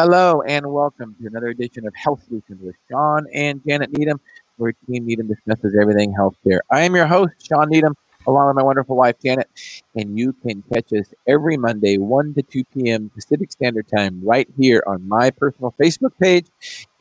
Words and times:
Hello 0.00 0.42
and 0.42 0.64
welcome 0.64 1.16
to 1.20 1.26
another 1.26 1.48
edition 1.48 1.84
of 1.84 1.92
Health 1.96 2.22
Solutions 2.22 2.62
with 2.62 2.76
Shawn 2.88 3.26
and 3.34 3.60
Janet 3.66 3.90
Needham, 3.98 4.20
where 4.56 4.72
Team 4.86 5.06
Needham 5.06 5.26
discusses 5.26 5.76
everything 5.76 6.14
healthcare. 6.14 6.60
I 6.70 6.82
am 6.82 6.94
your 6.94 7.08
host, 7.08 7.32
Shawn 7.44 7.68
Needham, 7.68 7.96
along 8.28 8.46
with 8.46 8.54
my 8.54 8.62
wonderful 8.62 8.94
wife, 8.94 9.16
Janet, 9.20 9.48
and 9.96 10.16
you 10.16 10.34
can 10.34 10.62
catch 10.72 10.92
us 10.92 11.12
every 11.26 11.56
Monday, 11.56 11.98
1 11.98 12.34
to 12.34 12.42
2 12.42 12.62
p.m. 12.72 13.10
Pacific 13.12 13.50
Standard 13.50 13.88
Time, 13.88 14.20
right 14.22 14.48
here 14.56 14.84
on 14.86 15.08
my 15.08 15.32
personal 15.32 15.74
Facebook 15.80 16.12
page 16.20 16.46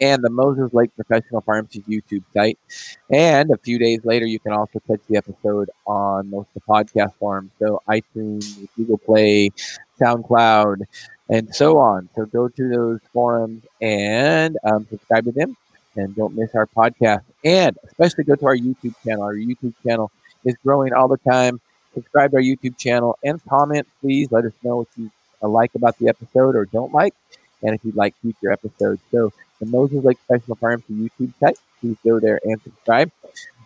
and 0.01 0.23
the 0.23 0.31
Moses 0.31 0.73
Lake 0.73 0.89
Professional 0.95 1.41
Pharmacy 1.41 1.83
YouTube 1.87 2.23
site. 2.33 2.57
And 3.11 3.51
a 3.51 3.57
few 3.57 3.77
days 3.77 3.99
later, 4.05 4.25
you 4.25 4.39
can 4.39 4.53
also 4.53 4.79
catch 4.87 5.01
the 5.07 5.17
episode 5.17 5.69
on 5.85 6.31
most 6.31 6.47
of 6.55 6.55
the 6.55 6.61
podcast 6.61 7.13
forums, 7.19 7.51
so 7.59 7.79
iTunes, 7.87 8.67
Google 8.75 8.97
Play, 8.97 9.51
SoundCloud, 10.01 10.81
and 11.29 11.53
so 11.53 11.77
on. 11.77 12.09
So 12.15 12.25
go 12.25 12.47
to 12.47 12.69
those 12.69 12.99
forums 13.13 13.63
and 13.81 14.57
um, 14.63 14.87
subscribe 14.89 15.25
to 15.25 15.31
them 15.31 15.57
and 15.95 16.15
don't 16.15 16.35
miss 16.35 16.53
our 16.55 16.67
podcast. 16.67 17.23
And 17.43 17.77
especially 17.85 18.23
go 18.23 18.35
to 18.35 18.45
our 18.45 18.55
YouTube 18.55 18.95
channel. 19.03 19.23
Our 19.23 19.35
YouTube 19.35 19.73
channel 19.85 20.11
is 20.45 20.55
growing 20.63 20.93
all 20.93 21.07
the 21.07 21.17
time. 21.17 21.59
Subscribe 21.93 22.31
to 22.31 22.37
our 22.37 22.43
YouTube 22.43 22.77
channel 22.77 23.17
and 23.23 23.43
comment, 23.45 23.87
please. 24.01 24.31
Let 24.31 24.45
us 24.45 24.53
know 24.63 24.77
what 24.77 24.87
you 24.95 25.11
uh, 25.41 25.47
like 25.47 25.73
about 25.75 25.97
the 25.99 26.09
episode 26.09 26.55
or 26.55 26.65
don't 26.65 26.93
like, 26.93 27.13
and 27.63 27.75
if 27.75 27.83
you'd 27.83 27.95
like 27.95 28.15
future 28.21 28.51
episodes. 28.51 29.01
So 29.11 29.31
the 29.59 29.65
Moses 29.65 30.03
Lake 30.03 30.17
Professional 30.27 30.55
Pharmacy 30.55 30.93
YouTube 30.93 31.33
site, 31.39 31.57
please 31.79 31.97
go 32.03 32.19
there 32.19 32.39
and 32.43 32.61
subscribe. 32.61 33.11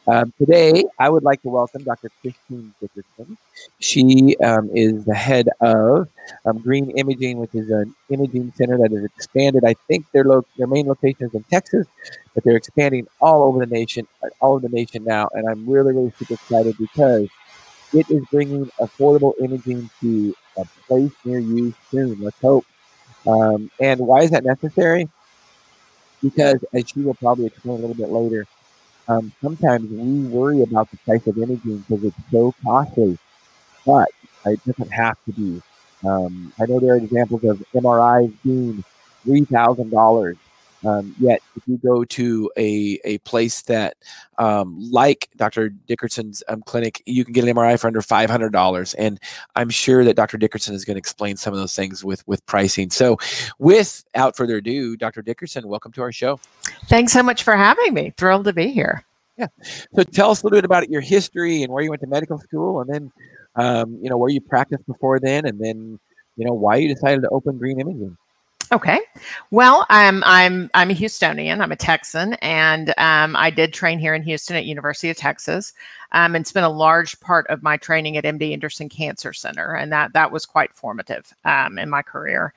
Um, 0.08 0.34
today, 0.38 0.84
I 1.00 1.10
would 1.10 1.24
like 1.24 1.42
to 1.44 1.50
welcome 1.50 1.84
Dr. 1.84 2.10
Christine 2.22 2.74
Dickerson. 2.82 3.38
She 3.80 4.36
um, 4.38 4.70
is 4.74 5.06
the 5.06 5.14
head 5.14 5.48
of 5.62 6.08
um, 6.46 6.58
Green 6.60 6.90
Imaging, 6.92 7.38
which 7.38 7.54
is 7.54 7.70
an 7.70 7.94
imaging 8.10 8.52
center 8.56 8.78
that 8.80 8.92
has 8.92 9.04
expanded. 9.06 9.64
I 9.64 9.76
think 9.88 10.06
their 10.12 10.24
lo- 10.24 10.46
their 10.58 10.66
main 10.68 10.88
location 10.88 11.28
is 11.28 11.34
in 11.36 11.44
Texas, 11.44 11.86
but 12.34 12.44
they're 12.44 12.58
expanding 12.58 13.08
all 13.22 13.44
over 13.44 13.60
the 13.60 13.68
nation, 13.68 14.08
uh, 14.24 14.30
all 14.40 14.54
over 14.54 14.68
the 14.68 14.76
nation 14.76 15.04
now. 15.04 15.30
And 15.34 15.48
I'm 15.48 15.70
really, 15.70 15.94
really 15.94 16.12
super 16.18 16.34
excited 16.34 16.78
because 16.80 17.30
it 17.94 18.10
is 18.10 18.26
bringing 18.32 18.70
affordable 18.80 19.34
imaging 19.44 19.90
to 20.02 20.36
a 20.58 20.66
place 20.88 21.14
near 21.26 21.40
you 21.40 21.74
soon. 21.92 22.22
Let's 22.22 22.40
hope. 22.42 22.66
Um, 23.28 23.72
and 23.80 24.00
why 24.02 24.22
is 24.24 24.32
that 24.32 24.46
necessary? 24.46 25.10
Because, 26.22 26.64
as 26.74 26.90
she 26.90 27.02
will 27.02 27.16
probably 27.16 27.48
explain 27.48 27.78
a 27.78 27.82
little 27.82 27.96
bit 27.96 28.10
later, 28.10 28.48
um, 29.12 29.34
sometimes 29.42 29.90
we 29.92 30.22
worry 30.28 30.62
about 30.64 30.90
the 30.92 30.98
price 30.98 31.26
of 31.28 31.38
imaging 31.38 31.80
because 31.80 32.04
it's 32.06 32.18
so 32.32 32.54
costly, 32.64 33.18
but 33.86 34.10
it 34.46 34.60
doesn't 34.66 34.92
have 34.92 35.18
to 35.26 35.34
be. 35.34 35.62
Um, 36.08 36.54
I 36.60 36.66
know 36.68 36.80
there 36.80 36.94
are 36.94 36.98
examples 36.98 37.44
of 37.46 37.64
MRIs 37.74 38.34
being 38.44 38.84
three 39.24 39.46
thousand 39.46 39.92
dollars. 39.92 40.38
Um, 40.86 41.16
yet, 41.20 41.42
if 41.56 41.64
you 41.68 41.78
go 41.78 42.04
to 42.04 42.52
a, 42.58 43.00
a 43.04 43.20
place 43.20 43.62
that, 43.64 43.98
um, 44.38 44.78
like 44.92 45.30
Dr. 45.36 45.70
Dickerson's 45.70 46.44
um, 46.48 46.64
clinic, 46.64 47.04
you 47.06 47.24
can 47.24 47.34
get 47.34 47.44
an 47.44 47.56
MRI 47.56 47.80
for 47.80 47.88
under 47.88 48.02
five 48.02 48.30
hundred 48.30 48.52
dollars, 48.52 48.94
and 48.96 49.20
I'm 49.56 49.70
sure 49.70 50.04
that 50.04 50.16
Dr. 50.16 50.38
Dickerson 50.38 50.74
is 50.74 50.84
going 50.84 50.96
to 50.96 51.00
explain 51.00 51.38
some 51.38 51.54
of 51.54 51.60
those 51.60 51.76
things 51.76 52.04
with 52.04 52.28
with 52.28 52.44
pricing. 52.48 52.90
So, 52.90 53.18
without 53.60 54.36
further 54.36 54.58
ado, 54.58 54.98
Dr. 54.98 55.22
Dickerson, 55.22 55.68
welcome 55.68 55.92
to 55.94 56.02
our 56.02 56.12
show. 56.12 56.40
Thanks 56.88 57.14
so 57.14 57.22
much 57.22 57.44
for 57.44 57.56
having 57.56 57.94
me. 57.94 58.14
Thrilled 58.18 58.46
to 58.46 58.54
be 58.54 58.72
here. 58.72 59.06
Yeah. 59.38 59.48
So, 59.96 60.04
tell 60.04 60.32
us 60.32 60.42
a 60.42 60.46
little 60.46 60.58
bit 60.58 60.66
about 60.66 60.90
your 60.90 61.02
history 61.02 61.62
and 61.62 61.72
where 61.72 61.84
you 61.84 61.92
went 61.92 62.02
to 62.02 62.08
medical 62.08 62.40
school, 62.40 62.82
and 62.82 62.90
then, 62.90 63.12
um, 63.56 64.00
you 64.02 64.10
know, 64.10 64.18
where 64.18 64.30
you 64.30 64.42
practiced 64.42 64.88
before 64.88 65.20
then, 65.20 65.46
and 65.46 65.60
then, 65.60 66.00
you 66.38 66.46
know, 66.46 66.54
why 66.54 66.78
you 66.78 66.92
decided 66.92 67.22
to 67.22 67.30
open 67.30 67.60
Green 67.60 67.80
Imaging. 67.80 68.18
Okay. 68.74 69.02
Well, 69.50 69.86
I'm 69.90 70.24
I'm 70.24 70.70
I'm 70.74 70.92
a 70.92 70.94
Houstonian. 70.94 71.60
I'm 71.60 71.74
a 71.74 71.76
Texan, 71.76 72.36
and 72.36 72.94
um, 72.98 73.36
I 73.36 73.50
did 73.50 73.74
train 73.74 74.00
here 74.00 74.14
in 74.14 74.24
Houston 74.24 74.56
at 74.56 74.64
University 74.64 75.10
of 75.10 75.18
Texas, 75.18 75.74
um, 76.14 76.36
and 76.36 76.48
spent 76.48 76.66
a 76.66 76.70
large 76.70 77.20
part 77.20 77.46
of 77.48 77.64
my 77.64 77.76
training 77.76 78.16
at 78.16 78.24
MD 78.24 78.54
Anderson 78.54 78.88
Cancer 78.88 79.34
Center, 79.34 79.76
and 79.76 79.92
that 79.92 80.14
that 80.14 80.32
was 80.32 80.46
quite 80.46 80.74
formative 80.74 81.34
um, 81.44 81.78
in 81.78 81.90
my 81.90 82.02
career. 82.02 82.54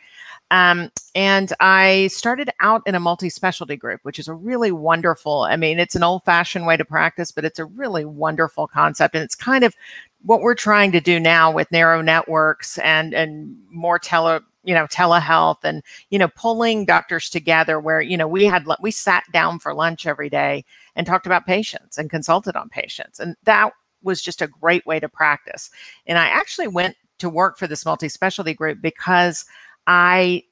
Um, 0.53 0.93
and 1.17 1.53
I 1.59 2.07
started 2.13 2.49
out 2.61 2.83
in 2.87 2.95
a 2.95 3.01
multi 3.01 3.29
specialty 3.29 3.75
group, 3.75 3.99
which 4.05 4.21
is 4.21 4.29
a 4.29 4.35
really 4.35 4.71
wonderful. 4.71 5.43
I 5.43 5.57
mean, 5.57 5.81
it's 5.81 5.97
an 5.97 6.05
old 6.05 6.23
fashioned 6.23 6.65
way 6.65 6.77
to 6.77 6.85
practice, 6.85 7.33
but 7.33 7.45
it's 7.45 7.59
a 7.59 7.65
really 7.65 8.05
wonderful 8.05 8.69
concept, 8.69 9.17
and 9.17 9.25
it's 9.25 9.35
kind 9.35 9.65
of 9.65 9.75
what 10.23 10.43
we're 10.43 10.55
trying 10.55 10.93
to 10.93 11.01
do 11.01 11.19
now 11.19 11.51
with 11.51 11.73
narrow 11.73 12.03
networks 12.03 12.79
and 12.79 13.15
and 13.15 13.57
more 13.69 13.99
tele 13.99 14.43
you 14.65 14.75
know 14.75 14.87
telehealth 14.87 15.63
and 15.63 15.83
you 16.11 16.19
know 16.19 16.29
pulling 16.29 16.85
doctors 16.85 17.29
together 17.31 17.79
where 17.79 18.01
you 18.01 18.17
know 18.17 18.27
we 18.27 18.45
had 18.45 18.65
we 18.81 18.91
sat 18.91 19.25
down 19.33 19.59
for 19.59 19.75
lunch 19.75 20.07
every 20.07 20.29
day 20.29 20.65
and 20.97 21.07
talked 21.07 21.27
about 21.27 21.47
patients 21.47 21.99
and 21.99 22.11
consulted 22.11 22.57
on 22.57 22.69
patients 22.69 23.21
and 23.21 23.37
that 23.45 23.73
was 24.03 24.23
just 24.23 24.43
a 24.43 24.47
great 24.47 24.87
way 24.87 25.01
to 25.01 25.09
practice. 25.09 25.71
And 26.07 26.19
i 26.19 26.27
actually 26.27 26.69
went 26.69 26.97
to 27.19 27.29
work 27.29 27.59
for 27.59 27.67
this 27.67 27.85
multi-specialty 27.85 28.55
group 28.55 28.81
because 28.83 29.45
i 29.87 30.43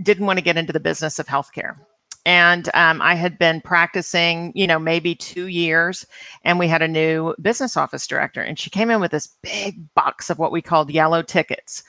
didn't 0.00 0.26
want 0.26 0.38
to 0.38 0.44
get 0.44 0.56
into 0.56 0.72
the 0.72 0.80
business 0.80 1.18
of 1.18 1.26
healthcare. 1.26 1.76
And 2.24 2.68
um, 2.74 3.02
i 3.02 3.14
had 3.14 3.38
been 3.38 3.60
practicing 3.60 4.52
you 4.54 4.66
know 4.66 4.78
maybe 4.78 5.14
two 5.14 5.46
years 5.46 6.06
and 6.44 6.58
we 6.58 6.68
had 6.68 6.82
a 6.82 6.88
new 6.88 7.34
business 7.40 7.76
office 7.76 8.06
director 8.06 8.40
and 8.40 8.58
she 8.58 8.70
came 8.70 8.90
in 8.90 9.00
with 9.00 9.10
this 9.10 9.28
big 9.42 9.92
box 9.94 10.30
of 10.30 10.38
what 10.38 10.52
we 10.52 10.62
called 10.62 10.90
yellow 10.90 11.22
tickets 11.22 11.82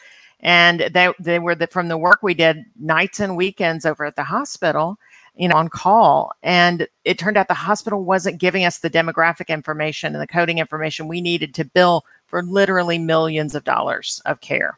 and 0.43 0.81
they 0.93 1.11
they 1.19 1.39
were 1.39 1.55
the, 1.55 1.67
from 1.67 1.87
the 1.87 1.97
work 1.97 2.21
we 2.21 2.35
did 2.35 2.63
nights 2.79 3.19
and 3.19 3.35
weekends 3.35 3.85
over 3.85 4.05
at 4.05 4.15
the 4.15 4.23
hospital 4.23 4.99
you 5.35 5.47
know 5.47 5.55
on 5.55 5.69
call. 5.69 6.31
And 6.43 6.87
it 7.05 7.17
turned 7.17 7.37
out 7.37 7.47
the 7.47 7.53
hospital 7.53 8.03
wasn't 8.03 8.39
giving 8.39 8.65
us 8.65 8.79
the 8.79 8.89
demographic 8.89 9.47
information 9.47 10.13
and 10.13 10.21
the 10.21 10.27
coding 10.27 10.59
information 10.59 11.07
we 11.07 11.21
needed 11.21 11.53
to 11.55 11.65
bill 11.65 12.05
for 12.27 12.43
literally 12.43 12.99
millions 12.99 13.55
of 13.55 13.63
dollars 13.63 14.21
of 14.25 14.41
care 14.41 14.77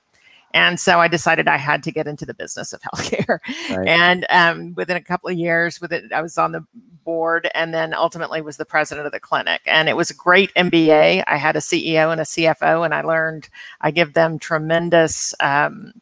and 0.55 0.79
so 0.79 1.01
I 1.01 1.09
decided 1.09 1.49
I 1.49 1.57
had 1.57 1.83
to 1.83 1.91
get 1.91 2.07
into 2.07 2.25
the 2.25 2.33
business 2.33 2.71
of 2.71 2.81
healthcare. 2.95 3.39
Right. 3.69 3.88
And 3.88 4.25
um, 4.29 4.73
within 4.75 4.95
a 4.95 5.01
couple 5.01 5.29
of 5.29 5.38
years, 5.38 5.81
with 5.81 5.91
it, 5.91 6.11
I 6.13 6.21
was 6.21 6.38
on 6.38 6.53
the 6.53 6.66
board, 7.03 7.49
and 7.53 7.73
then 7.73 7.93
ultimately 7.93 8.41
was 8.41 8.55
the 8.55 8.65
president 8.65 9.05
of 9.05 9.11
the 9.11 9.19
clinic. 9.19 9.61
And 9.67 9.89
it 9.89 9.97
was 9.97 10.09
a 10.09 10.15
great 10.15 10.53
MBA. 10.55 11.25
I 11.27 11.38
had 11.38 11.57
a 11.57 11.59
CEO 11.59 12.09
and 12.11 12.21
a 12.21 12.23
CFO, 12.23 12.85
and 12.85 12.94
I 12.94 13.01
learned. 13.01 13.49
I 13.81 13.91
give 13.91 14.13
them 14.13 14.39
tremendous. 14.39 15.35
Um, 15.41 15.94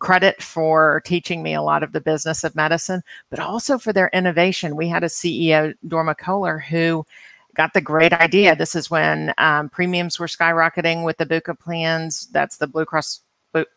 credit 0.00 0.42
for 0.42 1.00
teaching 1.06 1.44
me 1.44 1.54
a 1.54 1.62
lot 1.62 1.84
of 1.84 1.92
the 1.92 2.00
business 2.00 2.42
of 2.42 2.56
medicine, 2.56 3.04
but 3.30 3.38
also 3.38 3.78
for 3.78 3.92
their 3.92 4.10
innovation. 4.12 4.74
We 4.74 4.88
had 4.88 5.04
a 5.04 5.06
CEO, 5.06 5.74
Dorma 5.86 6.18
Kohler, 6.18 6.58
who 6.58 7.06
got 7.54 7.72
the 7.72 7.80
great 7.80 8.12
idea. 8.12 8.56
This 8.56 8.74
is 8.74 8.90
when 8.90 9.32
um, 9.38 9.68
premiums 9.68 10.18
were 10.18 10.26
skyrocketing 10.26 11.04
with 11.04 11.18
the 11.18 11.26
BUCA 11.26 11.56
plans. 11.58 12.26
That's 12.32 12.56
the 12.56 12.66
Blue 12.66 12.84
Cross 12.84 13.21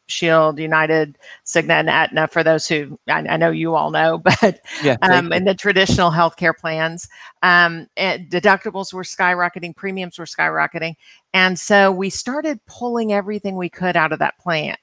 Shield, 0.07 0.59
United, 0.59 1.17
Cigna, 1.45 1.71
and 1.71 1.89
Aetna. 1.89 2.27
For 2.27 2.43
those 2.43 2.67
who 2.67 2.99
I, 3.07 3.19
I 3.27 3.37
know 3.37 3.49
you 3.49 3.75
all 3.75 3.91
know, 3.91 4.17
but 4.41 4.61
yeah, 4.83 4.97
um, 5.01 5.33
in 5.33 5.45
the 5.45 5.55
traditional 5.55 6.11
healthcare 6.11 6.55
plans, 6.55 7.07
um, 7.43 7.87
deductibles 7.97 8.93
were 8.93 9.03
skyrocketing, 9.03 9.75
premiums 9.75 10.19
were 10.19 10.25
skyrocketing, 10.25 10.95
and 11.33 11.59
so 11.59 11.91
we 11.91 12.09
started 12.09 12.59
pulling 12.67 13.13
everything 13.13 13.55
we 13.55 13.69
could 13.69 13.97
out 13.97 14.13
of 14.13 14.19
that 14.19 14.37
plan 14.39 14.75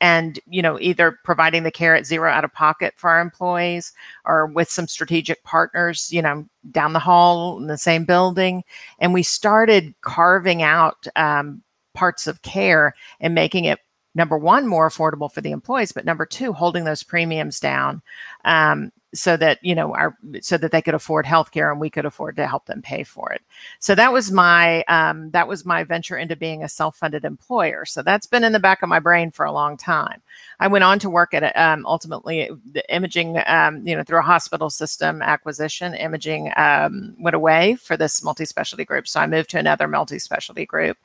and 0.00 0.38
you 0.46 0.62
know 0.62 0.78
either 0.80 1.18
providing 1.24 1.62
the 1.62 1.70
care 1.70 1.96
at 1.96 2.06
zero 2.06 2.30
out 2.30 2.44
of 2.44 2.52
pocket 2.52 2.94
for 2.96 3.10
our 3.10 3.20
employees 3.20 3.92
or 4.24 4.46
with 4.46 4.70
some 4.70 4.86
strategic 4.86 5.42
partners 5.44 6.12
you 6.12 6.22
know 6.22 6.46
down 6.70 6.92
the 6.92 6.98
hall 6.98 7.58
in 7.58 7.66
the 7.66 7.78
same 7.78 8.04
building 8.04 8.62
and 9.00 9.12
we 9.12 9.22
started 9.22 9.94
carving 10.02 10.62
out 10.62 11.06
um, 11.16 11.62
parts 11.94 12.26
of 12.26 12.42
care 12.42 12.94
and 13.20 13.34
making 13.34 13.64
it 13.64 13.80
number 14.14 14.36
one, 14.36 14.66
more 14.66 14.88
affordable 14.88 15.32
for 15.32 15.40
the 15.40 15.52
employees, 15.52 15.92
but 15.92 16.04
number 16.04 16.26
two, 16.26 16.52
holding 16.52 16.84
those 16.84 17.02
premiums 17.02 17.60
down 17.60 18.02
um, 18.44 18.92
so 19.14 19.36
that 19.36 19.58
you 19.62 19.74
know 19.74 19.94
our 19.94 20.16
so 20.40 20.56
that 20.56 20.72
they 20.72 20.80
could 20.80 20.94
afford 20.94 21.26
healthcare 21.26 21.70
and 21.70 21.80
we 21.80 21.90
could 21.90 22.06
afford 22.06 22.34
to 22.36 22.46
help 22.46 22.64
them 22.66 22.80
pay 22.80 23.04
for 23.04 23.30
it. 23.32 23.42
So 23.78 23.94
that 23.94 24.12
was 24.12 24.32
my 24.32 24.82
um, 24.84 25.30
that 25.32 25.48
was 25.48 25.66
my 25.66 25.84
venture 25.84 26.16
into 26.16 26.34
being 26.34 26.62
a 26.62 26.68
self-funded 26.68 27.24
employer. 27.24 27.84
So 27.84 28.02
that's 28.02 28.26
been 28.26 28.44
in 28.44 28.52
the 28.52 28.58
back 28.58 28.82
of 28.82 28.88
my 28.88 29.00
brain 29.00 29.30
for 29.30 29.44
a 29.44 29.52
long 29.52 29.76
time. 29.76 30.22
I 30.60 30.68
went 30.68 30.84
on 30.84 30.98
to 31.00 31.10
work 31.10 31.34
at 31.34 31.56
um, 31.56 31.84
ultimately 31.86 32.48
the 32.72 32.94
imaging, 32.94 33.38
um, 33.46 33.86
you 33.86 33.96
know, 33.96 34.02
through 34.02 34.20
a 34.20 34.22
hospital 34.22 34.70
system 34.70 35.20
acquisition. 35.20 35.94
Imaging 35.94 36.52
um, 36.56 37.14
went 37.18 37.36
away 37.36 37.74
for 37.74 37.96
this 37.96 38.22
multi-specialty 38.22 38.84
group, 38.84 39.06
so 39.06 39.20
I 39.20 39.26
moved 39.26 39.50
to 39.50 39.58
another 39.58 39.88
multi-specialty 39.88 40.64
group 40.64 40.96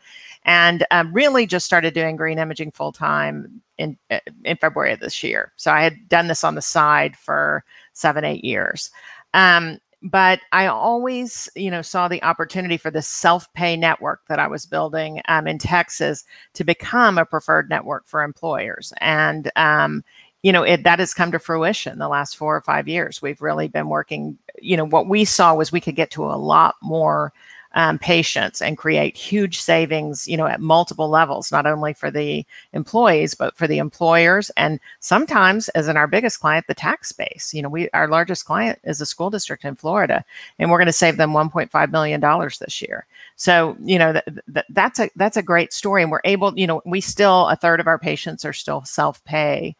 and 0.48 0.86
um, 0.92 1.14
really 1.14 1.46
just 1.46 1.66
started 1.66 1.94
doing 1.94 2.16
green 2.16 2.40
imaging 2.40 2.72
full 2.72 2.94
time 2.94 3.62
in 3.78 3.98
uh, 4.10 4.20
in 4.46 4.58
February 4.58 4.94
of 4.94 5.02
this 5.02 5.22
year. 5.22 5.52
So 5.58 5.72
I 5.72 5.84
had 5.84 6.08
done 6.08 6.28
this 6.28 6.44
on 6.44 6.56
the 6.56 6.62
side 6.62 7.16
for 7.16 7.64
seven 7.94 8.24
eight 8.24 8.44
years. 8.44 8.90
Um, 9.34 9.78
but 10.04 10.40
I 10.52 10.68
always, 10.68 11.50
you 11.56 11.70
know, 11.70 11.82
saw 11.82 12.08
the 12.08 12.24
opportunity 12.24 12.78
for 12.78 12.92
the 12.92 13.02
self-pay 13.02 13.76
network 13.76 14.22
that 14.30 14.40
I 14.40 14.48
was 14.48 14.66
building 14.66 15.22
um, 15.28 15.48
in 15.48 15.58
Texas 15.58 16.24
to 16.54 16.64
become 16.64 17.18
a 17.18 17.26
preferred 17.26 17.68
network 17.70 18.08
for 18.08 18.24
employers. 18.24 18.94
And 19.02 19.52
um, 19.56 20.04
you 20.44 20.52
know, 20.54 20.64
it 20.64 20.84
that 20.84 21.00
has 21.00 21.14
come 21.14 21.32
to 21.34 21.40
fruition 21.40 22.00
the 22.00 22.08
last 22.08 22.38
four 22.38 22.56
or 22.56 22.62
five 22.62 22.88
years. 22.88 23.22
We've 23.22 23.42
really 23.42 23.68
been 23.68 23.90
working. 23.90 24.38
You 24.62 24.78
know, 24.78 24.86
what 24.86 25.10
we 25.10 25.26
saw 25.26 25.54
was 25.56 25.72
we 25.72 25.82
could 25.82 25.96
get 25.96 26.12
to 26.12 26.24
a 26.24 26.38
lot 26.38 26.76
more 26.82 27.34
um, 27.78 28.00
patients 28.00 28.60
and 28.60 28.76
create 28.76 29.16
huge 29.16 29.60
savings, 29.60 30.28
you 30.28 30.36
know, 30.36 30.48
at 30.48 30.60
multiple 30.60 31.10
levels, 31.10 31.52
not 31.52 31.68
only 31.68 31.94
for 31.94 32.10
the 32.10 32.44
employees, 32.74 33.36
but 33.36 33.56
for 33.56 33.68
the 33.68 33.78
employers. 33.78 34.50
And 34.58 34.80
sometimes, 35.00 35.70
as 35.70 35.88
in 35.88 35.96
our 35.96 36.08
biggest 36.08 36.40
client, 36.40 36.66
the 36.68 36.74
tax 36.74 37.12
base. 37.12 37.54
You 37.54 37.62
know, 37.62 37.70
we 37.70 37.88
our 37.92 38.08
largest 38.08 38.46
client 38.46 38.80
is 38.84 39.00
a 39.00 39.06
school 39.06 39.30
district 39.30 39.64
in 39.64 39.76
Florida, 39.76 40.26
and 40.58 40.72
we're 40.72 40.80
going 40.80 40.88
to 40.88 40.92
save 40.92 41.18
them 41.18 41.34
1.5 41.34 41.92
million 41.92 42.20
dollars 42.20 42.58
this 42.58 42.82
year. 42.82 43.06
So, 43.36 43.78
you 43.80 44.00
know, 44.00 44.14
th- 44.14 44.26
th- 44.52 44.66
that's 44.70 45.00
a 45.00 45.12
that's 45.16 45.38
a 45.38 45.44
great 45.44 45.72
story, 45.72 46.02
and 46.02 46.12
we're 46.12 46.22
able. 46.24 46.58
You 46.58 46.66
know, 46.66 46.82
we 46.84 47.00
still 47.00 47.48
a 47.48 47.56
third 47.56 47.80
of 47.80 47.86
our 47.86 48.00
patients 48.00 48.44
are 48.44 48.54
still 48.54 48.84
self 48.86 49.24
pay. 49.24 49.76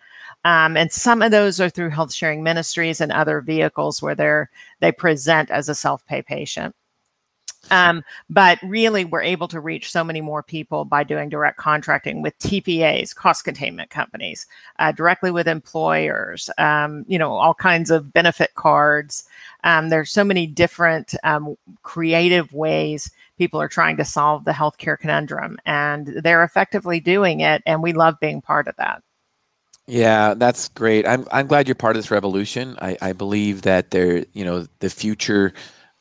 Um, 0.46 0.78
and 0.78 0.92
some 0.92 1.24
of 1.24 1.32
those 1.32 1.60
are 1.60 1.70
through 1.70 1.90
health 1.90 2.14
sharing 2.14 2.44
ministries 2.44 3.02
and 3.02 3.12
other 3.12 3.42
vehicles 3.42 4.04
where 4.04 4.14
they're 4.14 4.52
they 4.82 4.92
present 4.92 5.50
as 5.50 5.68
a 5.68 5.74
self 5.74 6.06
pay 6.06 6.22
patient. 6.22 6.76
Um, 7.72 8.04
but 8.30 8.60
really, 8.64 9.06
we're 9.06 9.22
able 9.22 9.48
to 9.50 9.60
reach 9.60 9.92
so 9.92 10.04
many 10.04 10.22
more 10.22 10.44
people 10.44 10.86
by 10.86 11.04
doing 11.04 11.30
direct 11.30 11.58
contracting 11.58 12.22
with 12.22 12.38
TPAs, 12.40 13.16
cost 13.16 13.44
containment 13.44 13.90
companies, 13.90 14.48
uh, 14.80 14.92
directly 14.92 15.32
with 15.32 15.48
employers, 15.48 16.50
um, 16.58 17.06
you 17.08 17.20
know, 17.20 17.34
all 17.34 17.54
kinds 17.54 17.92
of 17.92 18.14
benefit 18.14 18.56
cards. 18.56 19.26
Um, 19.64 19.90
there's 19.90 20.12
so 20.12 20.24
many 20.24 20.48
different 20.48 21.16
um, 21.24 21.58
creative 21.84 22.54
ways 22.54 23.12
people 23.38 23.62
are 23.62 23.68
trying 23.68 23.98
to 23.98 24.06
solve 24.06 24.46
the 24.46 24.52
healthcare 24.52 24.98
conundrum, 24.98 25.58
and 25.66 26.08
they're 26.08 26.44
effectively 26.44 27.00
doing 27.00 27.42
it. 27.42 27.62
And 27.66 27.84
we 27.84 27.94
love 27.94 28.20
being 28.20 28.42
part 28.42 28.68
of 28.68 28.76
that. 28.78 29.04
Yeah, 29.88 30.34
that's 30.34 30.68
great. 30.70 31.08
I'm 31.08 31.26
I'm 31.32 31.48
glad 31.48 31.68
you're 31.68 31.76
part 31.76 31.96
of 31.96 32.02
this 32.02 32.12
revolution. 32.12 32.78
I, 32.82 32.98
I 33.02 33.14
believe 33.14 33.62
that 33.62 33.92
there, 33.92 34.26
you 34.34 34.44
know, 34.44 34.68
the 34.80 34.90
future 34.90 35.54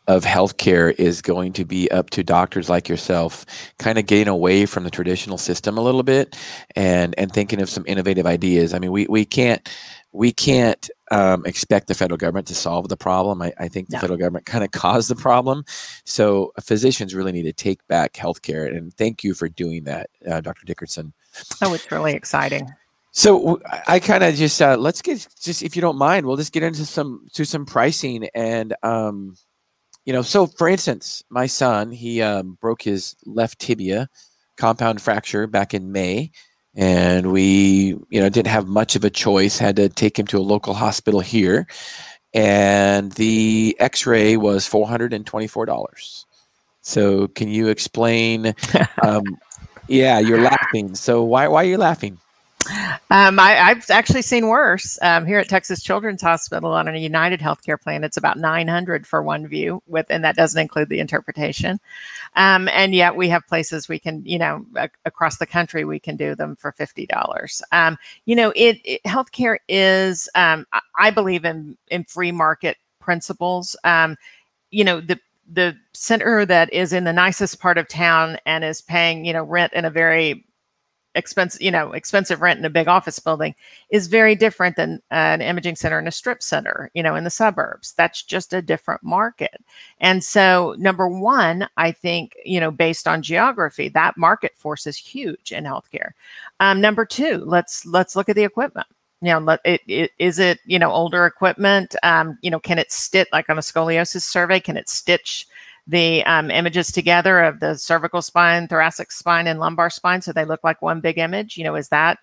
of 0.09 0.25
healthcare 0.25 0.95
is 0.99 1.21
going 1.21 1.53
to 1.55 1.65
be 1.65 1.91
up 1.91 2.11
to 2.11 2.23
doctors 2.23 2.69
like 2.69 2.89
yourself, 2.89 3.45
kind 3.79 3.99
of 3.99 4.07
getting 4.07 4.29
away 4.29 4.67
from 4.67 4.85
the 4.85 4.91
traditional 4.91 5.39
system 5.39 5.77
a 5.79 5.81
little 5.81 6.03
bit, 6.03 6.37
and 6.75 7.15
and 7.19 7.33
thinking 7.33 7.61
of 7.61 7.69
some 7.69 7.85
innovative 7.87 8.27
ideas. 8.27 8.75
I 8.75 8.79
mean, 8.79 8.93
we 8.93 9.07
we 9.09 9.25
can't 9.25 9.69
we 10.13 10.33
can't 10.33 10.89
um, 11.11 11.45
expect 11.45 11.89
the 11.89 11.95
federal 11.95 12.17
government 12.17 12.47
to 12.49 12.55
solve 12.55 12.89
the 12.89 12.97
problem. 12.97 13.43
I, 13.43 13.53
I 13.59 13.69
think 13.69 13.89
the 13.89 13.97
no. 13.97 14.01
federal 14.01 14.19
government 14.19 14.47
kind 14.47 14.65
of 14.65 14.71
caused 14.71 15.11
the 15.11 15.17
problem. 15.17 15.65
So 16.05 16.53
physicians 16.63 17.15
really 17.15 17.33
need 17.33 17.43
to 17.43 17.53
take 17.53 17.87
back 17.87 18.15
healthcare, 18.15 18.75
and 18.75 18.95
thank 18.95 19.23
you 19.23 19.35
for 19.35 19.49
doing 19.49 19.85
that, 19.85 20.09
uh, 20.29 20.41
Dr. 20.41 20.65
Dickerson. 20.65 21.13
Oh, 21.63 21.75
it's 21.75 21.91
really 21.93 22.15
exciting. 22.15 22.73
So 23.13 23.61
I 23.87 23.99
kind 23.99 24.23
of 24.23 24.35
just 24.35 24.61
uh, 24.61 24.77
let's 24.77 25.01
get 25.01 25.27
just 25.41 25.63
if 25.63 25.75
you 25.75 25.81
don't 25.81 25.97
mind, 25.97 26.27
we'll 26.27 26.37
just 26.37 26.53
get 26.53 26.63
into 26.63 26.85
some 26.85 27.27
to 27.33 27.47
some 27.47 27.65
pricing 27.65 28.29
and 28.35 28.75
um, 28.83 29.37
you 30.07 30.13
know, 30.13 30.23
so 30.23 30.47
for 30.47 30.69
instance, 30.69 31.23
my 31.29 31.47
son, 31.47 31.91
he 31.91 32.23
um, 32.23 32.57
broke 32.61 32.83
his 32.83 33.17
left 33.27 33.59
tibia, 33.59 34.09
compound 34.57 35.03
fracture 35.03 35.47
back 35.49 35.75
in 35.75 35.93
May. 35.93 36.31
And 36.77 37.33
we, 37.33 37.97
you 38.11 38.21
know, 38.21 38.29
didn't 38.29 38.49
have 38.49 38.69
much 38.69 38.97
of 38.97 39.05
a 39.05 39.11
choice, 39.11 39.59
had 39.59 39.77
to 39.77 39.89
take 39.89 40.19
him 40.19 40.27
to 40.29 40.39
a 40.39 40.41
local 40.41 40.75
hospital 40.75 41.21
here. 41.21 41.67
And 42.35 43.13
the 43.13 43.77
x 43.81 44.07
ray 44.07 44.37
was 44.37 44.69
$424. 44.69 46.25
So 46.83 47.29
can 47.29 47.49
you 47.49 47.69
explain? 47.69 48.55
Um, 49.03 49.25
yeah, 49.89 50.19
you're 50.19 50.41
laughing. 50.41 50.97
So 50.97 51.23
why, 51.23 51.47
why 51.47 51.63
are 51.63 51.69
you 51.69 51.79
laughing? 51.79 52.19
Um, 53.11 53.39
I, 53.39 53.53
have 53.53 53.89
actually 53.91 54.23
seen 54.23 54.49
worse 54.49 54.99
um, 55.03 55.27
here 55.27 55.39
at 55.39 55.49
Texas 55.49 55.83
Children's 55.83 56.23
Hospital 56.23 56.73
on 56.73 56.89
a 56.89 56.99
United 56.99 57.41
Healthcare 57.41 57.81
plan. 57.81 58.05
It's 58.05 58.17
about 58.17 58.39
900 58.39 59.07
for 59.07 59.23
one 59.23 59.47
view, 59.47 59.83
with 59.87 60.07
and 60.11 60.25
that 60.25 60.37
doesn't 60.37 60.61
include 60.61 60.89
the 60.89 60.99
interpretation. 60.99 61.79
Um, 62.35 62.69
and 62.69 62.95
yet 62.95 63.17
we 63.17 63.29
have 63.29 63.47
places 63.47 63.89
we 63.89 63.99
can, 63.99 64.23
you 64.25 64.39
know, 64.39 64.65
across 65.05 65.39
the 65.39 65.47
country 65.47 65.85
we 65.85 65.99
can 65.99 66.17
do 66.17 66.35
them 66.35 66.57
for 66.57 66.73
fifty 66.73 67.07
dollars. 67.07 67.63
Um, 67.73 67.97
you 68.25 68.37
know, 68.37 68.53
it, 68.57 68.79
it 68.85 69.03
healthcare 69.05 69.59
is. 69.69 70.29
Um, 70.35 70.67
I 70.99 71.11
believe 71.11 71.45
in 71.45 71.77
in 71.89 72.05
free 72.05 72.33
market 72.33 72.77
principles. 73.01 73.77
Um, 73.85 74.17
you 74.71 74.85
know, 74.85 75.01
the 75.01 75.19
the 75.53 75.77
center 75.93 76.45
that 76.45 76.73
is 76.73 76.93
in 76.93 77.05
the 77.05 77.13
nicest 77.13 77.61
part 77.61 77.79
of 77.79 77.89
town 77.89 78.37
and 78.47 78.65
is 78.65 78.83
paying, 78.83 79.25
you 79.25 79.33
know, 79.33 79.45
rent 79.45 79.73
in 79.73 79.85
a 79.85 79.91
very 79.91 80.45
expensive, 81.17 81.61
you 81.61 81.71
know, 81.71 81.93
expensive 81.93 82.41
rent 82.41 82.59
in 82.59 82.65
a 82.65 82.71
big 82.71 82.87
office 82.87 83.19
building 83.19 83.55
is 83.91 84.07
very 84.07 84.35
different 84.35 84.77
than 84.77 85.03
an 85.11 85.43
imaging 85.43 85.77
center 85.77 85.99
in 85.99 86.07
a 86.07 86.13
strip 86.13 86.43
center, 86.43 86.91
you 86.95 87.03
know, 87.03 87.17
in 87.17 87.25
the 87.25 87.31
suburbs. 87.31 87.95
That's 87.95 88.23
just 88.23 88.53
a 88.53 88.63
different 88.63 89.03
market. 89.03 89.65
And 90.01 90.23
so, 90.23 90.77
number 90.79 91.09
one, 91.09 91.69
I 91.77 91.91
think, 91.93 92.35
you 92.45 92.61
know, 92.61 92.71
based 92.71 93.09
on 93.09 93.23
geography, 93.23 93.89
that 93.91 94.17
market 94.17 94.53
force 94.57 94.87
is 94.87 94.97
huge 94.97 95.53
in 95.53 95.65
healthcare. 95.65 96.13
Um, 96.61 96.81
number 96.81 97.05
two, 97.05 97.39
let's 97.45 97.85
let's 97.87 98.15
look 98.15 98.29
at 98.29 98.37
the 98.37 98.45
equipment 98.45 98.87
you 99.23 99.31
know 99.31 99.39
let 99.39 99.61
it, 99.65 99.81
it 99.87 100.11
is 100.19 100.39
it 100.39 100.61
you 100.67 100.79
know 100.79 100.91
older 100.93 101.25
equipment 101.25 101.97
um 102.03 102.39
you 102.43 102.51
know 102.51 102.61
can 102.61 102.79
it 102.79 102.93
stitch 102.93 103.29
like 103.33 103.49
on 103.49 103.57
a 103.57 103.63
scoliosis 103.63 104.23
survey 104.23 104.61
can 104.61 104.77
it 104.77 104.89
stitch 104.91 105.47
the 105.87 106.25
um, 106.25 106.51
images 106.51 106.91
together 106.91 107.41
of 107.43 107.61
the 107.61 107.77
cervical 107.77 108.23
spine, 108.23 108.69
thoracic 108.69 109.13
spine, 109.13 109.47
and 109.47 109.61
lumbar 109.61 109.91
spine, 109.91 110.23
so 110.23 110.33
they 110.33 110.45
look 110.45 110.65
like 110.65 110.83
one 110.83 111.01
big 111.01 111.19
image. 111.19 111.57
You 111.57 111.65
know, 111.65 111.77
is 111.77 111.89
that 111.89 112.19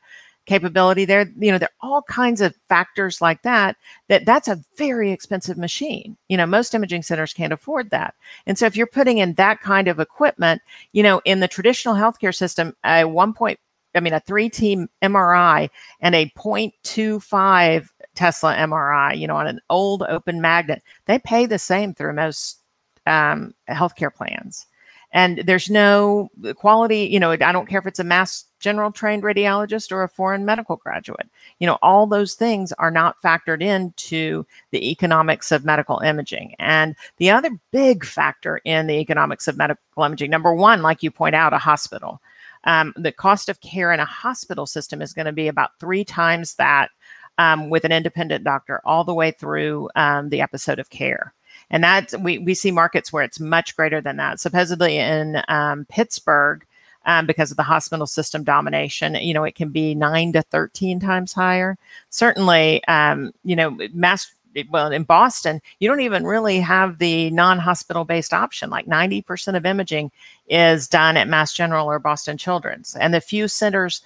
capability 0.46 1.06
there? 1.06 1.32
You 1.38 1.52
know, 1.52 1.58
there 1.58 1.70
are 1.82 1.90
all 1.90 2.02
kinds 2.04 2.42
of 2.42 2.56
factors 2.68 3.22
like 3.22 3.42
that. 3.44 3.78
That 4.10 4.26
that's 4.26 4.48
a 4.48 4.62
very 4.78 5.12
expensive 5.12 5.58
machine. 5.58 6.18
You 6.28 6.38
know, 6.38 6.46
most 6.46 6.74
imaging 6.76 7.04
centers 7.04 7.34
can't 7.34 7.54
afford 7.54 7.90
that, 7.92 8.16
and 8.46 8.58
so 8.58 8.66
if 8.66 8.76
you're 8.76 8.88
putting 8.88 9.20
in 9.20 9.34
that 9.36 9.62
kind 9.62 9.88
of 9.88 10.00
equipment, 10.00 10.62
you 10.92 11.04
know, 11.04 11.22
in 11.26 11.40
the 11.40 11.48
traditional 11.48 11.96
healthcare 11.96 12.36
system, 12.36 12.76
a 12.84 13.06
one 13.06 13.34
point 13.34 13.60
I 13.96 14.00
mean, 14.00 14.14
a 14.14 14.20
three 14.20 14.50
team 14.50 14.90
MRI 15.02 15.70
and 16.02 16.16
a 16.16 16.30
0.25 16.32 17.90
Tesla 18.16 18.56
MRI, 18.56 19.18
you 19.18 19.28
know, 19.28 19.36
on 19.36 19.48
an 19.48 19.60
old 19.70 20.04
open 20.04 20.42
magnet, 20.42 20.82
they 21.06 21.20
pay 21.20 21.46
the 21.46 21.60
same 21.60 21.94
through 21.94 22.14
most 22.14 22.63
um, 23.06 23.54
healthcare 23.70 24.14
plans. 24.14 24.68
And 25.14 25.44
there's 25.46 25.70
no 25.70 26.30
quality, 26.56 27.02
you 27.02 27.20
know, 27.20 27.32
I 27.32 27.52
don't 27.52 27.70
care 27.70 27.80
if 27.80 27.86
it's 27.86 28.00
a 28.00 28.04
mass 28.04 28.46
general 28.60 28.92
trained 28.92 29.22
radiologist 29.22 29.92
or 29.92 30.02
a 30.02 30.10
foreign 30.10 30.44
medical 30.44 30.78
graduate. 30.78 31.30
You 31.60 31.68
know, 31.68 31.78
all 31.84 32.08
those 32.08 32.34
things 32.34 32.74
are 32.74 32.90
not 32.90 33.22
factored 33.22 33.62
into 33.62 34.44
the 34.72 34.90
economics 34.90 35.52
of 35.52 35.66
medical 35.66 36.00
imaging. 36.00 36.56
And 36.58 36.96
the 37.18 37.30
other 37.30 37.52
big 37.72 38.04
factor 38.04 38.60
in 38.66 38.88
the 38.88 38.96
economics 38.96 39.48
of 39.48 39.56
medical 39.56 40.04
imaging, 40.04 40.32
number 40.32 40.54
one, 40.54 40.82
like 40.82 41.04
you 41.04 41.12
point 41.12 41.36
out, 41.36 41.54
a 41.54 41.60
hospital. 41.60 42.20
Um, 42.64 42.92
the 42.96 43.12
cost 43.12 43.50
of 43.50 43.62
care 43.62 43.92
in 43.92 44.00
a 44.00 44.06
hospital 44.06 44.66
system 44.66 45.00
is 45.00 45.14
going 45.14 45.28
to 45.28 45.32
be 45.32 45.48
about 45.48 45.78
three 45.80 46.04
times 46.04 46.56
that 46.56 46.90
um, 47.38 47.70
with 47.70 47.84
an 47.84 47.92
independent 47.92 48.44
doctor 48.44 48.82
all 48.84 49.04
the 49.04 49.14
way 49.14 49.30
through 49.30 49.90
um, 49.96 50.30
the 50.30 50.42
episode 50.42 50.80
of 50.80 50.90
care 50.90 51.34
and 51.70 51.84
that 51.84 52.14
we 52.20 52.38
we 52.38 52.54
see 52.54 52.72
markets 52.72 53.12
where 53.12 53.24
it's 53.24 53.40
much 53.40 53.76
greater 53.76 54.02
than 54.02 54.18
that. 54.18 54.40
Supposedly 54.40 54.98
in 54.98 55.42
um, 55.48 55.86
Pittsburgh. 55.86 56.66
Um, 57.06 57.26
because 57.26 57.52
of 57.52 57.58
the 57.58 57.64
hospital 57.64 58.08
system 58.08 58.46
domination, 58.46 59.16
you 59.16 59.34
know, 59.34 59.44
it 59.44 59.56
can 59.56 59.72
be 59.72 59.94
nine 59.94 60.32
to 60.32 60.42
13 60.42 61.02
times 61.02 61.34
higher. 61.34 61.78
Certainly, 62.12 62.82
um, 62.88 63.34
you 63.44 63.58
know, 63.58 63.78
mass 63.92 64.34
well 64.70 64.92
in 64.92 65.04
boston 65.04 65.62
you 65.80 65.90
don't 65.90 66.02
even 66.02 66.26
really 66.26 66.60
have 66.60 67.00
the 67.00 67.30
non-hospital 67.32 68.06
based 68.06 68.34
option 68.34 68.70
like 68.70 68.86
90% 68.86 69.58
of 69.58 69.66
imaging 69.66 70.12
is 70.48 70.88
done 70.88 71.18
at 71.18 71.28
mass 71.28 71.54
general 71.54 71.90
or 71.90 72.00
boston 72.00 72.38
children's 72.38 72.96
and 72.98 73.14
the 73.14 73.22
few 73.22 73.48
centers 73.48 74.02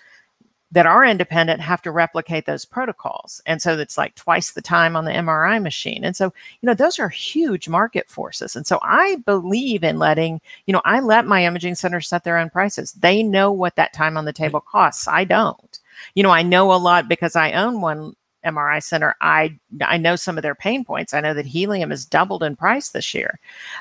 that 0.71 0.85
are 0.85 1.05
independent 1.05 1.61
have 1.61 1.81
to 1.81 1.91
replicate 1.91 2.45
those 2.45 2.65
protocols. 2.65 3.41
And 3.45 3.61
so 3.61 3.77
it's 3.77 3.97
like 3.97 4.15
twice 4.15 4.51
the 4.51 4.61
time 4.61 4.95
on 4.95 5.05
the 5.05 5.11
MRI 5.11 5.61
machine. 5.61 6.03
And 6.03 6.15
so, 6.15 6.25
you 6.61 6.67
know, 6.67 6.73
those 6.73 6.99
are 6.99 7.09
huge 7.09 7.69
market 7.69 8.09
forces. 8.09 8.55
And 8.55 8.67
so 8.67 8.79
I 8.81 9.15
believe 9.25 9.83
in 9.83 9.97
letting, 9.97 10.41
you 10.65 10.73
know, 10.73 10.81
I 10.83 10.99
let 10.99 11.25
my 11.25 11.45
imaging 11.45 11.75
centers 11.75 12.09
set 12.09 12.25
their 12.25 12.37
own 12.37 12.49
prices. 12.49 12.91
They 12.93 13.23
know 13.23 13.51
what 13.51 13.75
that 13.77 13.93
time 13.93 14.17
on 14.17 14.25
the 14.25 14.33
mm. 14.33 14.37
table 14.37 14.59
costs. 14.59 15.07
I 15.07 15.23
don't. 15.23 15.79
You 16.15 16.23
know, 16.23 16.31
I 16.31 16.43
know 16.43 16.73
a 16.73 16.75
lot 16.75 17.07
because 17.07 17.35
I 17.35 17.53
own 17.53 17.79
one 17.81 18.15
MRI 18.47 18.81
center, 18.81 19.15
I 19.21 19.57
I 19.85 19.97
know 19.97 20.15
some 20.15 20.37
of 20.37 20.41
their 20.41 20.55
pain 20.55 20.83
points. 20.85 21.13
I 21.13 21.21
know 21.21 21.33
that 21.33 21.45
helium 21.45 21.89
has 21.89 22.05
doubled 22.05 22.43
in 22.43 22.55
price 22.55 22.89
this 22.89 23.13
year. 23.13 23.39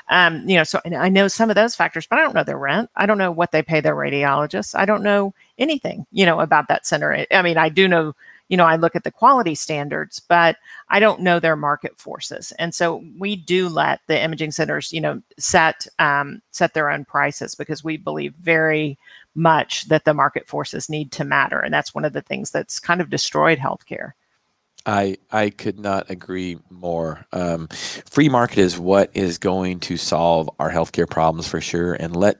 Um, 0.09 0.47
you 0.47 0.55
know, 0.55 0.63
so 0.63 0.79
I 0.85 1.09
know 1.09 1.27
some 1.27 1.49
of 1.49 1.55
those 1.55 1.75
factors, 1.75 2.07
but 2.07 2.19
I 2.19 2.23
don't 2.23 2.35
know 2.35 2.43
their 2.43 2.57
rent. 2.57 2.89
I 2.95 3.05
don't 3.05 3.17
know 3.17 3.31
what 3.31 3.51
they 3.51 3.61
pay 3.61 3.81
their 3.81 3.95
radiologists. 3.95 4.77
I 4.77 4.85
don't 4.85 5.03
know 5.03 5.33
anything, 5.57 6.05
you 6.11 6.25
know, 6.25 6.39
about 6.39 6.67
that 6.67 6.85
center. 6.85 7.25
I 7.31 7.41
mean, 7.41 7.57
I 7.57 7.69
do 7.69 7.87
know, 7.87 8.13
you 8.49 8.57
know, 8.57 8.65
I 8.65 8.75
look 8.75 8.95
at 8.95 9.03
the 9.03 9.11
quality 9.11 9.55
standards, 9.55 10.19
but 10.19 10.57
I 10.89 10.99
don't 10.99 11.21
know 11.21 11.39
their 11.39 11.55
market 11.55 11.97
forces. 11.97 12.51
And 12.59 12.73
so 12.73 13.03
we 13.17 13.35
do 13.35 13.69
let 13.69 14.01
the 14.07 14.21
imaging 14.21 14.51
centers, 14.51 14.93
you 14.93 15.01
know, 15.01 15.21
set 15.37 15.87
um, 15.99 16.41
set 16.51 16.73
their 16.73 16.89
own 16.89 17.05
prices 17.05 17.55
because 17.55 17.83
we 17.83 17.97
believe 17.97 18.33
very 18.35 18.97
much 19.35 19.87
that 19.87 20.03
the 20.03 20.13
market 20.13 20.47
forces 20.47 20.89
need 20.89 21.11
to 21.13 21.23
matter, 21.23 21.59
and 21.59 21.73
that's 21.73 21.93
one 21.93 22.05
of 22.05 22.13
the 22.13 22.21
things 22.21 22.51
that's 22.51 22.79
kind 22.79 22.99
of 22.99 23.09
destroyed 23.09 23.59
healthcare. 23.59 24.13
I 24.87 25.17
I 25.31 25.49
could 25.49 25.77
not 25.77 26.09
agree 26.09 26.57
more. 26.69 27.25
Um, 27.33 27.67
free 28.09 28.29
market 28.29 28.59
is 28.59 28.79
what 28.79 29.11
is 29.13 29.37
going 29.37 29.81
to 29.81 29.97
solve 29.97 30.49
our 30.59 30.71
healthcare 30.71 31.09
problems 31.09 31.47
for 31.47 31.61
sure, 31.61 31.93
and 31.93 32.15
let 32.15 32.37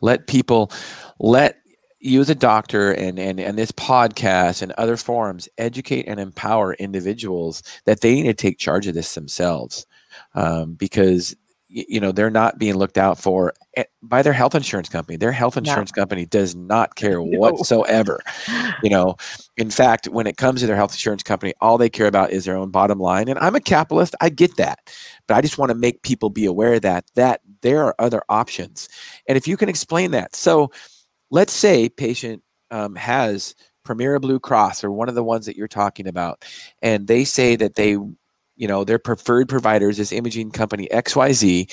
let 0.00 0.26
people 0.26 0.72
let 1.18 1.58
you 2.00 2.20
as 2.22 2.30
a 2.30 2.34
doctor 2.34 2.92
and, 2.92 3.18
and 3.18 3.38
and 3.38 3.58
this 3.58 3.72
podcast 3.72 4.62
and 4.62 4.72
other 4.72 4.96
forums 4.96 5.48
educate 5.58 6.08
and 6.08 6.18
empower 6.18 6.72
individuals 6.74 7.62
that 7.84 8.00
they 8.00 8.14
need 8.14 8.22
to 8.24 8.34
take 8.34 8.58
charge 8.58 8.86
of 8.86 8.94
this 8.94 9.14
themselves 9.14 9.84
um, 10.34 10.74
because 10.74 11.36
you 11.70 12.00
know 12.00 12.10
they're 12.10 12.30
not 12.30 12.58
being 12.58 12.74
looked 12.74 12.98
out 12.98 13.18
for 13.18 13.52
eh, 13.76 13.84
by 14.02 14.22
their 14.22 14.32
health 14.32 14.54
insurance 14.54 14.88
company 14.88 15.16
their 15.16 15.32
health 15.32 15.56
insurance 15.56 15.92
no. 15.96 16.02
company 16.02 16.26
does 16.26 16.54
not 16.54 16.94
care 16.96 17.18
no. 17.18 17.38
whatsoever 17.38 18.20
you 18.82 18.90
know 18.90 19.16
in 19.56 19.70
fact 19.70 20.08
when 20.08 20.26
it 20.26 20.36
comes 20.36 20.60
to 20.60 20.66
their 20.66 20.76
health 20.76 20.92
insurance 20.92 21.22
company 21.22 21.54
all 21.60 21.78
they 21.78 21.88
care 21.88 22.06
about 22.06 22.32
is 22.32 22.44
their 22.44 22.56
own 22.56 22.70
bottom 22.70 22.98
line 22.98 23.28
and 23.28 23.38
i'm 23.38 23.54
a 23.54 23.60
capitalist 23.60 24.14
i 24.20 24.28
get 24.28 24.56
that 24.56 24.78
but 25.28 25.36
i 25.36 25.40
just 25.40 25.58
want 25.58 25.70
to 25.70 25.76
make 25.76 26.02
people 26.02 26.28
be 26.28 26.44
aware 26.44 26.80
that 26.80 27.04
that 27.14 27.40
there 27.62 27.84
are 27.84 27.94
other 27.98 28.22
options 28.28 28.88
and 29.28 29.38
if 29.38 29.46
you 29.46 29.56
can 29.56 29.68
explain 29.68 30.10
that 30.10 30.34
so 30.34 30.70
let's 31.30 31.52
say 31.52 31.88
patient 31.88 32.42
um, 32.72 32.96
has 32.96 33.54
premier 33.84 34.18
blue 34.18 34.40
cross 34.40 34.82
or 34.82 34.90
one 34.90 35.08
of 35.08 35.14
the 35.14 35.24
ones 35.24 35.46
that 35.46 35.56
you're 35.56 35.68
talking 35.68 36.08
about 36.08 36.44
and 36.82 37.06
they 37.06 37.24
say 37.24 37.56
that 37.56 37.76
they 37.76 37.96
you 38.60 38.68
know 38.68 38.84
their 38.84 38.98
preferred 38.98 39.48
providers 39.48 39.98
is 39.98 40.12
imaging 40.12 40.50
company 40.50 40.86
xyz 40.92 41.66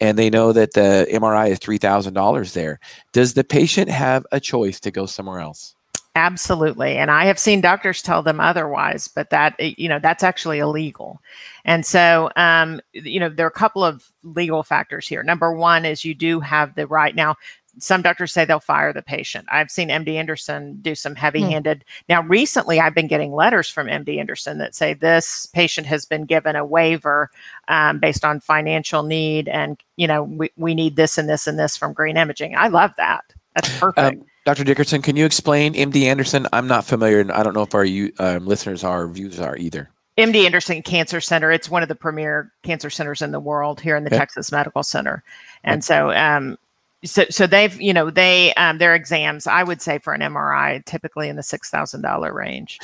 and 0.00 0.18
they 0.18 0.28
know 0.28 0.52
that 0.52 0.72
the 0.72 1.06
mri 1.12 1.48
is 1.48 1.60
$3000 1.60 2.52
there. 2.52 2.80
Does 3.12 3.34
the 3.34 3.44
patient 3.44 3.88
have 3.88 4.26
a 4.32 4.40
choice 4.40 4.80
to 4.80 4.90
go 4.90 5.06
somewhere 5.06 5.38
else? 5.38 5.76
Absolutely 6.16 6.98
and 6.98 7.10
i 7.10 7.24
have 7.24 7.38
seen 7.38 7.60
doctors 7.60 8.02
tell 8.02 8.22
them 8.22 8.40
otherwise 8.40 9.08
but 9.08 9.30
that 9.30 9.54
eh, 9.60 9.72
you 9.78 9.88
know 9.88 10.00
that's 10.00 10.24
actually 10.24 10.58
illegal. 10.58 11.22
And 11.64 11.86
so 11.86 12.28
um, 12.36 12.80
you 12.92 13.20
know 13.20 13.28
there 13.28 13.46
are 13.46 13.48
a 13.48 13.52
couple 13.52 13.84
of 13.84 14.10
legal 14.24 14.64
factors 14.64 15.06
here. 15.06 15.22
Number 15.22 15.54
one 15.54 15.84
is 15.84 16.04
you 16.04 16.14
do 16.14 16.40
have 16.40 16.74
the 16.74 16.86
right 16.88 17.14
now 17.14 17.36
some 17.78 18.02
doctors 18.02 18.32
say 18.32 18.44
they'll 18.44 18.60
fire 18.60 18.92
the 18.92 19.02
patient. 19.02 19.46
I've 19.50 19.70
seen 19.70 19.88
MD 19.88 20.14
Anderson 20.14 20.78
do 20.82 20.94
some 20.94 21.14
heavy 21.14 21.40
handed. 21.40 21.84
Now, 22.08 22.22
recently, 22.22 22.80
I've 22.80 22.94
been 22.94 23.06
getting 23.06 23.32
letters 23.32 23.68
from 23.68 23.86
MD 23.86 24.18
Anderson 24.18 24.58
that 24.58 24.74
say 24.74 24.94
this 24.94 25.46
patient 25.46 25.86
has 25.86 26.04
been 26.04 26.24
given 26.24 26.54
a 26.54 26.64
waiver 26.64 27.30
um, 27.68 27.98
based 27.98 28.24
on 28.24 28.40
financial 28.40 29.02
need, 29.02 29.48
and 29.48 29.82
you 29.96 30.06
know 30.06 30.24
we, 30.24 30.50
we 30.56 30.74
need 30.74 30.96
this 30.96 31.16
and 31.16 31.28
this 31.28 31.46
and 31.46 31.58
this 31.58 31.76
from 31.76 31.92
Green 31.92 32.16
Imaging. 32.16 32.54
I 32.56 32.68
love 32.68 32.92
that. 32.98 33.24
That's 33.54 33.70
um, 33.74 33.80
perfect. 33.80 34.20
Um, 34.20 34.26
Dr. 34.44 34.64
Dickerson, 34.64 35.02
can 35.02 35.16
you 35.16 35.24
explain 35.24 35.74
MD 35.74 36.02
Anderson? 36.02 36.46
I'm 36.52 36.66
not 36.66 36.84
familiar, 36.84 37.20
and 37.20 37.32
I 37.32 37.42
don't 37.42 37.54
know 37.54 37.62
if 37.62 37.74
our 37.74 37.86
um, 38.18 38.46
listeners, 38.46 38.84
our 38.84 39.08
viewers 39.08 39.38
are 39.40 39.56
either. 39.56 39.88
MD 40.18 40.44
Anderson 40.44 40.82
Cancer 40.82 41.20
Center. 41.20 41.50
It's 41.50 41.70
one 41.70 41.82
of 41.82 41.88
the 41.88 41.94
premier 41.94 42.52
cancer 42.62 42.90
centers 42.90 43.22
in 43.22 43.32
the 43.32 43.40
world 43.40 43.80
here 43.80 43.96
in 43.96 44.04
the 44.04 44.10
okay. 44.10 44.18
Texas 44.18 44.52
Medical 44.52 44.82
Center, 44.82 45.22
and 45.64 45.82
so 45.82 46.10
um, 46.10 46.58
so 47.04 47.24
so 47.30 47.46
they've 47.46 47.80
you 47.80 47.92
know 47.92 48.10
they 48.10 48.54
um, 48.54 48.78
their 48.78 48.94
exams 48.94 49.46
i 49.46 49.62
would 49.62 49.82
say 49.82 49.98
for 49.98 50.12
an 50.12 50.20
mri 50.20 50.84
typically 50.84 51.28
in 51.28 51.36
the 51.36 51.42
$6000 51.42 52.32
range. 52.32 52.78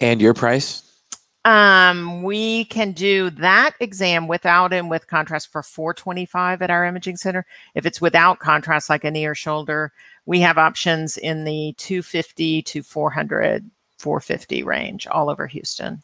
And 0.00 0.20
your 0.20 0.34
price? 0.34 0.82
Um 1.44 2.22
we 2.22 2.64
can 2.66 2.92
do 2.92 3.30
that 3.30 3.74
exam 3.80 4.28
without 4.28 4.72
and 4.72 4.90
with 4.90 5.06
contrast 5.06 5.50
for 5.50 5.62
425 5.62 6.60
at 6.60 6.70
our 6.70 6.84
imaging 6.84 7.16
center. 7.16 7.46
If 7.74 7.86
it's 7.86 8.00
without 8.00 8.40
contrast 8.40 8.90
like 8.90 9.04
a 9.04 9.10
knee 9.10 9.26
or 9.26 9.34
shoulder 9.34 9.92
we 10.26 10.40
have 10.40 10.58
options 10.58 11.16
in 11.16 11.44
the 11.44 11.74
250 11.78 12.62
to 12.62 12.82
400 12.82 13.70
450 13.98 14.62
range 14.64 15.06
all 15.06 15.30
over 15.30 15.46
houston 15.46 16.02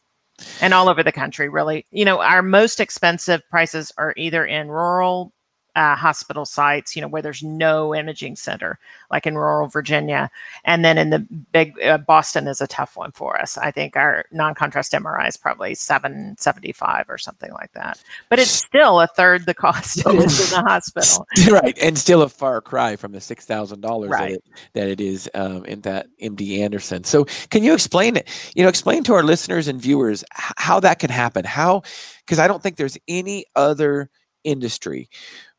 and 0.62 0.72
all 0.72 0.88
over 0.88 1.02
the 1.02 1.12
country 1.12 1.48
really. 1.48 1.86
You 1.90 2.06
know 2.06 2.20
our 2.20 2.42
most 2.42 2.80
expensive 2.80 3.42
prices 3.50 3.92
are 3.98 4.14
either 4.16 4.46
in 4.46 4.68
rural 4.68 5.34
uh, 5.74 5.96
hospital 5.96 6.44
sites, 6.44 6.94
you 6.94 7.02
know, 7.02 7.08
where 7.08 7.22
there's 7.22 7.42
no 7.42 7.94
imaging 7.94 8.36
center, 8.36 8.78
like 9.10 9.26
in 9.26 9.36
rural 9.36 9.68
Virginia. 9.68 10.30
And 10.64 10.84
then 10.84 10.98
in 10.98 11.10
the 11.10 11.20
big 11.52 11.80
uh, 11.82 11.98
Boston 11.98 12.46
is 12.46 12.60
a 12.60 12.66
tough 12.66 12.96
one 12.96 13.12
for 13.12 13.40
us. 13.40 13.56
I 13.56 13.70
think 13.70 13.96
our 13.96 14.24
non-contrast 14.32 14.92
MRI 14.92 15.28
is 15.28 15.36
probably 15.36 15.74
775 15.74 17.06
or 17.08 17.16
something 17.16 17.52
like 17.52 17.72
that. 17.72 18.02
But 18.28 18.38
it's 18.38 18.50
still 18.50 19.00
a 19.00 19.06
third 19.06 19.46
the 19.46 19.54
cost 19.54 20.04
in 20.06 20.16
the 20.16 20.62
hospital. 20.66 21.26
Right. 21.50 21.76
And 21.80 21.98
still 21.98 22.22
a 22.22 22.28
far 22.28 22.60
cry 22.60 22.96
from 22.96 23.12
the 23.12 23.18
$6,000 23.18 24.10
right. 24.10 24.32
that, 24.32 24.42
that 24.74 24.88
it 24.88 25.00
is 25.00 25.30
um, 25.34 25.64
in 25.64 25.80
that 25.82 26.06
MD 26.22 26.60
Anderson. 26.60 27.04
So 27.04 27.24
can 27.50 27.62
you 27.62 27.72
explain 27.72 28.16
it, 28.16 28.28
you 28.54 28.62
know, 28.62 28.68
explain 28.68 29.04
to 29.04 29.14
our 29.14 29.22
listeners 29.22 29.68
and 29.68 29.80
viewers 29.80 30.22
how 30.32 30.80
that 30.80 30.98
can 30.98 31.10
happen? 31.10 31.44
How, 31.44 31.82
because 32.24 32.38
I 32.38 32.46
don't 32.46 32.62
think 32.62 32.76
there's 32.76 32.98
any 33.08 33.46
other 33.56 34.10
industry 34.44 35.08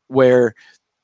where 0.08 0.54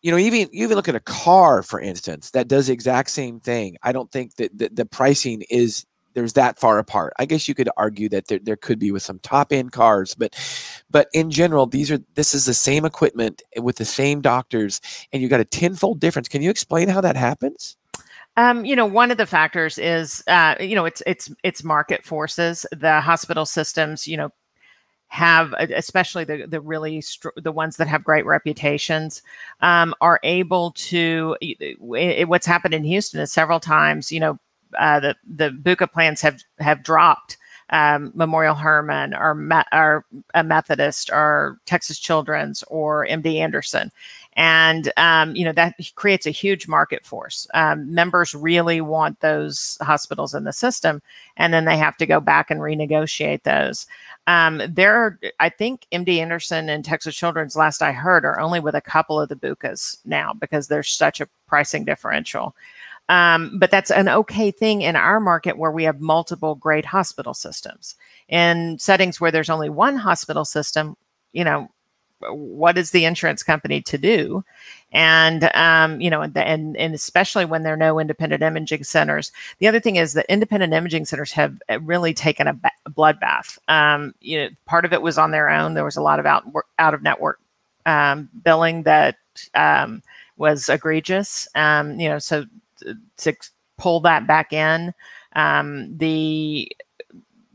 you 0.03 0.11
know 0.11 0.19
even 0.19 0.41
you 0.53 0.65
even 0.65 0.77
look 0.77 0.89
at 0.89 0.95
a 0.95 1.01
car 1.01 1.63
for 1.63 1.81
instance 1.81 2.31
that 2.31 2.49
does 2.49 2.67
the 2.67 2.73
exact 2.73 3.11
same 3.11 3.41
thing 3.41 3.77
i 3.83 3.93
don't 3.93 4.11
think 4.11 4.35
that 4.37 4.57
the, 4.57 4.69
the 4.73 4.87
pricing 4.87 5.43
is 5.51 5.85
there's 6.15 6.33
that 6.33 6.59
far 6.59 6.79
apart 6.79 7.13
i 7.19 7.25
guess 7.25 7.49
you 7.49 7.55
could 7.55 7.69
argue 7.77 8.09
that 8.09 8.27
there, 8.29 8.41
there 8.43 8.57
could 8.57 8.79
be 8.79 8.91
with 8.91 9.03
some 9.03 9.19
top 9.21 9.53
end 9.53 9.73
cars 9.73 10.15
but 10.15 10.35
but 10.91 11.09
in 11.13 11.31
general 11.31 11.67
these 11.67 11.91
are 11.91 11.99
this 12.15 12.35
is 12.35 12.47
the 12.47 12.55
same 12.55 12.85
equipment 12.85 13.43
with 13.61 13.77
the 13.77 13.85
same 13.85 14.21
doctors 14.21 14.81
and 15.13 15.23
you 15.23 15.29
got 15.29 15.41
a 15.41 15.45
tenfold 15.45 16.01
difference 16.01 16.29
can 16.29 16.43
you 16.43 16.51
explain 16.51 16.89
how 16.89 17.01
that 17.01 17.17
happens 17.17 17.77
um, 18.37 18.65
you 18.65 18.77
know, 18.77 18.87
one 18.87 19.11
of 19.11 19.19
the 19.19 19.27
factors 19.27 19.77
is, 19.77 20.23
uh, 20.29 20.55
you 20.61 20.75
know, 20.75 20.85
it's 20.85 21.03
it's 21.05 21.31
it's 21.43 21.65
market 21.65 22.05
forces. 22.05 22.65
The 22.71 23.01
hospital 23.01 23.45
systems, 23.45 24.07
you 24.07 24.17
know, 24.17 24.31
have 25.11 25.53
especially 25.55 26.23
the 26.23 26.47
the 26.47 26.61
really 26.61 27.01
str- 27.01 27.31
the 27.37 27.51
ones 27.51 27.77
that 27.77 27.89
have 27.89 28.05
great 28.05 28.25
reputations 28.25 29.23
um, 29.61 29.93
are 30.01 30.21
able 30.23 30.71
to 30.71 31.37
it, 31.41 32.29
what's 32.29 32.47
happened 32.47 32.75
in 32.75 32.85
Houston 32.85 33.21
is 33.21 33.33
several 33.33 33.59
times 33.59 34.13
you 34.13 34.21
know 34.21 34.39
uh, 34.79 35.01
the 35.01 35.17
the 35.27 35.51
BUCA 35.51 35.91
plans 35.91 36.21
have 36.21 36.41
have 36.61 36.85
dropped 36.85 37.37
um, 37.71 38.13
Memorial 38.15 38.55
Hermann 38.55 39.15
or, 39.15 39.37
or 39.73 40.05
a 40.35 40.45
Methodist 40.45 41.11
or 41.13 41.59
Texas 41.67 41.99
Children's 41.99 42.63
or 42.69 43.07
MD 43.07 43.37
Anderson. 43.37 43.91
And, 44.35 44.93
um, 44.97 45.35
you 45.35 45.45
know, 45.45 45.53
that 45.53 45.75
creates 45.97 46.25
a 46.25 46.31
huge 46.31 46.69
market 46.69 47.05
force. 47.05 47.49
Um, 47.53 47.93
members 47.93 48.35
really 48.35 48.81
want 48.81 49.21
those 49.21 49.77
hospitals 49.83 50.35
in 50.35 50.45
the 50.45 50.53
system, 50.53 51.03
and 51.37 51.53
then 51.53 51.65
they 51.65 51.77
have 51.77 51.97
to 51.97 52.07
go 52.07 52.21
back 52.21 52.51
and 52.51 52.61
renegotiate 52.61 53.43
those. 53.43 53.87
Um, 54.29 54.63
there, 54.69 54.95
are, 54.95 55.19
I 55.41 55.49
think 55.49 55.87
MD 55.93 56.19
Anderson 56.19 56.69
and 56.69 56.85
Texas 56.85 57.17
Children's, 57.17 57.57
last 57.57 57.83
I 57.83 57.93
heard, 57.93 58.25
are 58.25 58.39
only 58.39 58.61
with 58.61 58.77
a 58.77 58.81
couple 58.81 59.21
of 59.21 59.29
the 59.29 59.37
BUCAs 59.37 59.99
now 60.05 60.33
because 60.33 60.69
there's 60.69 60.89
such 60.89 61.21
a 61.21 61.29
pricing 61.49 61.85
differential. 61.85 62.55
Um, 63.09 63.59
but 63.59 63.73
that's 63.73 63.91
an 63.91 64.09
okay 64.09 64.53
thing 64.53 64.83
in 64.83 64.95
our 64.95 65.19
market 65.19 65.59
where 65.59 65.73
we 65.73 65.83
have 65.83 66.01
multiple 66.01 66.55
great 66.55 66.85
hospital 66.85 67.35
systems. 67.35 67.97
In 68.29 68.79
settings 68.79 69.21
where 69.21 69.33
there's 69.33 69.51
only 69.51 69.69
one 69.69 69.97
hospital 69.97 70.45
system, 70.45 70.97
you 71.33 71.43
know, 71.43 71.69
what 72.29 72.77
is 72.77 72.91
the 72.91 73.05
insurance 73.05 73.43
company 73.43 73.81
to 73.83 73.99
do? 73.99 74.45
And 74.93 75.51
um, 75.55 76.01
you 76.01 76.11
know, 76.11 76.21
and, 76.23 76.37
and 76.37 76.77
and 76.77 76.95
especially 76.95 77.45
when 77.45 77.63
there 77.63 77.75
are 77.75 77.79
no 77.79 77.99
independent 77.99 78.43
imaging 78.43 78.85
centers. 78.85 79.31
The 79.59 79.69
other 79.69 79.81
thing 79.81 79.97
is 79.97 80.15
that 80.15 80.27
independent 80.29 80.73
imaging 80.73 81.05
centers 81.07 81.33
have 81.33 81.61
uh, 81.69 81.81
really 81.81 82.13
taken 82.13 82.47
a, 82.49 82.55
ba- 82.55 82.73
a 82.87 82.91
bloodbath. 82.91 83.59
Um, 83.69 84.15
you 84.21 84.39
know, 84.39 84.49
part 84.67 84.85
of 84.85 84.93
it 84.93 85.03
was 85.03 85.19
on 85.19 85.31
their 85.31 85.49
own. 85.49 85.75
There 85.75 85.85
was 85.85 85.97
a 85.97 86.03
lot 86.03 86.19
of 86.19 86.27
out 86.27 86.45
out 86.79 86.95
of 86.95 87.03
network 87.03 87.39
um, 87.87 88.29
billing 88.45 88.83
that 88.83 89.17
um, 89.55 90.03
was 90.37 90.69
egregious. 90.69 91.49
Um, 91.55 91.99
you 92.01 92.09
know, 92.09 92.19
so 92.19 92.45
to 93.19 93.37
pull 93.79 94.01
that 94.01 94.27
back 94.27 94.53
in. 94.53 94.93
Um, 95.35 95.97
the 95.97 96.71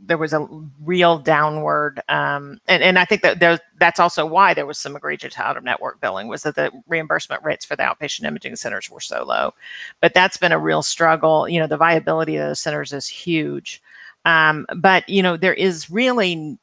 there 0.07 0.17
was 0.17 0.33
a 0.33 0.47
real 0.83 1.19
downward, 1.19 2.01
um, 2.09 2.59
and 2.67 2.83
and 2.83 2.99
I 2.99 3.05
think 3.05 3.21
that 3.21 3.39
there, 3.39 3.59
that's 3.79 3.99
also 3.99 4.25
why 4.25 4.53
there 4.53 4.65
was 4.65 4.77
some 4.77 4.95
egregious 4.95 5.37
out 5.37 5.57
of 5.57 5.63
network 5.63 5.99
billing 6.01 6.27
was 6.27 6.43
that 6.43 6.55
the 6.55 6.71
reimbursement 6.87 7.43
rates 7.43 7.65
for 7.65 7.75
the 7.75 7.83
outpatient 7.83 8.25
imaging 8.25 8.55
centers 8.55 8.89
were 8.89 8.99
so 8.99 9.23
low, 9.23 9.53
but 10.01 10.13
that's 10.13 10.37
been 10.37 10.51
a 10.51 10.59
real 10.59 10.81
struggle. 10.81 11.47
You 11.47 11.59
know, 11.59 11.67
the 11.67 11.77
viability 11.77 12.37
of 12.37 12.47
those 12.47 12.59
centers 12.59 12.93
is 12.93 13.07
huge, 13.07 13.81
um, 14.25 14.65
but 14.75 15.07
you 15.09 15.23
know 15.23 15.37
there 15.37 15.53
is 15.53 15.89
really 15.89 16.57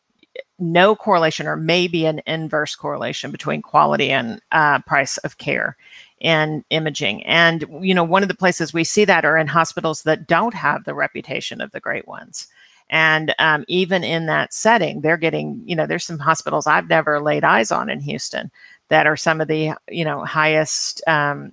no 0.59 0.95
correlation 0.95 1.47
or 1.47 1.57
maybe 1.57 2.07
an 2.07 2.23
inverse 2.27 2.75
correlation 2.75 3.31
between 3.31 3.63
quality 3.63 4.11
and 4.11 4.41
uh, 4.53 4.79
price 4.81 5.19
of 5.19 5.39
care 5.39 5.77
in 6.21 6.65
imaging. 6.71 7.25
And, 7.25 7.67
you 7.81 7.95
know, 7.95 8.05
one 8.05 8.23
of 8.23 8.29
the 8.29 8.35
places 8.35 8.73
we 8.73 8.85
see 8.85 9.05
that 9.05 9.25
are 9.25 9.37
in 9.37 9.49
hospitals 9.49 10.05
that 10.05 10.29
don't 10.29 10.55
have 10.55 10.85
the 10.85 10.95
reputation 10.95 11.61
of 11.61 11.73
the 11.73 11.81
great 11.81 12.07
ones. 12.07 12.47
And 12.93 13.35
um, 13.39 13.65
even 13.69 14.05
in 14.05 14.27
that 14.27 14.53
setting, 14.53 15.01
they're 15.01 15.17
getting, 15.17 15.63
you 15.65 15.75
know, 15.75 15.87
there's 15.87 16.05
some 16.05 16.19
hospitals 16.19 16.67
I've 16.67 16.91
never 16.91 17.21
laid 17.21 17.43
eyes 17.43 17.73
on 17.73 17.89
in 17.89 18.01
Houston 18.01 18.51
that 18.89 19.07
are 19.07 19.17
some 19.17 19.41
of 19.41 19.49
the, 19.49 19.73
you 19.89 20.05
know, 20.05 20.25
highest, 20.27 21.03
um, 21.09 21.53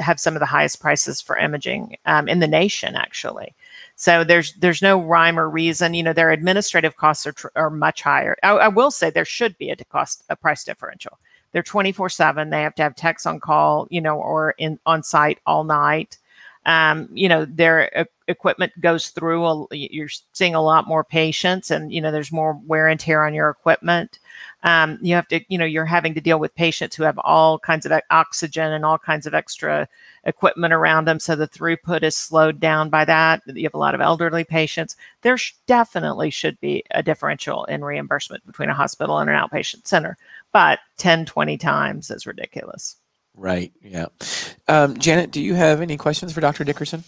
have 0.00 0.18
some 0.18 0.34
of 0.34 0.40
the 0.40 0.46
highest 0.46 0.80
prices 0.80 1.20
for 1.20 1.38
imaging 1.38 1.96
um, 2.06 2.28
in 2.28 2.40
the 2.40 2.48
nation, 2.48 2.96
actually. 2.96 3.54
So 3.94 4.24
there's 4.24 4.54
there's 4.54 4.82
no 4.82 5.00
rhyme 5.00 5.38
or 5.38 5.48
reason. 5.48 5.94
You 5.94 6.02
know, 6.02 6.12
their 6.12 6.32
administrative 6.32 6.96
costs 6.96 7.24
are, 7.26 7.32
tr- 7.32 7.48
are 7.54 7.70
much 7.70 8.02
higher. 8.02 8.36
I, 8.42 8.50
I 8.52 8.68
will 8.68 8.90
say 8.90 9.10
there 9.10 9.24
should 9.24 9.56
be 9.58 9.70
a 9.70 9.76
cost 9.76 10.24
a 10.28 10.34
price 10.34 10.64
differential. 10.64 11.18
They're 11.52 11.62
24 11.62 12.08
seven. 12.08 12.50
They 12.50 12.62
have 12.62 12.74
to 12.76 12.82
have 12.82 12.96
techs 12.96 13.26
on 13.26 13.38
call, 13.38 13.86
you 13.90 14.00
know, 14.00 14.18
or 14.18 14.56
in 14.58 14.80
on 14.86 15.04
site 15.04 15.38
all 15.46 15.62
night. 15.62 16.18
Um, 16.64 17.08
you 17.12 17.28
know, 17.28 17.44
their 17.44 17.96
uh, 17.98 18.04
equipment 18.28 18.72
goes 18.80 19.08
through. 19.08 19.44
A, 19.44 19.66
you're 19.72 20.08
seeing 20.32 20.54
a 20.54 20.62
lot 20.62 20.86
more 20.86 21.04
patients, 21.04 21.70
and 21.70 21.92
you 21.92 22.00
know, 22.00 22.12
there's 22.12 22.30
more 22.32 22.60
wear 22.66 22.88
and 22.88 23.00
tear 23.00 23.24
on 23.24 23.34
your 23.34 23.50
equipment. 23.50 24.18
Um, 24.62 24.98
you 25.02 25.14
have 25.16 25.26
to, 25.28 25.40
you 25.48 25.58
know, 25.58 25.64
you're 25.64 25.84
having 25.84 26.14
to 26.14 26.20
deal 26.20 26.38
with 26.38 26.54
patients 26.54 26.94
who 26.94 27.02
have 27.02 27.18
all 27.18 27.58
kinds 27.58 27.84
of 27.84 27.92
oxygen 28.10 28.72
and 28.72 28.84
all 28.84 28.98
kinds 28.98 29.26
of 29.26 29.34
extra 29.34 29.88
equipment 30.24 30.72
around 30.72 31.06
them. 31.06 31.18
So 31.18 31.34
the 31.34 31.48
throughput 31.48 32.04
is 32.04 32.16
slowed 32.16 32.60
down 32.60 32.88
by 32.88 33.04
that. 33.06 33.42
You 33.46 33.64
have 33.64 33.74
a 33.74 33.78
lot 33.78 33.94
of 33.96 34.00
elderly 34.00 34.44
patients. 34.44 34.96
There 35.22 35.36
sh- 35.36 35.54
definitely 35.66 36.30
should 36.30 36.60
be 36.60 36.84
a 36.92 37.02
differential 37.02 37.64
in 37.64 37.84
reimbursement 37.84 38.46
between 38.46 38.68
a 38.68 38.74
hospital 38.74 39.18
and 39.18 39.28
an 39.28 39.36
outpatient 39.36 39.86
center, 39.86 40.16
but 40.52 40.78
10, 40.98 41.26
20 41.26 41.58
times 41.58 42.10
is 42.10 42.26
ridiculous. 42.26 42.96
Right. 43.36 43.72
Yeah. 43.82 44.06
Um, 44.68 44.98
Janet, 44.98 45.30
do 45.30 45.40
you 45.40 45.54
have 45.54 45.80
any 45.80 45.96
questions 45.96 46.32
for 46.32 46.40
Dr. 46.40 46.64
Dickerson? 46.64 47.04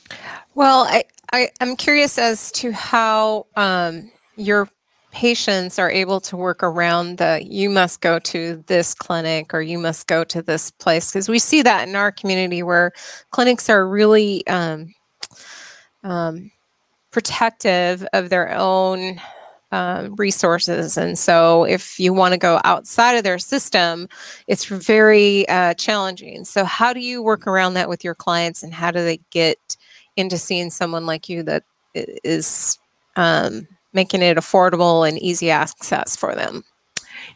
Well, 0.54 0.84
I, 0.88 1.04
I 1.32 1.50
am 1.60 1.76
curious 1.76 2.18
as 2.18 2.50
to 2.52 2.72
how 2.72 3.46
um, 3.56 4.10
your 4.36 4.68
patients 5.14 5.78
are 5.78 5.90
able 5.90 6.20
to 6.20 6.36
work 6.36 6.62
around 6.64 7.18
the 7.18 7.40
you 7.48 7.70
must 7.70 8.00
go 8.00 8.18
to 8.18 8.64
this 8.66 8.94
clinic 8.94 9.54
or 9.54 9.62
you 9.62 9.78
must 9.78 10.08
go 10.08 10.24
to 10.24 10.42
this 10.42 10.72
place 10.72 11.12
because 11.12 11.28
we 11.28 11.38
see 11.38 11.62
that 11.62 11.88
in 11.88 11.94
our 11.94 12.10
community 12.10 12.64
where 12.64 12.90
clinics 13.30 13.70
are 13.70 13.88
really 13.88 14.44
um, 14.48 14.92
um, 16.02 16.50
protective 17.12 18.04
of 18.12 18.28
their 18.28 18.52
own 18.56 19.20
uh, 19.74 20.08
resources 20.16 20.96
and 20.96 21.18
so 21.18 21.64
if 21.64 21.98
you 21.98 22.12
want 22.12 22.32
to 22.32 22.38
go 22.38 22.60
outside 22.64 23.14
of 23.14 23.24
their 23.24 23.38
system 23.38 24.08
it's 24.46 24.66
very 24.66 25.48
uh, 25.48 25.74
challenging 25.74 26.44
so 26.44 26.64
how 26.64 26.92
do 26.92 27.00
you 27.00 27.22
work 27.22 27.46
around 27.46 27.74
that 27.74 27.88
with 27.88 28.04
your 28.04 28.14
clients 28.14 28.62
and 28.62 28.72
how 28.72 28.90
do 28.90 29.02
they 29.02 29.18
get 29.30 29.76
into 30.16 30.38
seeing 30.38 30.70
someone 30.70 31.06
like 31.06 31.28
you 31.28 31.42
that 31.42 31.64
is 31.94 32.78
um, 33.16 33.66
making 33.92 34.22
it 34.22 34.36
affordable 34.36 35.08
and 35.08 35.18
easy 35.18 35.50
access 35.50 36.16
for 36.16 36.34
them? 36.34 36.64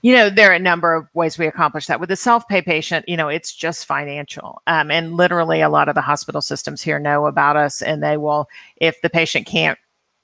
You 0.02 0.14
know, 0.14 0.30
there 0.30 0.50
are 0.50 0.54
a 0.54 0.60
number 0.60 0.94
of 0.94 1.06
ways 1.14 1.38
we 1.38 1.46
accomplish 1.46 1.86
that. 1.86 1.98
With 1.98 2.08
the 2.08 2.16
self 2.16 2.46
pay 2.46 2.60
patient, 2.60 3.08
you 3.08 3.16
know, 3.16 3.28
it's 3.28 3.54
just 3.54 3.86
financial. 3.86 4.60
Um, 4.66 4.90
and 4.90 5.14
literally, 5.14 5.60
a 5.60 5.68
lot 5.68 5.88
of 5.88 5.94
the 5.94 6.00
hospital 6.00 6.40
systems 6.40 6.82
here 6.82 6.98
know 6.98 7.26
about 7.26 7.56
us, 7.56 7.80
and 7.80 8.02
they 8.02 8.16
will, 8.16 8.48
if 8.76 9.00
the 9.00 9.10
patient 9.10 9.46
can't 9.46 9.78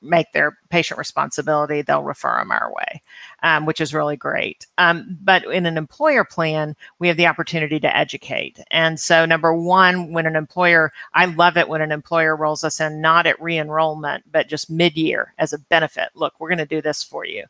make 0.04 0.32
their 0.32 0.58
patient 0.68 0.98
responsibility, 0.98 1.82
they'll 1.82 2.02
refer 2.02 2.38
them 2.38 2.52
our 2.52 2.72
way, 2.72 3.02
um, 3.42 3.66
which 3.66 3.80
is 3.80 3.94
really 3.94 4.16
great. 4.16 4.66
Um, 4.78 5.18
but 5.22 5.44
in 5.44 5.66
an 5.66 5.76
employer 5.76 6.24
plan, 6.24 6.76
we 6.98 7.08
have 7.08 7.16
the 7.16 7.26
opportunity 7.26 7.80
to 7.80 7.96
educate. 7.96 8.60
And 8.70 9.00
so, 9.00 9.24
number 9.24 9.54
one, 9.54 10.12
when 10.12 10.26
an 10.26 10.36
employer, 10.36 10.92
I 11.14 11.26
love 11.26 11.56
it 11.56 11.68
when 11.68 11.80
an 11.80 11.92
employer 11.92 12.36
rolls 12.36 12.64
us 12.64 12.80
in 12.80 13.00
not 13.00 13.26
at 13.26 13.40
re 13.40 13.58
enrollment, 13.58 14.24
but 14.30 14.48
just 14.48 14.70
mid 14.70 14.96
year 14.96 15.34
as 15.38 15.52
a 15.52 15.58
benefit. 15.58 16.10
Look, 16.14 16.34
we're 16.38 16.48
going 16.48 16.58
to 16.58 16.66
do 16.66 16.82
this 16.82 17.02
for 17.02 17.24
you. 17.24 17.44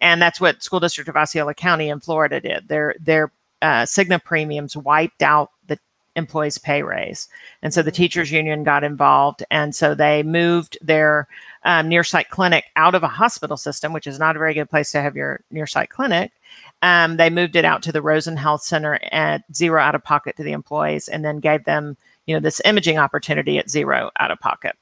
And 0.00 0.22
that's 0.22 0.40
what 0.40 0.62
School 0.62 0.80
District 0.80 1.08
of 1.08 1.16
Osceola 1.16 1.54
County 1.54 1.88
in 1.88 2.00
Florida 2.00 2.40
did. 2.40 2.68
Their, 2.68 2.94
their 3.00 3.32
uh, 3.62 3.82
Cigna 3.82 4.22
premiums 4.22 4.76
wiped 4.76 5.22
out 5.22 5.50
the 5.66 5.78
employees' 6.14 6.58
pay 6.58 6.82
raise. 6.82 7.28
And 7.62 7.74
so 7.74 7.82
the 7.82 7.90
teachers 7.90 8.30
union 8.30 8.64
got 8.64 8.84
involved. 8.84 9.44
And 9.50 9.74
so 9.74 9.94
they 9.94 10.22
moved 10.22 10.78
their 10.80 11.26
um, 11.68 11.86
near 11.86 12.02
clinic 12.30 12.64
out 12.76 12.94
of 12.94 13.02
a 13.02 13.08
hospital 13.08 13.58
system, 13.58 13.92
which 13.92 14.06
is 14.06 14.18
not 14.18 14.34
a 14.34 14.38
very 14.38 14.54
good 14.54 14.70
place 14.70 14.90
to 14.90 15.02
have 15.02 15.14
your 15.14 15.40
near 15.50 15.66
clinic. 15.90 16.32
Um, 16.80 17.18
they 17.18 17.28
moved 17.28 17.56
it 17.56 17.64
out 17.66 17.82
to 17.82 17.92
the 17.92 18.00
Rosen 18.00 18.38
Health 18.38 18.62
Center 18.62 18.98
at 19.12 19.42
zero 19.54 19.78
out 19.80 19.94
of 19.94 20.02
pocket 20.02 20.34
to 20.38 20.42
the 20.42 20.52
employees 20.52 21.08
and 21.08 21.22
then 21.22 21.40
gave 21.40 21.64
them, 21.64 21.98
you 22.24 22.34
know, 22.34 22.40
this 22.40 22.62
imaging 22.64 22.98
opportunity 22.98 23.58
at 23.58 23.68
zero 23.68 24.10
out 24.18 24.30
of 24.30 24.40
pocket. 24.40 24.76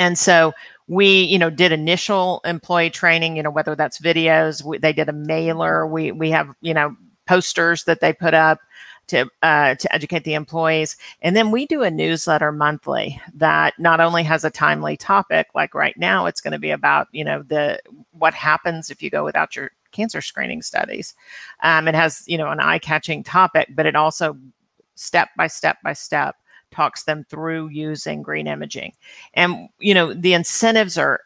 And 0.00 0.18
so 0.18 0.52
we, 0.88 1.22
you 1.22 1.38
know, 1.38 1.50
did 1.50 1.70
initial 1.70 2.40
employee 2.44 2.90
training, 2.90 3.36
you 3.36 3.44
know, 3.44 3.50
whether 3.50 3.76
that's 3.76 4.00
videos, 4.00 4.64
we, 4.64 4.78
they 4.78 4.92
did 4.92 5.08
a 5.08 5.12
mailer, 5.12 5.86
we, 5.86 6.10
we 6.10 6.30
have, 6.32 6.52
you 6.60 6.74
know, 6.74 6.96
posters 7.28 7.84
that 7.84 8.00
they 8.00 8.12
put 8.12 8.34
up 8.34 8.58
to 9.08 9.28
uh, 9.42 9.74
to 9.74 9.94
educate 9.94 10.24
the 10.24 10.34
employees. 10.34 10.96
And 11.20 11.36
then 11.36 11.50
we 11.50 11.66
do 11.66 11.82
a 11.82 11.90
newsletter 11.90 12.52
monthly 12.52 13.20
that 13.34 13.74
not 13.78 14.00
only 14.00 14.22
has 14.22 14.44
a 14.44 14.50
timely 14.50 14.96
topic, 14.96 15.48
like 15.54 15.74
right 15.74 15.96
now, 15.96 16.26
it's 16.26 16.40
going 16.40 16.52
to 16.52 16.58
be 16.58 16.70
about 16.70 17.08
you 17.12 17.24
know 17.24 17.42
the 17.42 17.80
what 18.12 18.34
happens 18.34 18.90
if 18.90 19.02
you 19.02 19.10
go 19.10 19.24
without 19.24 19.56
your 19.56 19.70
cancer 19.90 20.20
screening 20.20 20.62
studies. 20.62 21.14
Um, 21.62 21.88
it 21.88 21.94
has 21.94 22.24
you 22.26 22.38
know 22.38 22.48
an 22.48 22.60
eye 22.60 22.78
catching 22.78 23.22
topic, 23.22 23.68
but 23.74 23.86
it 23.86 23.96
also 23.96 24.36
step 24.94 25.30
by 25.36 25.46
step 25.46 25.78
by 25.82 25.92
step 25.92 26.36
talks 26.70 27.02
them 27.04 27.24
through 27.28 27.68
using 27.68 28.22
green 28.22 28.46
imaging. 28.46 28.92
And 29.34 29.68
you 29.78 29.94
know 29.94 30.14
the 30.14 30.34
incentives 30.34 30.96
are 30.96 31.20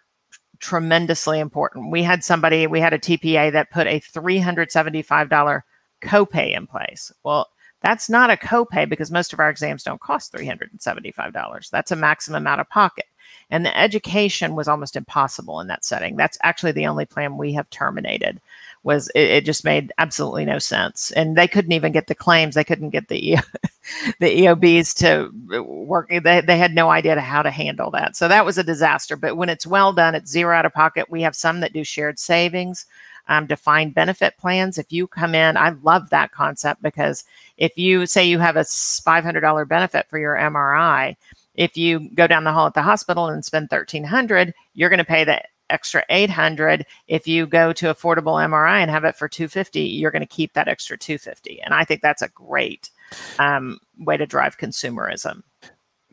tremendously 0.59 1.39
important. 1.39 1.91
We 1.91 2.03
had 2.03 2.25
somebody, 2.25 2.67
we 2.67 2.81
had 2.81 2.95
a 2.95 2.99
TPA 2.99 3.53
that 3.53 3.71
put 3.71 3.87
a 3.87 4.01
$375 4.01 5.63
copay 6.03 6.57
in 6.57 6.67
place. 6.67 7.13
Well, 7.25 7.49
that's 7.83 8.09
not 8.09 8.31
a 8.31 8.37
copay 8.37 8.89
because 8.89 9.11
most 9.11 9.33
of 9.33 9.41
our 9.41 9.51
exams 9.51 9.83
don't 9.83 10.01
cost 10.01 10.33
$375. 10.33 11.71
That's 11.71 11.93
a 11.93 11.97
maximum 11.97 12.47
out 12.47 12.61
of 12.61 12.69
pocket. 12.69 13.07
And 13.51 13.65
the 13.65 13.79
education 13.79 14.57
was 14.57 14.67
almost 14.67 14.97
impossible 14.97 15.61
in 15.61 15.69
that 15.69 15.85
setting. 15.85 16.17
That's 16.17 16.39
actually 16.43 16.73
the 16.73 16.87
only 16.87 17.07
plan 17.07 17.37
we 17.37 17.53
have 17.53 17.69
terminated. 17.71 18.41
Was 18.83 19.09
it, 19.15 19.29
it 19.31 19.45
just 19.45 19.65
made 19.65 19.93
absolutely 19.99 20.45
no 20.45 20.61
sense, 20.61 21.11
and 21.13 21.37
they 21.37 21.49
couldn't 21.49 21.73
even 21.73 21.91
get 21.91 22.07
the 22.07 22.15
claims. 22.15 22.55
They 22.55 22.63
couldn't 22.63 22.91
get 22.91 23.09
the 23.09 23.37
the 24.21 24.43
EOBs 24.43 24.95
to 24.99 25.63
work. 25.63 26.09
They, 26.09 26.41
they 26.41 26.57
had 26.57 26.75
no 26.75 26.91
idea 26.91 27.21
how 27.21 27.43
to 27.43 27.51
handle 27.51 27.91
that. 27.93 28.15
So 28.15 28.29
that 28.29 28.45
was 28.45 28.59
a 28.59 28.65
disaster. 28.65 29.17
But 29.17 29.37
when 29.37 29.49
it's 29.49 29.67
well 29.67 29.93
done, 29.93 30.15
it's 30.15 30.31
zero 30.31 30.55
out 30.55 30.67
of 30.67 30.73
pocket. 30.73 31.11
We 31.11 31.23
have 31.23 31.35
some 31.35 31.61
that 31.61 31.73
do 31.73 31.83
shared 31.83 32.21
savings 32.21 32.87
um, 33.29 33.47
defined 33.47 33.95
benefit 33.95 34.37
plans. 34.39 34.79
If 34.79 34.93
you 34.93 35.07
come 35.07 35.35
in, 35.35 35.57
I 35.57 35.71
love 35.83 36.11
that 36.11 36.33
concept 36.33 36.83
because 36.83 37.25
if 37.57 37.77
you 37.77 38.07
say 38.07 38.25
you 38.25 38.39
have 38.39 38.57
a 38.57 38.61
$500 38.61 39.69
benefit 39.69 40.07
for 40.09 40.19
your 40.19 40.37
MRI, 40.37 41.17
if 41.57 41.77
you 41.77 42.09
go 42.15 42.27
down 42.27 42.45
the 42.45 42.53
hall 42.53 42.67
at 42.67 42.75
the 42.75 42.83
hospital 42.83 43.27
and 43.27 43.45
spend 43.45 43.69
1300 43.71 44.55
you're 44.75 44.91
going 44.91 44.99
to 44.99 45.05
pay 45.05 45.25
the 45.25 45.43
extra 45.69 46.05
800 46.09 46.87
if 47.09 47.27
you 47.27 47.47
go 47.47 47.73
to 47.73 47.87
affordable 47.87 48.35
mri 48.49 48.81
and 48.81 48.91
have 48.91 49.05
it 49.05 49.17
for 49.17 49.29
250 49.29 49.81
you're 49.81 50.13
going 50.13 50.21
to 50.21 50.27
keep 50.27 50.53
that 50.53 50.69
extra 50.69 50.97
250 50.97 51.61
and 51.63 51.75
i 51.75 51.85
think 51.85 52.03
that's 52.03 52.23
a 52.23 52.29
great 52.29 52.91
um, 53.39 53.79
way 53.99 54.17
to 54.17 54.27
drive 54.27 54.59
consumerism 54.59 55.43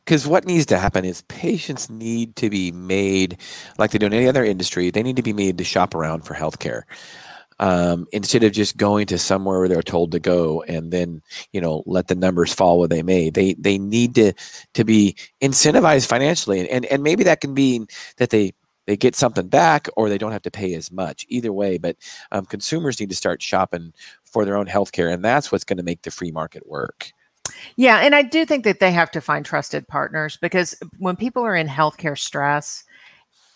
because 0.06 0.28
what 0.28 0.46
needs 0.46 0.66
to 0.66 0.78
happen 0.78 1.06
is 1.06 1.22
patients 1.24 1.90
need 1.90 2.36
to 2.36 2.50
be 2.50 2.72
made 2.72 3.38
like 3.78 3.92
they 3.92 3.98
do 3.98 4.06
in 4.06 4.14
any 4.14 4.28
other 4.28 4.44
industry 4.44 4.90
they 4.92 5.04
need 5.04 5.16
to 5.16 5.24
be 5.24 5.34
made 5.34 5.58
to 5.58 5.64
shop 5.64 5.96
around 5.96 6.22
for 6.22 6.34
healthcare 6.34 6.84
um, 7.60 8.08
instead 8.12 8.44
of 8.44 8.52
just 8.52 8.78
going 8.78 9.06
to 9.08 9.18
somewhere 9.18 9.60
where 9.60 9.70
they're 9.70 9.82
told 9.82 10.12
to 10.12 10.20
go 10.20 10.64
and 10.64 10.92
then 10.92 11.22
you 11.52 11.62
know 11.62 11.84
let 11.86 12.08
the 12.08 12.16
numbers 12.16 12.54
fall 12.54 12.80
where 12.80 12.88
they 12.88 13.04
may. 13.04 13.30
They 13.30 13.54
they 13.54 13.78
need 13.78 14.16
to 14.16 14.34
to 14.74 14.84
be 14.84 15.16
incentivized 15.42 16.08
financially 16.08 16.68
and 16.70 16.86
and 16.86 17.04
maybe 17.04 17.24
that 17.24 17.42
can 17.42 17.54
be 17.54 17.86
that 18.18 18.30
they 18.30 18.54
they 18.86 18.98
get 18.98 19.16
something 19.16 19.48
back 19.48 19.88
or 19.96 20.10
they 20.10 20.18
don't 20.18 20.34
have 20.34 20.42
to 20.42 20.52
pay 20.52 20.74
as 20.74 20.92
much. 20.92 21.26
Either 21.30 21.54
way 21.54 21.78
but 21.78 21.96
um, 22.32 22.46
consumers 22.46 23.00
need 23.00 23.10
to 23.10 23.16
start 23.16 23.42
shopping 23.42 23.94
for 24.26 24.46
their 24.46 24.58
own 24.58 24.68
healthcare 24.68 25.14
and 25.14 25.24
that's 25.24 25.52
what's 25.52 25.64
going 25.64 25.78
to 25.78 25.84
make 25.84 26.02
the 26.02 26.12
free 26.12 26.32
market 26.32 26.68
work 26.68 27.12
yeah, 27.76 27.98
and 27.98 28.16
I 28.16 28.22
do 28.22 28.46
think 28.46 28.64
that 28.64 28.80
they 28.80 28.92
have 28.92 29.12
to 29.12 29.22
find 29.22 29.46
trusted 29.46 29.88
partners 29.88 30.38
because 30.38 30.76
when 31.00 31.16
people 31.16 31.44
are 31.44 31.56
in 31.56 31.68
healthcare 31.68 32.18
stress, 32.18 32.84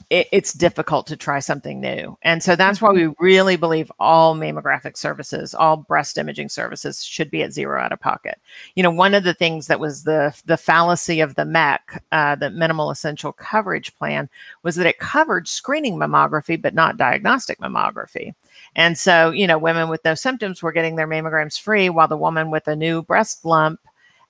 it, 0.10 0.28
it's 0.32 0.54
difficult 0.54 1.06
to 1.08 1.17
try 1.17 1.39
something 1.39 1.82
new. 1.82 2.17
And 2.21 2.41
so 2.41 2.56
that's 2.56 2.82
why 2.82 2.91
we 2.91 3.04
mm-hmm. 3.04 3.23
really 3.23 3.58
believe 3.58 3.91
all 4.00 4.36
mammographic 4.36 4.95
services, 4.95 5.54
all 5.54 5.78
breast 5.78 6.17
imaging 6.17 6.50
services 6.50 7.04
should 7.04 7.30
be 7.30 7.43
at 7.43 7.52
zero 7.52 7.80
out 7.82 7.91
of 7.91 8.00
pocket. 8.00 8.39
You 8.76 8.84
know, 8.84 8.91
one 8.91 9.13
of 9.13 9.23
the 9.23 9.34
things 9.34 9.67
that 9.67 9.80
was 9.80 10.04
the 10.04 10.34
the 10.45 10.58
fallacy 10.58 11.19
of 11.19 11.36
the 11.36 11.43
MEC, 11.43 11.80
uh, 12.12 12.36
the 12.36 12.50
minimal 12.50 12.89
essential 12.89 13.34
coverage 13.34 13.95
plan, 13.97 14.30
was 14.63 14.76
that 14.76 14.88
it 14.88 15.00
covered 15.00 15.47
screening 15.47 15.97
mammography, 15.97 16.62
but 16.62 16.73
not 16.73 16.97
diagnostic 16.97 17.60
mammography. 17.60 18.34
And 18.78 18.98
so, 18.98 19.32
you 19.32 19.48
know, 19.48 19.58
women 19.58 19.90
with 19.90 20.06
no 20.06 20.16
symptoms 20.16 20.63
were 20.63 20.72
getting 20.72 20.96
their 20.96 21.08
mammograms 21.08 21.60
free, 21.60 21.90
while 21.90 22.08
the 22.08 22.16
woman 22.16 22.52
with 22.52 22.68
a 22.68 22.76
new 22.76 23.02
breast 23.02 23.44
lump 23.44 23.82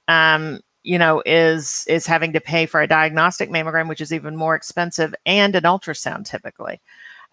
um, 0.08 0.62
you 0.84 0.98
know 0.98 1.22
is 1.26 1.84
is 1.88 2.08
having 2.08 2.32
to 2.34 2.40
pay 2.40 2.66
for 2.66 2.82
a 2.82 2.88
diagnostic 2.88 3.50
mammogram 3.50 3.90
which 3.90 4.00
is 4.00 4.14
even 4.14 4.38
more 4.38 4.56
expensive 4.56 5.14
and 5.26 5.56
an 5.56 5.64
ultrasound 5.64 6.26
typically. 6.26 6.82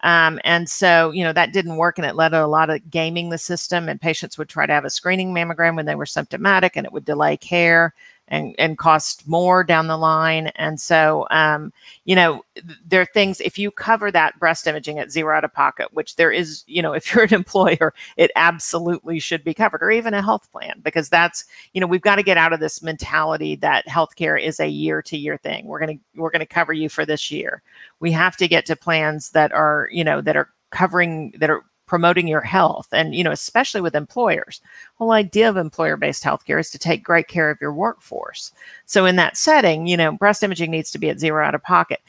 Um, 0.01 0.41
and 0.43 0.69
so 0.69 1.11
you 1.11 1.23
know 1.23 1.31
that 1.31 1.53
didn't 1.53 1.77
work 1.77 1.97
and 1.97 2.05
it 2.05 2.17
led 2.17 2.29
to 2.29 2.43
a 2.43 2.47
lot 2.47 2.69
of 2.69 2.89
gaming 2.89 3.29
the 3.29 3.37
system 3.37 3.87
and 3.87 3.99
patients 3.99 4.37
would 4.37 4.49
try 4.49 4.65
to 4.65 4.73
have 4.73 4.83
a 4.83 4.89
screening 4.89 5.33
mammogram 5.33 5.77
when 5.77 5.85
they 5.85 5.95
were 5.95 6.05
symptomatic 6.05 6.75
and 6.75 6.85
it 6.85 6.91
would 6.91 7.05
delay 7.05 7.37
care 7.37 7.93
and 8.27 8.55
and 8.57 8.77
cost 8.77 9.27
more 9.27 9.63
down 9.63 9.87
the 9.87 9.97
line. 9.97 10.47
And 10.55 10.79
so, 10.79 11.27
um, 11.29 11.71
you 12.05 12.15
know, 12.15 12.43
there 12.85 13.01
are 13.01 13.07
things 13.13 13.39
if 13.41 13.59
you 13.59 13.71
cover 13.71 14.11
that 14.11 14.37
breast 14.39 14.67
imaging 14.67 14.99
at 14.99 15.11
zero 15.11 15.35
out 15.35 15.43
of 15.43 15.53
pocket, 15.53 15.89
which 15.93 16.15
there 16.15 16.31
is, 16.31 16.63
you 16.67 16.81
know, 16.81 16.93
if 16.93 17.13
you're 17.13 17.25
an 17.25 17.33
employer, 17.33 17.93
it 18.17 18.31
absolutely 18.35 19.19
should 19.19 19.43
be 19.43 19.53
covered, 19.53 19.83
or 19.83 19.91
even 19.91 20.13
a 20.13 20.21
health 20.21 20.51
plan, 20.51 20.79
because 20.83 21.09
that's, 21.09 21.45
you 21.73 21.81
know, 21.81 21.87
we've 21.87 22.01
got 22.01 22.15
to 22.15 22.23
get 22.23 22.37
out 22.37 22.53
of 22.53 22.59
this 22.59 22.81
mentality 22.81 23.55
that 23.57 23.87
healthcare 23.87 24.41
is 24.41 24.59
a 24.59 24.67
year 24.67 25.01
to 25.03 25.17
year 25.17 25.37
thing. 25.37 25.65
We're 25.65 25.79
gonna 25.79 25.99
we're 26.15 26.31
gonna 26.31 26.45
cover 26.45 26.73
you 26.73 26.89
for 26.89 27.05
this 27.05 27.29
year. 27.31 27.61
We 27.99 28.11
have 28.11 28.37
to 28.37 28.47
get 28.47 28.65
to 28.67 28.75
plans 28.75 29.31
that 29.31 29.51
are, 29.51 29.89
you 29.91 30.03
know, 30.03 30.21
that 30.21 30.35
are 30.35 30.49
covering 30.71 31.33
that 31.39 31.49
are 31.49 31.63
promoting 31.85 32.27
your 32.27 32.41
health 32.41 32.87
and 32.91 33.15
you 33.15 33.23
know 33.23 33.31
especially 33.31 33.81
with 33.81 33.95
employers. 33.95 34.61
Whole 34.95 35.11
idea 35.11 35.49
of 35.49 35.57
employer-based 35.57 36.23
healthcare 36.23 36.59
is 36.59 36.69
to 36.71 36.79
take 36.79 37.03
great 37.03 37.27
care 37.27 37.49
of 37.49 37.59
your 37.61 37.73
workforce. 37.73 38.51
So 38.85 39.05
in 39.05 39.15
that 39.17 39.37
setting 39.37 39.87
you 39.87 39.97
know 39.97 40.11
breast 40.13 40.43
imaging 40.43 40.71
needs 40.71 40.91
to 40.91 40.99
be 40.99 41.09
at 41.09 41.19
zero 41.19 41.45
out 41.45 41.55
of 41.55 41.63
pocket. 41.63 42.01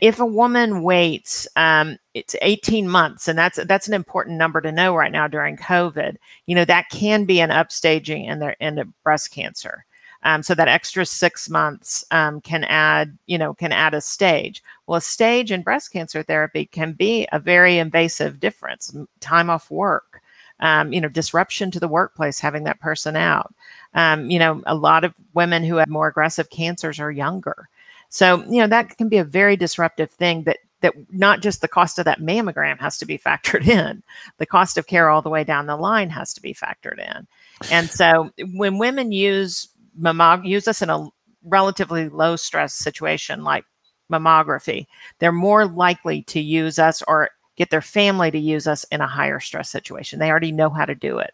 If 0.00 0.20
a 0.20 0.26
woman 0.26 0.82
waits 0.82 1.46
um, 1.56 1.98
it's 2.14 2.34
18 2.40 2.88
months 2.88 3.28
and 3.28 3.38
that's 3.38 3.58
that's 3.64 3.88
an 3.88 3.94
important 3.94 4.38
number 4.38 4.60
to 4.60 4.72
know 4.72 4.94
right 4.96 5.12
now 5.12 5.28
during 5.28 5.56
covid 5.56 6.16
you 6.46 6.54
know 6.54 6.64
that 6.64 6.88
can 6.90 7.26
be 7.26 7.40
an 7.40 7.50
upstaging 7.50 8.26
in 8.26 8.38
their 8.38 8.56
in 8.60 8.92
breast 9.04 9.30
cancer 9.30 9.84
um, 10.22 10.42
so 10.42 10.54
that 10.54 10.68
extra 10.68 11.06
six 11.06 11.48
months 11.48 12.04
um, 12.10 12.40
can 12.40 12.64
add, 12.64 13.16
you 13.26 13.38
know, 13.38 13.54
can 13.54 13.72
add 13.72 13.94
a 13.94 14.00
stage. 14.00 14.62
Well, 14.86 14.96
a 14.96 15.00
stage 15.00 15.52
in 15.52 15.62
breast 15.62 15.92
cancer 15.92 16.22
therapy 16.22 16.66
can 16.66 16.92
be 16.92 17.28
a 17.32 17.38
very 17.38 17.78
invasive 17.78 18.40
difference. 18.40 18.94
Time 19.20 19.50
off 19.50 19.70
work, 19.70 20.22
um, 20.60 20.92
you 20.92 21.00
know, 21.00 21.08
disruption 21.08 21.70
to 21.70 21.80
the 21.80 21.88
workplace, 21.88 22.40
having 22.40 22.64
that 22.64 22.80
person 22.80 23.16
out. 23.16 23.54
Um, 23.94 24.30
you 24.30 24.38
know, 24.38 24.62
a 24.66 24.74
lot 24.74 25.04
of 25.04 25.14
women 25.34 25.64
who 25.64 25.76
have 25.76 25.88
more 25.88 26.08
aggressive 26.08 26.50
cancers 26.50 27.00
are 27.00 27.10
younger. 27.10 27.68
So, 28.08 28.44
you 28.44 28.60
know, 28.60 28.68
that 28.68 28.96
can 28.96 29.08
be 29.08 29.18
a 29.18 29.24
very 29.24 29.56
disruptive 29.56 30.10
thing 30.10 30.44
that 30.44 30.58
that 30.80 30.94
not 31.10 31.40
just 31.40 31.62
the 31.62 31.68
cost 31.68 31.98
of 31.98 32.04
that 32.04 32.20
mammogram 32.20 32.78
has 32.78 32.98
to 32.98 33.06
be 33.06 33.18
factored 33.18 33.66
in, 33.68 34.02
the 34.38 34.46
cost 34.46 34.76
of 34.78 34.86
care 34.86 35.08
all 35.08 35.22
the 35.22 35.30
way 35.30 35.44
down 35.44 35.66
the 35.66 35.76
line 35.76 36.10
has 36.10 36.34
to 36.34 36.42
be 36.42 36.54
factored 36.54 36.98
in. 36.98 37.26
And 37.70 37.88
so 37.88 38.30
when 38.52 38.78
women 38.78 39.12
use 39.12 39.68
mammog 39.98 40.44
use 40.44 40.68
us 40.68 40.82
in 40.82 40.90
a 40.90 41.08
relatively 41.44 42.08
low 42.08 42.36
stress 42.36 42.74
situation 42.74 43.44
like 43.44 43.64
mammography, 44.10 44.86
they're 45.18 45.32
more 45.32 45.66
likely 45.66 46.22
to 46.22 46.40
use 46.40 46.78
us 46.78 47.02
or 47.08 47.30
get 47.56 47.70
their 47.70 47.82
family 47.82 48.30
to 48.30 48.38
use 48.38 48.66
us 48.66 48.84
in 48.84 49.00
a 49.00 49.06
higher 49.06 49.40
stress 49.40 49.70
situation. 49.70 50.18
They 50.18 50.30
already 50.30 50.52
know 50.52 50.70
how 50.70 50.84
to 50.84 50.94
do 50.94 51.18
it. 51.18 51.32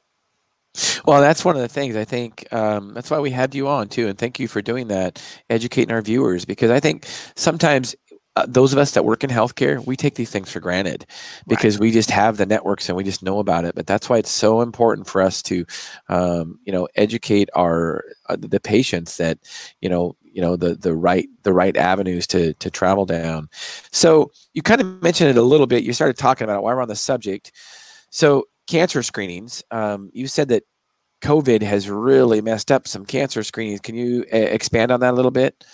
Well, 1.04 1.20
that's 1.20 1.44
one 1.44 1.56
of 1.56 1.60
the 1.60 1.68
things 1.68 1.96
I 1.96 2.04
think. 2.04 2.50
Um, 2.52 2.94
that's 2.94 3.10
why 3.10 3.18
we 3.20 3.30
had 3.30 3.54
you 3.54 3.68
on 3.68 3.88
too, 3.88 4.08
and 4.08 4.16
thank 4.16 4.40
you 4.40 4.48
for 4.48 4.62
doing 4.62 4.88
that, 4.88 5.22
educating 5.50 5.92
our 5.92 6.00
viewers. 6.00 6.44
Because 6.46 6.70
I 6.70 6.80
think 6.80 7.06
sometimes 7.34 7.94
uh, 8.36 8.46
those 8.48 8.72
of 8.72 8.78
us 8.78 8.92
that 8.92 9.04
work 9.04 9.22
in 9.22 9.30
healthcare, 9.30 9.84
we 9.84 9.96
take 9.96 10.14
these 10.14 10.30
things 10.30 10.50
for 10.50 10.60
granted 10.60 11.04
because 11.46 11.76
right. 11.76 11.82
we 11.82 11.90
just 11.90 12.10
have 12.10 12.38
the 12.38 12.46
networks 12.46 12.88
and 12.88 12.96
we 12.96 13.04
just 13.04 13.22
know 13.22 13.38
about 13.38 13.64
it. 13.64 13.74
But 13.74 13.86
that's 13.86 14.08
why 14.08 14.18
it's 14.18 14.30
so 14.30 14.62
important 14.62 15.06
for 15.06 15.20
us 15.20 15.42
to, 15.44 15.66
um, 16.08 16.58
you 16.64 16.72
know, 16.72 16.88
educate 16.96 17.50
our 17.54 18.04
uh, 18.28 18.36
the 18.38 18.60
patients 18.60 19.18
that, 19.18 19.38
you 19.80 19.88
know, 19.88 20.16
you 20.32 20.40
know 20.40 20.56
the 20.56 20.74
the 20.74 20.94
right 20.94 21.28
the 21.42 21.52
right 21.52 21.76
avenues 21.76 22.26
to 22.28 22.54
to 22.54 22.70
travel 22.70 23.04
down. 23.04 23.48
So 23.90 24.32
you 24.54 24.62
kind 24.62 24.80
of 24.80 25.02
mentioned 25.02 25.30
it 25.30 25.36
a 25.36 25.42
little 25.42 25.66
bit. 25.66 25.84
You 25.84 25.92
started 25.92 26.16
talking 26.16 26.44
about 26.44 26.58
it 26.58 26.62
while 26.62 26.74
we're 26.74 26.82
on 26.82 26.88
the 26.88 26.96
subject. 26.96 27.52
So 28.10 28.46
cancer 28.66 29.02
screenings. 29.02 29.62
Um, 29.70 30.10
you 30.14 30.26
said 30.26 30.48
that 30.48 30.64
COVID 31.20 31.62
has 31.62 31.88
really 31.88 32.40
messed 32.40 32.72
up 32.72 32.88
some 32.88 33.04
cancer 33.04 33.42
screenings. 33.42 33.80
Can 33.80 33.94
you 33.94 34.24
uh, 34.32 34.36
expand 34.36 34.90
on 34.90 35.00
that 35.00 35.12
a 35.12 35.16
little 35.16 35.30
bit? 35.30 35.64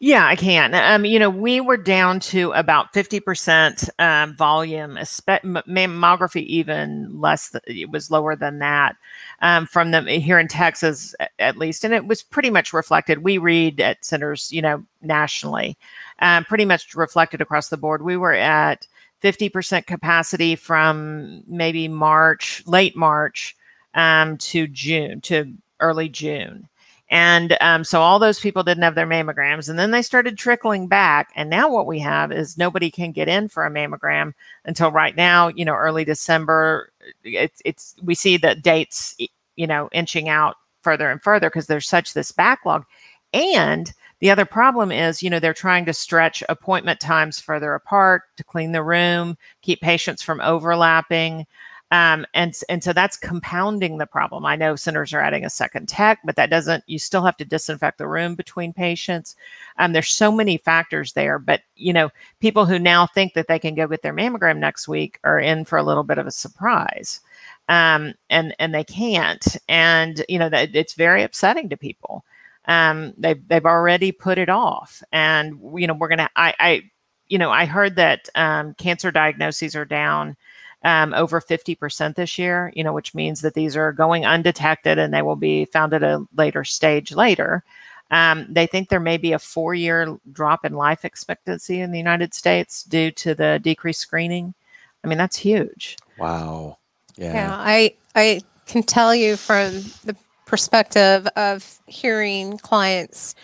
Yeah, 0.00 0.26
I 0.26 0.36
can. 0.36 0.74
Um, 0.74 1.04
you 1.04 1.18
know, 1.18 1.30
we 1.30 1.60
were 1.60 1.76
down 1.76 2.20
to 2.20 2.52
about 2.52 2.92
50% 2.92 3.88
um, 3.98 4.34
volume, 4.36 4.96
mammography 4.96 6.42
even 6.44 7.20
less, 7.20 7.50
th- 7.50 7.62
it 7.66 7.90
was 7.90 8.10
lower 8.10 8.36
than 8.36 8.58
that 8.58 8.96
um, 9.40 9.66
from 9.66 9.92
them 9.92 10.06
here 10.06 10.38
in 10.38 10.48
Texas, 10.48 11.14
at 11.38 11.56
least. 11.56 11.84
And 11.84 11.94
it 11.94 12.06
was 12.06 12.22
pretty 12.22 12.50
much 12.50 12.72
reflected. 12.72 13.24
We 13.24 13.38
read 13.38 13.80
at 13.80 14.04
centers, 14.04 14.52
you 14.52 14.60
know, 14.60 14.84
nationally, 15.00 15.76
um, 16.18 16.44
pretty 16.44 16.64
much 16.64 16.94
reflected 16.94 17.40
across 17.40 17.68
the 17.68 17.76
board. 17.76 18.02
We 18.02 18.16
were 18.16 18.34
at 18.34 18.86
50% 19.22 19.86
capacity 19.86 20.54
from 20.56 21.44
maybe 21.46 21.88
March, 21.88 22.62
late 22.66 22.96
March 22.96 23.56
um, 23.94 24.36
to 24.38 24.66
June, 24.66 25.20
to 25.22 25.52
early 25.80 26.08
June. 26.08 26.68
And 27.10 27.56
um, 27.60 27.84
so 27.84 28.00
all 28.00 28.18
those 28.18 28.40
people 28.40 28.62
didn't 28.62 28.82
have 28.82 28.94
their 28.94 29.06
mammograms. 29.06 29.68
And 29.68 29.78
then 29.78 29.90
they 29.90 30.02
started 30.02 30.38
trickling 30.38 30.88
back. 30.88 31.30
And 31.36 31.50
now 31.50 31.70
what 31.70 31.86
we 31.86 31.98
have 32.00 32.32
is 32.32 32.56
nobody 32.56 32.90
can 32.90 33.12
get 33.12 33.28
in 33.28 33.48
for 33.48 33.64
a 33.64 33.70
mammogram 33.70 34.32
until 34.64 34.90
right 34.90 35.14
now, 35.14 35.48
you 35.48 35.64
know, 35.64 35.74
early 35.74 36.04
December. 36.04 36.92
It's, 37.22 37.60
it's 37.64 37.94
we 38.02 38.14
see 38.14 38.36
the 38.36 38.54
dates, 38.54 39.16
you 39.56 39.66
know, 39.66 39.88
inching 39.92 40.28
out 40.28 40.56
further 40.82 41.10
and 41.10 41.22
further 41.22 41.50
because 41.50 41.66
there's 41.66 41.88
such 41.88 42.14
this 42.14 42.32
backlog. 42.32 42.84
And 43.32 43.92
the 44.20 44.30
other 44.30 44.46
problem 44.46 44.90
is, 44.90 45.22
you 45.22 45.28
know, 45.28 45.40
they're 45.40 45.52
trying 45.52 45.84
to 45.86 45.92
stretch 45.92 46.42
appointment 46.48 47.00
times 47.00 47.40
further 47.40 47.74
apart 47.74 48.22
to 48.36 48.44
clean 48.44 48.72
the 48.72 48.82
room, 48.82 49.36
keep 49.60 49.80
patients 49.80 50.22
from 50.22 50.40
overlapping. 50.40 51.46
Um, 51.90 52.26
and 52.34 52.54
and 52.68 52.82
so 52.82 52.92
that's 52.92 53.16
compounding 53.16 53.98
the 53.98 54.06
problem. 54.06 54.44
I 54.46 54.56
know 54.56 54.74
centers 54.74 55.12
are 55.12 55.20
adding 55.20 55.44
a 55.44 55.50
second 55.50 55.88
tech, 55.88 56.18
but 56.24 56.34
that 56.36 56.50
doesn't. 56.50 56.82
You 56.86 56.98
still 56.98 57.24
have 57.24 57.36
to 57.36 57.44
disinfect 57.44 57.98
the 57.98 58.08
room 58.08 58.34
between 58.34 58.72
patients. 58.72 59.36
Um, 59.78 59.92
there's 59.92 60.08
so 60.08 60.32
many 60.32 60.56
factors 60.56 61.12
there, 61.12 61.38
but 61.38 61.60
you 61.76 61.92
know, 61.92 62.10
people 62.40 62.64
who 62.66 62.78
now 62.78 63.06
think 63.06 63.34
that 63.34 63.48
they 63.48 63.58
can 63.58 63.74
go 63.74 63.86
get 63.86 64.02
their 64.02 64.14
mammogram 64.14 64.58
next 64.58 64.88
week 64.88 65.20
are 65.24 65.38
in 65.38 65.64
for 65.64 65.78
a 65.78 65.82
little 65.84 66.02
bit 66.02 66.18
of 66.18 66.26
a 66.26 66.32
surprise, 66.32 67.20
um, 67.68 68.14
and 68.30 68.56
and 68.58 68.74
they 68.74 68.84
can't. 68.84 69.56
And 69.68 70.24
you 70.28 70.38
know, 70.38 70.48
that 70.48 70.74
it's 70.74 70.94
very 70.94 71.22
upsetting 71.22 71.68
to 71.68 71.76
people. 71.76 72.24
Um, 72.64 73.12
they've 73.18 73.46
they've 73.46 73.66
already 73.66 74.10
put 74.10 74.38
it 74.38 74.48
off, 74.48 75.02
and 75.12 75.60
you 75.76 75.86
know, 75.86 75.94
we're 75.94 76.08
gonna. 76.08 76.30
I 76.34 76.54
I 76.58 76.82
you 77.28 77.38
know, 77.38 77.50
I 77.50 77.66
heard 77.66 77.96
that 77.96 78.28
um, 78.34 78.74
cancer 78.74 79.10
diagnoses 79.10 79.74
are 79.76 79.84
down 79.84 80.36
um, 80.84 81.14
over 81.14 81.40
50% 81.40 82.14
this 82.14 82.38
year, 82.38 82.70
you 82.76 82.84
know, 82.84 82.92
which 82.92 83.14
means 83.14 83.40
that 83.40 83.54
these 83.54 83.76
are 83.76 83.90
going 83.90 84.26
undetected 84.26 84.98
and 84.98 85.12
they 85.12 85.22
will 85.22 85.36
be 85.36 85.64
found 85.64 85.94
at 85.94 86.02
a 86.02 86.24
later 86.36 86.62
stage 86.62 87.12
later. 87.12 87.64
Um, 88.10 88.46
they 88.50 88.66
think 88.66 88.90
there 88.90 89.00
may 89.00 89.16
be 89.16 89.32
a 89.32 89.38
four 89.38 89.74
year 89.74 90.18
drop 90.30 90.64
in 90.64 90.74
life 90.74 91.04
expectancy 91.04 91.80
in 91.80 91.90
the 91.90 91.98
United 91.98 92.34
States 92.34 92.84
due 92.84 93.10
to 93.12 93.34
the 93.34 93.58
decreased 93.62 94.00
screening. 94.00 94.54
I 95.02 95.08
mean, 95.08 95.18
that's 95.18 95.36
huge. 95.36 95.96
Wow. 96.18 96.78
Yeah. 97.16 97.32
Yeah. 97.32 97.56
I, 97.58 97.94
I 98.14 98.42
can 98.66 98.82
tell 98.82 99.14
you 99.14 99.36
from 99.36 99.72
the 100.04 100.14
perspective 100.44 101.26
of 101.36 101.78
hearing 101.86 102.58
clients, 102.58 103.34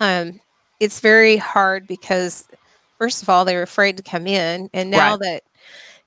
um, 0.00 0.38
it's 0.80 1.00
very 1.00 1.36
hard 1.38 1.86
because, 1.86 2.46
first 2.98 3.22
of 3.22 3.28
all, 3.28 3.44
they're 3.44 3.62
afraid 3.62 3.96
to 3.96 4.02
come 4.02 4.26
in. 4.26 4.68
And 4.72 4.90
now 4.90 5.12
right. 5.12 5.20
that 5.20 5.42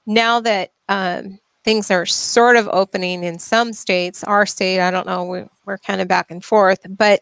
now 0.06 0.40
that 0.42 0.72
um, 0.90 1.40
things 1.64 1.90
are 1.90 2.06
sort 2.06 2.56
of 2.56 2.68
opening 2.72 3.24
in 3.24 3.40
some 3.40 3.74
states, 3.74 4.24
our 4.24 4.46
state, 4.46 4.80
I 4.80 4.92
don't 4.92 5.08
know, 5.08 5.24
we, 5.24 5.44
we're 5.66 5.78
kind 5.78 6.02
of 6.02 6.08
back 6.08 6.30
and 6.30 6.44
forth, 6.44 6.80
but 6.90 7.22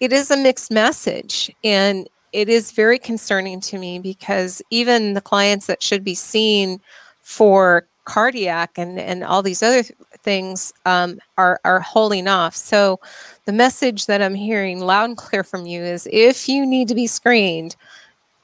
it 0.00 0.12
is 0.12 0.30
a 0.30 0.36
mixed 0.36 0.70
message. 0.70 1.50
And 1.62 2.08
it 2.32 2.48
is 2.48 2.72
very 2.72 2.98
concerning 2.98 3.60
to 3.60 3.78
me 3.78 3.98
because 3.98 4.60
even 4.70 5.14
the 5.14 5.20
clients 5.20 5.66
that 5.66 5.82
should 5.82 6.04
be 6.04 6.14
seen 6.14 6.80
for 7.22 7.86
cardiac 8.04 8.76
and, 8.76 8.98
and 8.98 9.24
all 9.24 9.42
these 9.42 9.62
other 9.62 9.82
th- 9.82 9.98
things 10.22 10.72
um, 10.84 11.18
are, 11.38 11.60
are 11.64 11.80
holding 11.80 12.28
off. 12.28 12.54
So 12.54 13.00
the 13.46 13.52
message 13.52 14.06
that 14.06 14.20
I'm 14.20 14.34
hearing 14.34 14.80
loud 14.80 15.10
and 15.10 15.16
clear 15.16 15.42
from 15.42 15.66
you 15.66 15.82
is 15.82 16.08
if 16.12 16.48
you 16.48 16.66
need 16.66 16.88
to 16.88 16.94
be 16.94 17.06
screened, 17.06 17.76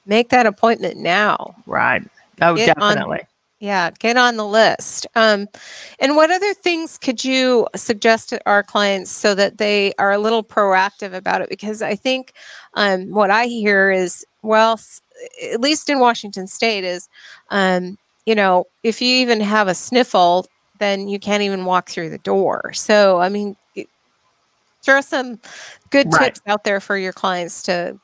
make 0.07 0.31
that 0.31 0.47
appointment 0.47 0.97
now. 0.97 1.55
Right. 1.67 2.03
Oh, 2.41 2.57
Get 2.57 2.77
definitely. 2.77 3.21
On, 3.21 3.27
yeah, 3.61 3.91
get 3.99 4.17
on 4.17 4.37
the 4.37 4.47
list. 4.47 5.07
Um, 5.15 5.47
and 5.99 6.17
what 6.17 6.31
other 6.31 6.55
things 6.55 6.97
could 6.97 7.23
you 7.23 7.69
suggest 7.77 8.31
to 8.31 8.41
our 8.47 8.63
clients 8.63 9.11
so 9.11 9.35
that 9.35 9.59
they 9.59 9.93
are 9.99 10.13
a 10.13 10.19
little 10.19 10.43
proactive 10.43 11.13
about 11.13 11.43
it? 11.43 11.51
Because 11.51 11.83
I 11.83 11.95
think 11.95 12.33
um, 12.75 13.11
what 13.11 13.31
I 13.31 13.47
hear 13.47 13.91
is, 13.91 14.25
well, 14.43 14.81
at 15.53 15.61
least 15.61 15.91
in 15.91 15.99
Washington 15.99 16.47
State, 16.47 16.85
is, 16.85 17.09
um, 17.51 17.99
you 18.25 18.35
know, 18.35 18.65
if 18.83 19.03
you 19.03 19.15
even 19.17 19.41
have 19.41 19.69
a 19.69 19.75
sniffle, 19.75 20.47
then 20.79 21.09
you 21.09 21.19
can't 21.19 21.43
even 21.43 21.67
walk 21.67 21.91
through 21.91 22.09
the 22.09 22.19
door. 22.19 22.73
So, 22.73 23.21
I 23.21 23.29
mean, 23.29 23.57
throw 24.83 25.03
some 25.03 25.39
good 25.91 26.11
right. 26.15 26.35
tips 26.35 26.41
out 26.47 26.65
there 26.65 26.81
for 26.81 26.97
your 26.97 27.13
clients 27.13 27.63
to 27.65 27.99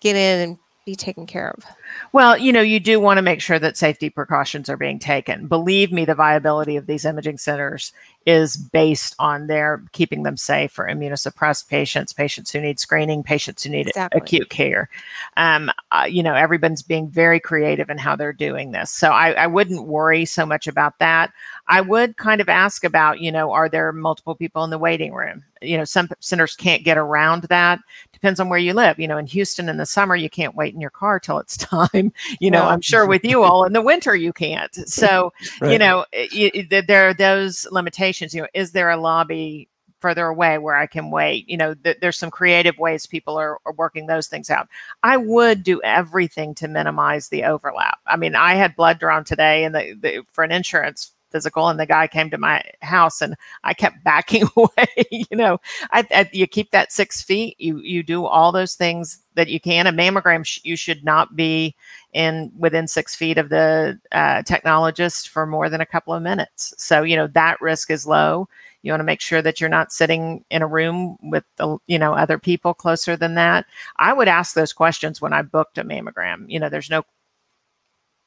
get 0.00 0.16
in 0.16 0.50
and 0.50 0.58
be 0.84 0.94
taken 0.94 1.26
care 1.26 1.50
of. 1.50 1.64
Well, 2.12 2.38
you 2.38 2.52
know, 2.52 2.60
you 2.60 2.80
do 2.80 3.00
want 3.00 3.18
to 3.18 3.22
make 3.22 3.40
sure 3.40 3.58
that 3.58 3.76
safety 3.76 4.10
precautions 4.10 4.68
are 4.68 4.76
being 4.76 4.98
taken. 4.98 5.46
Believe 5.46 5.92
me, 5.92 6.04
the 6.04 6.14
viability 6.14 6.76
of 6.76 6.86
these 6.86 7.04
imaging 7.04 7.38
centers 7.38 7.92
is 8.26 8.56
based 8.58 9.14
on 9.18 9.46
their 9.46 9.82
keeping 9.92 10.22
them 10.22 10.36
safe 10.36 10.70
for 10.70 10.86
immunosuppressed 10.86 11.66
patients, 11.68 12.12
patients 12.12 12.50
who 12.50 12.60
need 12.60 12.78
screening, 12.78 13.22
patients 13.22 13.62
who 13.62 13.70
need 13.70 13.86
Exactly. 13.86 14.20
acute 14.20 14.50
care. 14.50 14.90
Um, 15.38 15.70
uh, 15.92 16.06
you 16.08 16.22
know, 16.22 16.34
everyone's 16.34 16.82
being 16.82 17.08
very 17.08 17.40
creative 17.40 17.88
in 17.88 17.96
how 17.96 18.16
they're 18.16 18.34
doing 18.34 18.72
this. 18.72 18.90
So 18.90 19.10
I, 19.10 19.32
I 19.32 19.46
wouldn't 19.46 19.86
worry 19.86 20.26
so 20.26 20.44
much 20.44 20.66
about 20.66 20.98
that. 20.98 21.32
I 21.68 21.80
would 21.80 22.16
kind 22.16 22.40
of 22.40 22.48
ask 22.48 22.84
about, 22.84 23.20
you 23.20 23.32
know, 23.32 23.52
are 23.52 23.68
there 23.68 23.92
multiple 23.92 24.34
people 24.34 24.64
in 24.64 24.70
the 24.70 24.78
waiting 24.78 25.12
room? 25.12 25.44
You 25.62 25.78
know, 25.78 25.84
some 25.84 26.08
centers 26.20 26.54
can't 26.54 26.84
get 26.84 26.98
around 26.98 27.44
that. 27.44 27.80
Depends 28.12 28.40
on 28.40 28.48
where 28.48 28.58
you 28.58 28.74
live. 28.74 28.98
You 28.98 29.08
know, 29.08 29.18
in 29.18 29.26
Houston 29.26 29.68
in 29.68 29.76
the 29.76 29.86
summer, 29.86 30.16
you 30.16 30.30
can't 30.30 30.54
wait 30.54 30.74
in 30.74 30.80
your 30.80 30.90
car 30.90 31.20
till 31.20 31.38
it's 31.38 31.56
time. 31.86 32.12
You 32.40 32.50
know, 32.50 32.64
I'm 32.66 32.80
sure 32.80 33.06
with 33.06 33.24
you 33.24 33.42
all 33.42 33.64
in 33.64 33.72
the 33.72 33.82
winter, 33.82 34.14
you 34.16 34.32
can't. 34.32 34.76
So, 34.88 35.32
you 35.72 35.78
know, 35.78 36.04
eh, 36.12 36.26
i- 36.32 36.50
i- 36.54 36.66
th- 36.70 36.86
there 36.86 37.08
are 37.08 37.14
those 37.14 37.66
limitations. 37.70 38.34
You 38.34 38.42
know, 38.42 38.48
is 38.54 38.72
there 38.72 38.90
a 38.90 38.96
lobby 38.96 39.68
further 40.00 40.26
away 40.26 40.58
where 40.58 40.76
I 40.76 40.86
can 40.86 41.10
wait? 41.10 41.48
You 41.48 41.56
know, 41.56 41.74
th- 41.74 41.98
there's 42.00 42.16
some 42.16 42.30
creative 42.30 42.78
ways 42.78 43.06
people 43.06 43.36
are, 43.38 43.58
are 43.66 43.72
working 43.74 44.06
those 44.06 44.26
things 44.28 44.50
out. 44.50 44.68
I 45.02 45.16
would 45.16 45.62
do 45.62 45.80
everything 45.82 46.54
to 46.56 46.68
minimize 46.68 47.28
the 47.28 47.44
overlap. 47.44 47.98
I 48.06 48.16
mean, 48.16 48.34
I 48.34 48.54
had 48.54 48.76
blood 48.76 48.98
drawn 48.98 49.24
today, 49.24 49.64
and 49.64 49.74
the, 49.74 49.94
the 50.00 50.22
for 50.32 50.44
an 50.44 50.52
insurance 50.52 51.12
physical, 51.30 51.68
and 51.68 51.78
the 51.78 51.86
guy 51.86 52.06
came 52.06 52.30
to 52.30 52.38
my 52.38 52.62
house, 52.82 53.20
and 53.20 53.34
I 53.64 53.74
kept 53.74 54.02
backing 54.04 54.44
away. 54.56 55.06
you 55.10 55.36
know, 55.36 55.58
I, 55.92 56.06
I, 56.10 56.30
you 56.32 56.46
keep 56.46 56.70
that 56.70 56.92
six 56.92 57.22
feet. 57.22 57.56
You 57.58 57.78
you 57.78 58.02
do 58.02 58.26
all 58.26 58.52
those 58.52 58.74
things 58.74 59.20
that 59.34 59.48
you 59.48 59.60
can. 59.60 59.86
A 59.86 59.92
mammogram, 59.92 60.44
sh- 60.44 60.60
you 60.64 60.76
should 60.76 61.04
not 61.04 61.36
be 61.36 61.74
in 62.12 62.50
within 62.58 62.88
six 62.88 63.14
feet 63.14 63.38
of 63.38 63.48
the 63.48 63.98
uh, 64.12 64.42
technologist 64.42 65.28
for 65.28 65.46
more 65.46 65.68
than 65.68 65.80
a 65.80 65.86
couple 65.86 66.14
of 66.14 66.22
minutes. 66.22 66.74
So 66.78 67.02
you 67.02 67.16
know 67.16 67.26
that 67.28 67.60
risk 67.60 67.90
is 67.90 68.06
low. 68.06 68.48
You 68.82 68.92
want 68.92 69.00
to 69.00 69.04
make 69.04 69.20
sure 69.20 69.42
that 69.42 69.60
you're 69.60 69.68
not 69.68 69.92
sitting 69.92 70.44
in 70.50 70.62
a 70.62 70.66
room 70.66 71.16
with 71.22 71.44
the 71.56 71.78
you 71.86 71.98
know 71.98 72.14
other 72.14 72.38
people 72.38 72.74
closer 72.74 73.16
than 73.16 73.34
that. 73.34 73.66
I 73.96 74.12
would 74.12 74.28
ask 74.28 74.54
those 74.54 74.72
questions 74.72 75.20
when 75.20 75.32
I 75.32 75.42
booked 75.42 75.78
a 75.78 75.84
mammogram. 75.84 76.44
You 76.48 76.60
know, 76.60 76.68
there's 76.68 76.90
no 76.90 77.04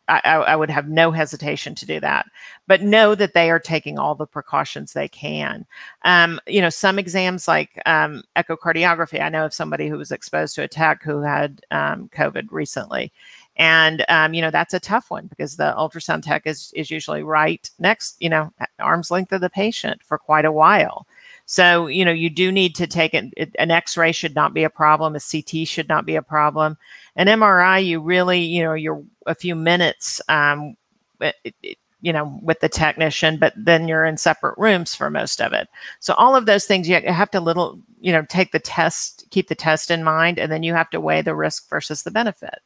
I, 0.08 0.20
I 0.20 0.56
would 0.56 0.70
have 0.70 0.90
no 0.90 1.12
hesitation 1.12 1.74
to 1.76 1.86
do 1.86 2.00
that, 2.02 2.26
but 2.68 2.82
know 2.82 3.16
that 3.16 3.34
they 3.34 3.50
are 3.50 3.60
taking 3.60 3.98
all 3.98 4.16
the 4.16 4.26
precautions 4.26 4.94
they 4.94 5.08
can. 5.08 5.66
Um, 6.04 6.40
you 6.48 6.60
know, 6.60 6.70
some 6.70 7.00
exams 7.00 7.48
like 7.48 7.82
um, 7.86 8.24
echocardiography. 8.36 9.22
I 9.22 9.30
know 9.30 9.46
of 9.46 9.54
somebody 9.54 9.88
who 9.88 9.98
was 9.98 10.12
exposed 10.12 10.56
to 10.56 10.64
a 10.64 10.68
tech 10.68 11.04
who 11.04 11.22
had 11.22 11.62
um, 11.72 12.10
COVID 12.10 12.48
recently, 12.52 13.14
and 13.56 14.04
um, 14.10 14.34
you 14.34 14.42
know 14.42 14.52
that's 14.52 14.74
a 14.74 14.80
tough 14.80 15.12
one 15.12 15.28
because 15.28 15.56
the 15.56 15.74
ultrasound 15.78 16.24
tech 16.24 16.46
is 16.46 16.74
is 16.76 16.92
usually 16.92 17.24
right 17.24 17.70
next, 17.80 18.18
you 18.20 18.30
know, 18.30 18.52
arm's 18.80 19.12
length 19.12 19.32
of 19.32 19.42
the 19.42 19.50
patient 19.50 20.02
for 20.04 20.18
quite 20.18 20.46
a 20.46 20.52
while. 20.52 21.06
So 21.52 21.88
you 21.88 22.06
know 22.06 22.14
you 22.14 22.30
do 22.30 22.50
need 22.50 22.76
to 22.76 22.88
take 22.88 23.14
it- 23.14 23.54
An 23.60 23.72
X-ray 23.72 24.14
should 24.14 24.36
not 24.36 24.54
be 24.54 24.64
a 24.64 24.70
problem. 24.70 25.18
A 25.18 25.20
CT 25.20 25.68
should 25.68 25.90
not 25.90 26.06
be 26.06 26.16
a 26.16 26.22
problem. 26.22 26.78
An 27.18 27.28
MRI, 27.28 27.78
you 27.84 28.00
really, 28.00 28.40
you 28.40 28.64
know, 28.64 28.74
you're 28.74 29.04
a 29.28 29.36
few 29.36 29.54
minutes, 29.54 30.22
um, 30.30 30.78
it- 31.20 31.36
it- 31.62 31.78
you 32.02 32.14
know, 32.14 32.40
with 32.42 32.62
the 32.62 32.70
technician, 32.70 33.36
but 33.38 33.52
then 33.58 33.90
you're 33.90 34.06
in 34.06 34.16
separate 34.16 34.58
rooms 34.58 34.96
for 34.96 35.10
most 35.10 35.42
of 35.42 35.52
it. 35.52 35.68
So 36.00 36.14
all 36.14 36.38
of 36.38 36.46
those 36.46 36.66
things, 36.66 36.88
you 36.88 36.96
have 37.02 37.32
to 37.32 37.42
little, 37.42 37.80
you 38.00 38.14
know, 38.14 38.24
take 38.30 38.54
the 38.54 38.60
test, 38.60 39.26
keep 39.30 39.50
the 39.50 39.56
test 39.56 39.92
in 39.92 40.06
mind, 40.06 40.40
and 40.40 40.50
then 40.50 40.64
you 40.64 40.74
have 40.74 40.90
to 40.92 41.02
weigh 41.02 41.22
the 41.22 41.36
risk 41.36 41.70
versus 41.70 42.04
the 42.04 42.12
benefit. 42.12 42.60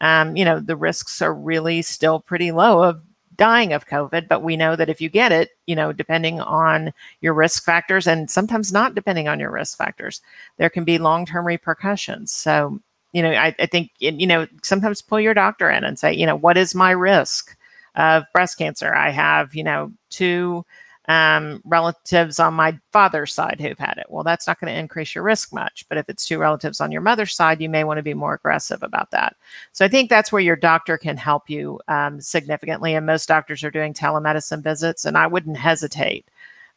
Um, 0.00 0.36
you 0.38 0.44
know, 0.46 0.58
the 0.58 0.74
risks 0.74 1.20
are 1.20 1.34
really 1.34 1.82
still 1.82 2.18
pretty 2.18 2.50
low 2.50 2.82
of 2.82 3.02
dying 3.36 3.72
of 3.72 3.86
COVID, 3.86 4.28
but 4.28 4.42
we 4.42 4.56
know 4.56 4.76
that 4.76 4.88
if 4.88 5.00
you 5.00 5.08
get 5.08 5.32
it, 5.32 5.50
you 5.66 5.74
know, 5.74 5.92
depending 5.92 6.40
on 6.40 6.92
your 7.20 7.34
risk 7.34 7.64
factors 7.64 8.06
and 8.06 8.30
sometimes 8.30 8.72
not 8.72 8.94
depending 8.94 9.28
on 9.28 9.40
your 9.40 9.50
risk 9.50 9.78
factors, 9.78 10.20
there 10.58 10.70
can 10.70 10.84
be 10.84 10.98
long-term 10.98 11.46
repercussions. 11.46 12.30
So, 12.30 12.78
you 13.12 13.22
know, 13.22 13.30
I, 13.30 13.54
I 13.58 13.66
think, 13.66 13.90
you 13.98 14.26
know, 14.26 14.46
sometimes 14.62 15.02
pull 15.02 15.20
your 15.20 15.34
doctor 15.34 15.70
in 15.70 15.84
and 15.84 15.98
say, 15.98 16.12
you 16.12 16.26
know, 16.26 16.36
what 16.36 16.56
is 16.56 16.74
my 16.74 16.90
risk 16.90 17.56
of 17.94 18.24
breast 18.32 18.58
cancer? 18.58 18.94
I 18.94 19.10
have, 19.10 19.54
you 19.54 19.64
know, 19.64 19.92
two 20.10 20.64
um, 21.08 21.60
relatives 21.64 22.38
on 22.38 22.54
my 22.54 22.78
father's 22.92 23.34
side 23.34 23.60
who've 23.60 23.78
had 23.78 23.98
it. 23.98 24.06
Well, 24.08 24.22
that's 24.22 24.46
not 24.46 24.60
going 24.60 24.72
to 24.72 24.78
increase 24.78 25.14
your 25.14 25.24
risk 25.24 25.52
much. 25.52 25.84
But 25.88 25.98
if 25.98 26.08
it's 26.08 26.26
two 26.26 26.38
relatives 26.38 26.80
on 26.80 26.92
your 26.92 27.00
mother's 27.00 27.34
side, 27.34 27.60
you 27.60 27.68
may 27.68 27.84
want 27.84 27.98
to 27.98 28.02
be 28.02 28.14
more 28.14 28.34
aggressive 28.34 28.82
about 28.82 29.10
that. 29.10 29.36
So 29.72 29.84
I 29.84 29.88
think 29.88 30.08
that's 30.08 30.30
where 30.30 30.42
your 30.42 30.56
doctor 30.56 30.96
can 30.96 31.16
help 31.16 31.50
you 31.50 31.80
um, 31.88 32.20
significantly. 32.20 32.94
And 32.94 33.04
most 33.04 33.26
doctors 33.26 33.64
are 33.64 33.70
doing 33.70 33.94
telemedicine 33.94 34.62
visits, 34.62 35.04
and 35.04 35.18
I 35.18 35.26
wouldn't 35.26 35.56
hesitate 35.56 36.28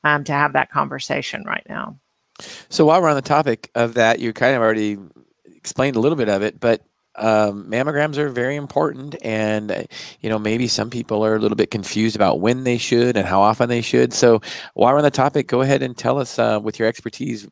um, 0.03 0.23
to 0.23 0.33
have 0.33 0.53
that 0.53 0.71
conversation 0.71 1.43
right 1.45 1.65
now. 1.69 1.97
So 2.69 2.85
while 2.85 3.01
we're 3.01 3.09
on 3.09 3.15
the 3.15 3.21
topic 3.21 3.69
of 3.75 3.93
that, 3.93 4.19
you 4.19 4.33
kind 4.33 4.55
of 4.55 4.61
already 4.61 4.97
explained 5.55 5.95
a 5.95 5.99
little 5.99 6.17
bit 6.17 6.29
of 6.29 6.41
it, 6.41 6.59
but 6.59 6.81
um, 7.17 7.65
mammograms 7.69 8.17
are 8.17 8.29
very 8.29 8.55
important, 8.55 9.15
and 9.23 9.71
uh, 9.71 9.83
you 10.21 10.29
know 10.29 10.39
maybe 10.39 10.67
some 10.67 10.89
people 10.89 11.25
are 11.25 11.35
a 11.35 11.39
little 11.39 11.55
bit 11.55 11.71
confused 11.71 12.15
about 12.15 12.41
when 12.41 12.63
they 12.65 12.77
should 12.77 13.17
and 13.17 13.27
how 13.27 13.41
often 13.41 13.69
they 13.69 13.81
should. 13.81 14.13
So 14.13 14.41
while 14.75 14.93
we're 14.93 14.99
on 14.99 15.03
the 15.03 15.11
topic, 15.11 15.47
go 15.47 15.61
ahead 15.61 15.81
and 15.81 15.97
tell 15.97 16.19
us 16.19 16.37
uh, 16.39 16.59
with 16.61 16.79
your 16.79 16.87
expertise 16.87 17.47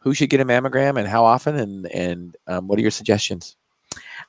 who 0.00 0.14
should 0.14 0.30
get 0.30 0.40
a 0.40 0.46
mammogram 0.46 0.98
and 0.98 1.08
how 1.08 1.24
often, 1.24 1.56
and 1.56 1.86
and 1.92 2.36
um, 2.46 2.68
what 2.68 2.78
are 2.78 2.82
your 2.82 2.92
suggestions? 2.92 3.57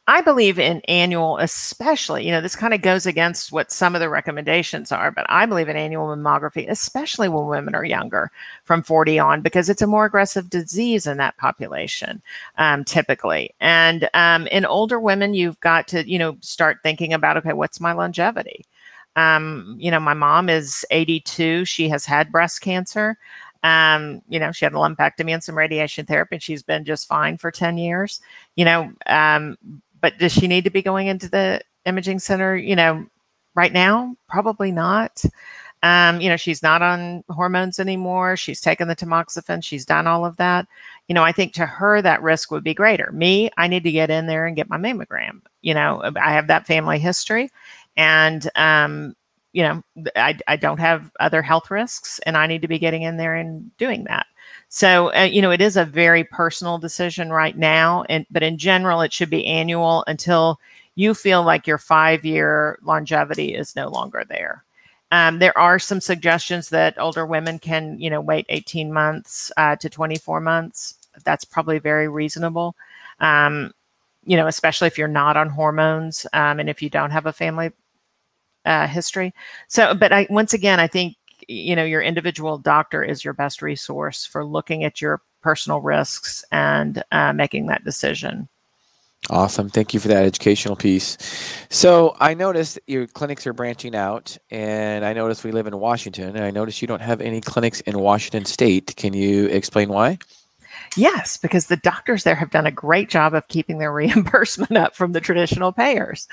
I 0.10 0.22
believe 0.22 0.58
in 0.58 0.82
annual, 0.88 1.38
especially, 1.38 2.26
you 2.26 2.32
know, 2.32 2.42
this 2.42 2.56
kind 2.56 2.74
of 2.74 2.82
goes 2.82 3.06
against 3.06 3.52
what 3.52 3.72
some 3.72 3.94
of 3.94 4.02
the 4.02 4.10
recommendations 4.10 4.92
are, 4.92 5.12
but 5.12 5.28
I 5.30 5.46
believe 5.46 5.70
in 5.70 5.78
annual 5.78 6.08
mammography, 6.08 6.68
especially 6.68 7.30
when 7.30 7.46
women 7.46 7.76
are 7.76 7.86
younger 7.86 8.32
from 8.64 8.82
40 8.82 9.20
on, 9.20 9.42
because 9.42 9.70
it's 9.70 9.84
a 9.84 9.88
more 9.88 10.06
aggressive 10.06 10.50
disease 10.50 11.06
in 11.06 11.18
that 11.18 11.38
population, 11.38 12.24
um, 12.58 12.84
typically. 12.86 13.54
And 13.60 14.10
um, 14.16 14.48
in 14.48 14.66
older 14.66 15.00
women, 15.00 15.36
you've 15.36 15.60
got 15.60 15.88
to, 15.90 16.10
you 16.10 16.18
know, 16.18 16.38
start 16.42 16.80
thinking 16.82 17.14
about, 17.14 17.38
okay, 17.38 17.54
what's 17.54 17.80
my 17.80 17.92
longevity? 17.92 18.66
Um, 19.16 19.76
you 19.78 19.92
know, 19.92 20.00
my 20.00 20.16
mom 20.16 20.50
is 20.50 20.84
82. 20.90 21.66
She 21.66 21.88
has 21.88 22.04
had 22.04 22.32
breast 22.32 22.62
cancer. 22.62 23.16
Um, 23.62 24.22
you 24.28 24.40
know, 24.40 24.52
she 24.52 24.66
had 24.66 24.74
a 24.74 24.78
lumpectomy 24.78 25.34
and 25.34 25.44
some 25.44 25.58
radiation 25.58 26.08
therapy, 26.08 26.38
and 26.38 26.44
she's 26.44 26.64
been 26.64 26.86
just 26.86 27.08
fine 27.08 27.38
for 27.38 27.52
10 27.52 27.78
years. 27.78 28.22
You 28.56 28.66
know, 28.66 28.92
um, 29.06 29.58
but 30.02 30.18
does 30.18 30.32
she 30.32 30.48
need 30.48 30.64
to 30.64 30.70
be 30.70 30.82
going 30.82 31.08
into 31.08 31.30
the 31.30 31.62
imaging 31.86 32.20
center 32.20 32.56
you 32.56 32.76
know 32.76 33.06
right 33.56 33.74
now? 33.74 34.16
Probably 34.28 34.72
not. 34.72 35.24
Um, 35.82 36.20
you 36.20 36.28
know 36.30 36.38
she's 36.38 36.62
not 36.62 36.82
on 36.82 37.24
hormones 37.30 37.80
anymore. 37.80 38.36
She's 38.36 38.62
taken 38.62 38.88
the 38.88 38.96
tamoxifen. 38.96 39.64
She's 39.64 39.86
done 39.86 40.08
all 40.08 40.26
of 40.26 40.38
that. 40.38 40.68
You 41.08 41.16
know 41.16 41.24
i 41.24 41.32
think 41.32 41.54
to 41.54 41.66
her 41.66 42.02
that 42.02 42.22
risk 42.22 42.52
would 42.52 42.64
be 42.64 42.74
greater. 42.74 43.12
Me 43.14 43.50
i 43.58 43.68
need 43.68 43.84
to 43.84 43.92
get 43.92 44.10
in 44.10 44.28
there 44.28 44.46
and 44.46 44.56
get 44.56 44.70
my 44.70 44.78
mammogram 44.78 45.42
you 45.62 45.74
know 45.74 46.02
i 46.22 46.32
have 46.34 46.48
that 46.48 46.68
family 46.68 47.00
history. 47.00 47.50
And 47.98 48.50
um, 48.56 49.16
you 49.54 49.64
know 49.64 49.84
I, 50.16 50.38
I 50.48 50.56
don't 50.56 50.80
have 50.80 51.12
other 51.20 51.42
health 51.42 51.72
risks 51.72 52.20
and 52.26 52.38
i 52.38 52.48
need 52.48 52.62
to 52.62 52.68
be 52.68 52.80
getting 52.80 53.02
in 53.02 53.18
there 53.18 53.36
and 53.36 53.76
doing 53.78 54.04
that 54.06 54.26
so, 54.70 55.12
uh, 55.16 55.24
you 55.24 55.42
know, 55.42 55.52
it 55.52 55.62
is 55.62 55.78
a 55.78 55.86
very 55.86 56.24
personal 56.24 56.78
decision 56.78 57.32
right 57.32 57.58
now, 57.58 58.04
and 58.08 58.26
but 58.30 58.44
in 58.44 58.58
general, 58.58 59.02
it 59.02 59.12
should 59.12 59.30
be 59.30 59.46
annual 59.46 60.04
until 60.08 60.60
you 60.96 61.16
feel 61.16 61.44
like 61.44 61.66
your 61.66 61.80
five-year 61.80 62.78
longevity 62.84 63.56
is 63.56 63.76
no 63.76 63.88
longer 63.90 64.24
there. 64.30 64.64
Um, 65.12 65.40
there 65.40 65.58
are 65.58 65.80
some 65.80 66.02
suggestions 66.02 66.70
that 66.70 67.00
older 67.00 67.26
women 67.26 67.58
can, 67.58 68.00
you 68.00 68.12
know, 68.12 68.22
wait 68.22 68.46
18 68.50 68.94
months 68.94 69.52
uh, 69.58 69.76
to 69.78 69.90
24 69.90 70.40
months. 70.40 70.96
That's 71.24 71.46
probably 71.46 71.80
very 71.80 72.08
reasonable. 72.08 72.76
Um, 73.20 73.74
you 74.26 74.38
know, 74.38 74.46
especially 74.46 74.88
if 74.88 75.00
you're 75.00 75.08
not 75.08 75.36
on 75.36 75.50
hormones 75.50 76.28
um, 76.34 76.60
and 76.60 76.70
if 76.70 76.84
you 76.84 76.92
don't 76.92 77.12
have 77.12 77.26
a 77.26 77.34
family 77.34 77.72
uh, 78.66 78.88
history. 78.88 79.34
So, 79.68 79.94
but 79.94 80.12
I 80.12 80.28
once 80.30 80.54
again, 80.54 80.80
I 80.80 80.88
think 80.88 81.16
you 81.48 81.76
know 81.76 81.86
your 81.86 82.02
individual 82.02 82.58
doctor 82.58 83.04
is 83.04 83.24
your 83.24 83.34
best 83.34 83.62
resource 83.62 84.26
for 84.26 84.46
looking 84.46 84.84
at 84.84 85.02
your 85.02 85.22
personal 85.42 85.82
risks 85.82 86.44
and 86.52 87.04
uh, 87.12 87.34
making 87.34 87.68
that 87.68 87.84
decision 87.84 88.50
Awesome. 89.30 89.70
Thank 89.70 89.94
you 89.94 90.00
for 90.00 90.08
that 90.08 90.26
educational 90.26 90.76
piece. 90.76 91.18
So 91.70 92.16
I 92.20 92.34
noticed 92.34 92.80
your 92.88 93.06
clinics 93.06 93.46
are 93.46 93.54
branching 93.54 93.96
out, 93.96 94.38
and 94.50 95.06
I 95.06 95.14
noticed 95.14 95.44
we 95.44 95.52
live 95.52 95.68
in 95.68 95.78
Washington, 95.78 96.36
and 96.36 96.44
I 96.44 96.52
noticed 96.52 96.82
you 96.82 96.88
don't 96.88 97.02
have 97.02 97.22
any 97.22 97.42
clinics 97.42 97.82
in 97.82 98.00
Washington 98.00 98.46
State. 98.46 98.96
Can 98.96 99.14
you 99.14 99.46
explain 99.48 99.90
why? 99.90 100.18
Yes 100.98 101.38
because 101.38 101.68
the 101.68 101.78
doctors 101.78 102.24
there 102.24 102.36
have 102.36 102.52
done 102.52 102.66
a 102.66 102.72
great 102.72 103.10
job 103.10 103.34
of 103.34 103.48
keeping 103.48 103.78
their 103.78 103.92
reimbursement 103.94 104.78
up 104.78 104.96
from 104.96 105.12
the 105.12 105.22
traditional 105.22 105.72
payers. 105.72 106.28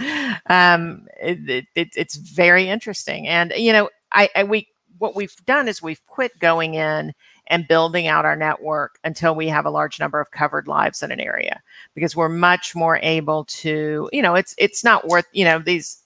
Um, 0.47 1.07
it, 1.21 1.67
it, 1.75 1.89
it's 1.97 2.17
very 2.17 2.69
interesting. 2.69 3.27
And 3.29 3.53
you 3.57 3.73
know 3.73 3.91
I, 4.13 4.29
I 4.35 4.45
we 4.45 4.69
what 4.99 5.15
we've 5.15 5.37
done 5.47 5.69
is 5.69 5.83
we've 5.83 6.05
quit 6.07 6.39
going 6.39 6.75
in 6.75 7.13
and 7.49 7.69
building 7.69 8.07
out 8.07 8.25
our 8.25 8.37
network 8.37 8.99
until 9.05 9.35
we 9.35 9.49
have 9.49 9.67
a 9.67 9.71
large 9.71 10.01
number 10.01 10.21
of 10.21 10.31
covered 10.31 10.67
lives 10.67 11.03
in 11.03 11.13
an 11.13 11.21
area 11.21 11.63
because 11.95 12.17
we're 12.17 12.29
much 12.29 12.75
more 12.75 12.99
able 13.03 13.45
to 13.45 14.09
you 14.13 14.23
know 14.23 14.35
it's 14.35 14.55
it's 14.59 14.83
not 14.83 15.07
worth 15.07 15.27
you 15.33 15.45
know 15.45 15.59
these 15.59 16.03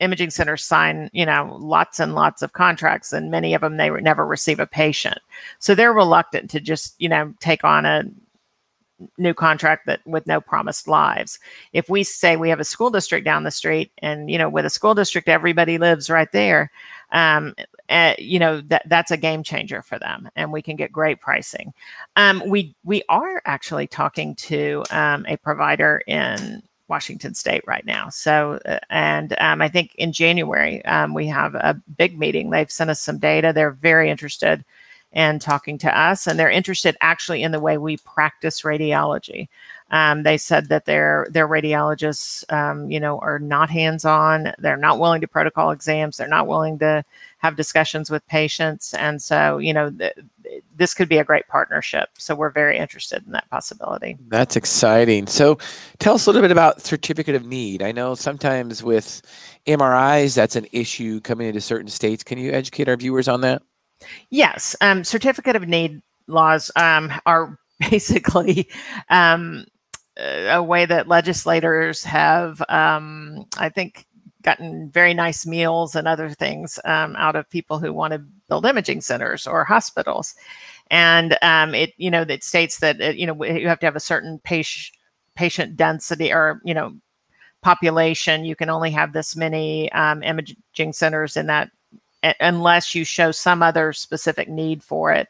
imaging 0.00 0.30
centers 0.30 0.64
sign 0.64 1.10
you 1.12 1.24
know 1.24 1.56
lots 1.60 2.00
and 2.00 2.14
lots 2.14 2.42
of 2.42 2.52
contracts 2.52 3.12
and 3.12 3.30
many 3.30 3.54
of 3.54 3.60
them 3.60 3.76
they 3.76 3.90
never 3.90 4.26
receive 4.26 4.58
a 4.58 4.66
patient 4.66 5.18
so 5.58 5.74
they're 5.74 5.92
reluctant 5.92 6.50
to 6.50 6.60
just 6.60 6.94
you 6.98 7.08
know 7.08 7.32
take 7.40 7.64
on 7.64 7.84
a 7.84 8.04
new 9.18 9.34
contract 9.34 9.86
that 9.86 10.00
with 10.06 10.26
no 10.26 10.40
promised 10.40 10.88
lives. 10.88 11.38
If 11.72 11.88
we 11.88 12.02
say 12.02 12.36
we 12.36 12.48
have 12.50 12.60
a 12.60 12.64
school 12.64 12.90
district 12.90 13.24
down 13.24 13.44
the 13.44 13.50
street, 13.50 13.90
and 13.98 14.30
you 14.30 14.38
know, 14.38 14.48
with 14.48 14.66
a 14.66 14.70
school 14.70 14.94
district, 14.94 15.28
everybody 15.28 15.78
lives 15.78 16.10
right 16.10 16.30
there. 16.32 16.70
Um, 17.12 17.54
uh, 17.88 18.14
you 18.18 18.38
know 18.38 18.60
that 18.62 18.82
that's 18.86 19.10
a 19.10 19.16
game 19.16 19.42
changer 19.42 19.82
for 19.82 19.98
them, 19.98 20.28
and 20.36 20.52
we 20.52 20.62
can 20.62 20.76
get 20.76 20.92
great 20.92 21.20
pricing. 21.20 21.72
Um, 22.16 22.42
we 22.46 22.74
we 22.84 23.02
are 23.08 23.42
actually 23.46 23.86
talking 23.86 24.34
to 24.36 24.84
um, 24.90 25.24
a 25.28 25.36
provider 25.36 26.02
in 26.06 26.62
Washington 26.90 27.34
State 27.34 27.62
right 27.66 27.86
now. 27.86 28.10
So, 28.10 28.60
uh, 28.66 28.80
and 28.90 29.34
um, 29.40 29.62
I 29.62 29.68
think 29.68 29.94
in 29.94 30.12
January 30.12 30.84
um, 30.84 31.14
we 31.14 31.26
have 31.28 31.54
a 31.54 31.80
big 31.96 32.18
meeting. 32.18 32.50
They've 32.50 32.70
sent 32.70 32.90
us 32.90 33.00
some 33.00 33.18
data. 33.18 33.52
They're 33.54 33.70
very 33.70 34.10
interested 34.10 34.64
and 35.12 35.40
talking 35.40 35.78
to 35.78 35.98
us, 35.98 36.26
and 36.26 36.38
they're 36.38 36.50
interested 36.50 36.96
actually 37.00 37.42
in 37.42 37.52
the 37.52 37.60
way 37.60 37.78
we 37.78 37.96
practice 37.96 38.62
radiology. 38.62 39.48
Um, 39.90 40.22
they 40.22 40.38
said 40.38 40.68
that 40.68 40.84
their 40.84 41.26
their 41.30 41.48
radiologists, 41.48 42.50
um, 42.52 42.90
you 42.90 43.00
know, 43.00 43.18
are 43.18 43.40
not 43.40 43.70
hands 43.70 44.04
on. 44.04 44.52
They're 44.58 44.76
not 44.76 45.00
willing 45.00 45.20
to 45.22 45.28
protocol 45.28 45.72
exams. 45.72 46.16
They're 46.16 46.28
not 46.28 46.46
willing 46.46 46.78
to 46.78 47.04
have 47.40 47.56
discussions 47.56 48.10
with 48.10 48.26
patients, 48.26 48.94
and 48.94 49.20
so 49.20 49.58
you 49.58 49.74
know, 49.74 49.90
th- 49.90 50.14
this 50.76 50.94
could 50.94 51.08
be 51.08 51.18
a 51.18 51.24
great 51.24 51.46
partnership. 51.48 52.08
So 52.18 52.34
we're 52.34 52.50
very 52.50 52.78
interested 52.78 53.24
in 53.26 53.32
that 53.32 53.48
possibility. 53.50 54.16
That's 54.28 54.56
exciting. 54.56 55.26
So 55.26 55.58
tell 55.98 56.14
us 56.14 56.26
a 56.26 56.30
little 56.30 56.42
bit 56.42 56.50
about 56.50 56.82
certificate 56.82 57.34
of 57.34 57.44
need. 57.44 57.82
I 57.82 57.92
know 57.92 58.14
sometimes 58.14 58.82
with 58.82 59.22
MRIs 59.66 60.34
that's 60.34 60.56
an 60.56 60.66
issue 60.72 61.20
coming 61.20 61.48
into 61.48 61.60
certain 61.60 61.88
states. 61.88 62.24
Can 62.24 62.38
you 62.38 62.52
educate 62.52 62.88
our 62.88 62.96
viewers 62.96 63.28
on 63.28 63.42
that? 63.42 63.62
Yes, 64.30 64.74
um, 64.80 65.04
certificate 65.04 65.56
of 65.56 65.68
need 65.68 66.02
laws 66.26 66.70
um, 66.76 67.12
are 67.26 67.58
basically 67.90 68.68
um, 69.08 69.66
a 70.16 70.62
way 70.62 70.86
that 70.86 71.08
legislators 71.08 72.04
have, 72.04 72.62
um, 72.68 73.46
I 73.58 73.68
think, 73.68 74.06
gotten 74.42 74.90
very 74.90 75.14
nice 75.14 75.46
meals 75.46 75.94
and 75.94 76.08
other 76.08 76.30
things 76.30 76.78
um, 76.84 77.14
out 77.16 77.36
of 77.36 77.48
people 77.50 77.78
who 77.78 77.92
want 77.92 78.12
to 78.12 78.18
build 78.48 78.66
imaging 78.66 79.00
centers 79.00 79.46
or 79.46 79.64
hospitals. 79.64 80.34
And 80.90 81.36
um, 81.42 81.74
it, 81.74 81.92
you 81.96 82.10
know, 82.10 82.22
it 82.22 82.42
states 82.42 82.78
that 82.78 83.00
it, 83.00 83.16
you 83.16 83.26
know 83.26 83.44
you 83.44 83.68
have 83.68 83.80
to 83.80 83.86
have 83.86 83.96
a 83.96 84.00
certain 84.00 84.38
patient 84.44 84.96
patient 85.36 85.76
density 85.76 86.32
or 86.32 86.60
you 86.64 86.74
know 86.74 86.94
population. 87.62 88.44
You 88.44 88.56
can 88.56 88.70
only 88.70 88.90
have 88.90 89.12
this 89.12 89.36
many 89.36 89.90
imaging 89.92 90.92
centers 90.92 91.36
in 91.36 91.46
that 91.46 91.70
unless 92.40 92.94
you 92.94 93.04
show 93.04 93.30
some 93.32 93.62
other 93.62 93.92
specific 93.92 94.48
need 94.48 94.82
for 94.82 95.12
it. 95.12 95.28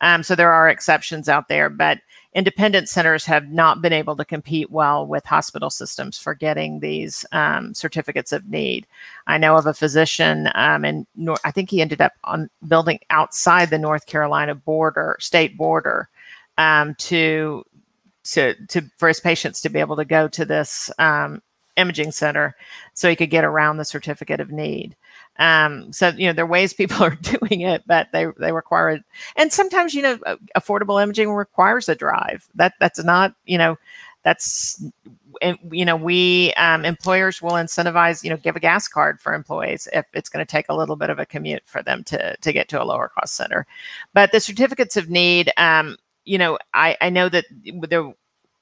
Um, 0.00 0.22
so 0.22 0.34
there 0.34 0.52
are 0.52 0.68
exceptions 0.68 1.28
out 1.28 1.48
there, 1.48 1.68
but 1.68 1.98
independent 2.32 2.88
centers 2.88 3.24
have 3.24 3.50
not 3.50 3.82
been 3.82 3.92
able 3.92 4.16
to 4.16 4.24
compete 4.24 4.70
well 4.70 5.06
with 5.06 5.24
hospital 5.26 5.68
systems 5.68 6.16
for 6.16 6.34
getting 6.34 6.78
these 6.78 7.24
um, 7.32 7.74
certificates 7.74 8.32
of 8.32 8.48
need. 8.48 8.86
I 9.26 9.36
know 9.38 9.56
of 9.56 9.66
a 9.66 9.74
physician, 9.74 10.48
um, 10.54 10.84
and 10.84 11.06
I 11.44 11.50
think 11.50 11.70
he 11.70 11.80
ended 11.82 12.00
up 12.00 12.12
on 12.24 12.48
building 12.68 13.00
outside 13.10 13.70
the 13.70 13.78
North 13.78 14.06
Carolina 14.06 14.54
border, 14.54 15.16
state 15.18 15.56
border, 15.56 16.08
um, 16.56 16.94
to 16.96 17.64
to 18.24 18.54
to 18.66 18.82
for 18.98 19.08
his 19.08 19.20
patients 19.20 19.60
to 19.62 19.68
be 19.68 19.80
able 19.80 19.96
to 19.96 20.04
go 20.04 20.28
to 20.28 20.44
this 20.44 20.90
um, 20.98 21.42
imaging 21.76 22.12
center, 22.12 22.54
so 22.94 23.08
he 23.08 23.16
could 23.16 23.30
get 23.30 23.44
around 23.44 23.78
the 23.78 23.84
certificate 23.84 24.40
of 24.40 24.52
need. 24.52 24.94
Um, 25.38 25.92
so 25.92 26.08
you 26.08 26.26
know 26.26 26.32
there 26.32 26.44
are 26.44 26.48
ways 26.48 26.74
people 26.74 27.02
are 27.04 27.14
doing 27.16 27.62
it, 27.62 27.82
but 27.86 28.08
they 28.12 28.26
they 28.38 28.52
require 28.52 28.90
it, 28.90 29.04
and 29.36 29.52
sometimes 29.52 29.94
you 29.94 30.02
know 30.02 30.18
affordable 30.56 31.02
imaging 31.02 31.30
requires 31.32 31.88
a 31.88 31.94
drive. 31.94 32.48
That 32.54 32.74
that's 32.80 33.02
not 33.02 33.34
you 33.44 33.58
know 33.58 33.76
that's 34.22 34.82
you 35.70 35.84
know 35.84 35.96
we 35.96 36.52
um, 36.54 36.84
employers 36.84 37.40
will 37.40 37.52
incentivize 37.52 38.22
you 38.22 38.30
know 38.30 38.36
give 38.36 38.56
a 38.56 38.60
gas 38.60 38.88
card 38.88 39.20
for 39.20 39.32
employees 39.32 39.88
if 39.92 40.04
it's 40.12 40.28
going 40.28 40.44
to 40.44 40.50
take 40.50 40.66
a 40.68 40.74
little 40.74 40.96
bit 40.96 41.10
of 41.10 41.18
a 41.18 41.26
commute 41.26 41.62
for 41.66 41.82
them 41.82 42.04
to 42.04 42.36
to 42.38 42.52
get 42.52 42.68
to 42.68 42.82
a 42.82 42.84
lower 42.84 43.08
cost 43.08 43.34
center 43.34 43.66
but 44.12 44.32
the 44.32 44.40
certificates 44.40 44.96
of 44.96 45.08
need 45.08 45.50
um, 45.56 45.96
you 46.24 46.36
know 46.36 46.58
i 46.74 46.96
i 47.00 47.08
know 47.08 47.28
that 47.28 47.46
there 47.88 48.12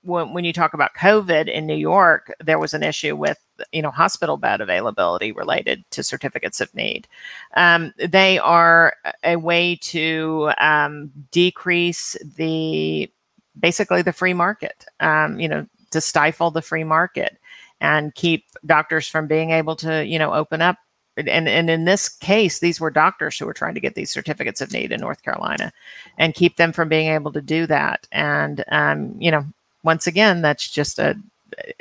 when, 0.03 0.33
when 0.33 0.45
you 0.45 0.53
talk 0.53 0.75
about 0.75 0.95
COVID 0.95 1.49
in 1.49 1.67
New 1.67 1.77
York, 1.77 2.33
there 2.41 2.59
was 2.59 2.75
an 2.75 2.83
issue 2.83 3.17
with 3.17 3.39
you 3.73 3.83
know 3.83 3.91
hospital 3.91 4.37
bed 4.37 4.61
availability 4.61 5.33
related 5.33 5.85
to 5.91 6.03
certificates 6.03 6.61
of 6.61 6.75
need. 6.75 7.09
Um, 7.57 7.93
they 7.99 8.39
are 8.39 8.95
a 9.25 9.37
way 9.37 9.77
to 9.83 10.53
um, 10.59 11.11
decrease 11.31 12.17
the 12.37 13.11
basically 13.59 14.03
the 14.03 14.13
free 14.13 14.35
market. 14.35 14.85
Um, 15.01 15.41
you 15.41 15.49
know, 15.49 15.67
to 15.91 16.01
stifle 16.01 16.51
the 16.51 16.63
free 16.63 16.85
market 16.85 17.39
and 17.81 18.15
keep 18.15 18.45
doctors 18.67 19.09
from 19.09 19.27
being 19.27 19.51
able 19.51 19.77
to 19.77 20.05
you 20.05 20.19
know 20.19 20.33
open 20.33 20.63
up 20.63 20.79
and, 21.27 21.49
and 21.49 21.69
in 21.69 21.85
this 21.85 22.09
case, 22.09 22.61
these 22.61 22.81
were 22.81 22.91
doctors 22.91 23.39
who 23.39 23.47
were 23.47 23.55
trying 23.55 23.75
to 23.75 23.81
get 23.81 23.95
these 23.95 24.11
certificates 24.11 24.61
of 24.61 24.73
need 24.73 24.93
in 24.93 25.01
North 25.01 25.23
Carolina 25.23 25.73
and 26.17 26.35
keep 26.35 26.57
them 26.57 26.73
from 26.73 26.89
being 26.89 27.09
able 27.09 27.33
to 27.33 27.43
do 27.43 27.67
that. 27.67 28.07
And, 28.13 28.65
um, 28.71 29.17
you 29.19 29.31
know, 29.31 29.45
once 29.83 30.07
again, 30.07 30.43
that's 30.43 30.69
just 30.69 30.99
a 30.99 31.17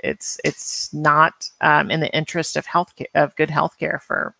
it's 0.03 0.39
it's 0.43 0.93
not 0.93 1.49
um, 1.61 1.91
in 1.91 1.99
the 1.99 2.13
interest 2.15 2.55
of 2.55 2.65
health 2.65 2.93
of 3.15 3.35
good 3.35 3.49
health 3.49 3.77
care 3.77 4.01
for 4.05 4.35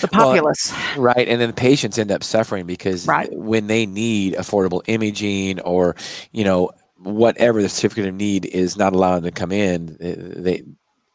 the 0.00 0.08
populace. 0.08 0.72
Well, 0.72 1.04
right. 1.04 1.28
And 1.28 1.40
then 1.40 1.48
the 1.48 1.54
patients 1.54 1.98
end 1.98 2.10
up 2.10 2.22
suffering 2.22 2.66
because 2.66 3.06
right. 3.06 3.32
when 3.32 3.66
they 3.66 3.86
need 3.86 4.34
affordable 4.34 4.82
imaging 4.86 5.60
or, 5.60 5.96
you 6.32 6.44
know, 6.44 6.70
whatever 6.98 7.62
the 7.62 7.68
certificate 7.68 8.06
of 8.06 8.14
need 8.14 8.44
is 8.46 8.76
not 8.76 8.92
allowed 8.92 9.22
to 9.22 9.30
come 9.30 9.52
in, 9.52 9.96
they 9.98 10.62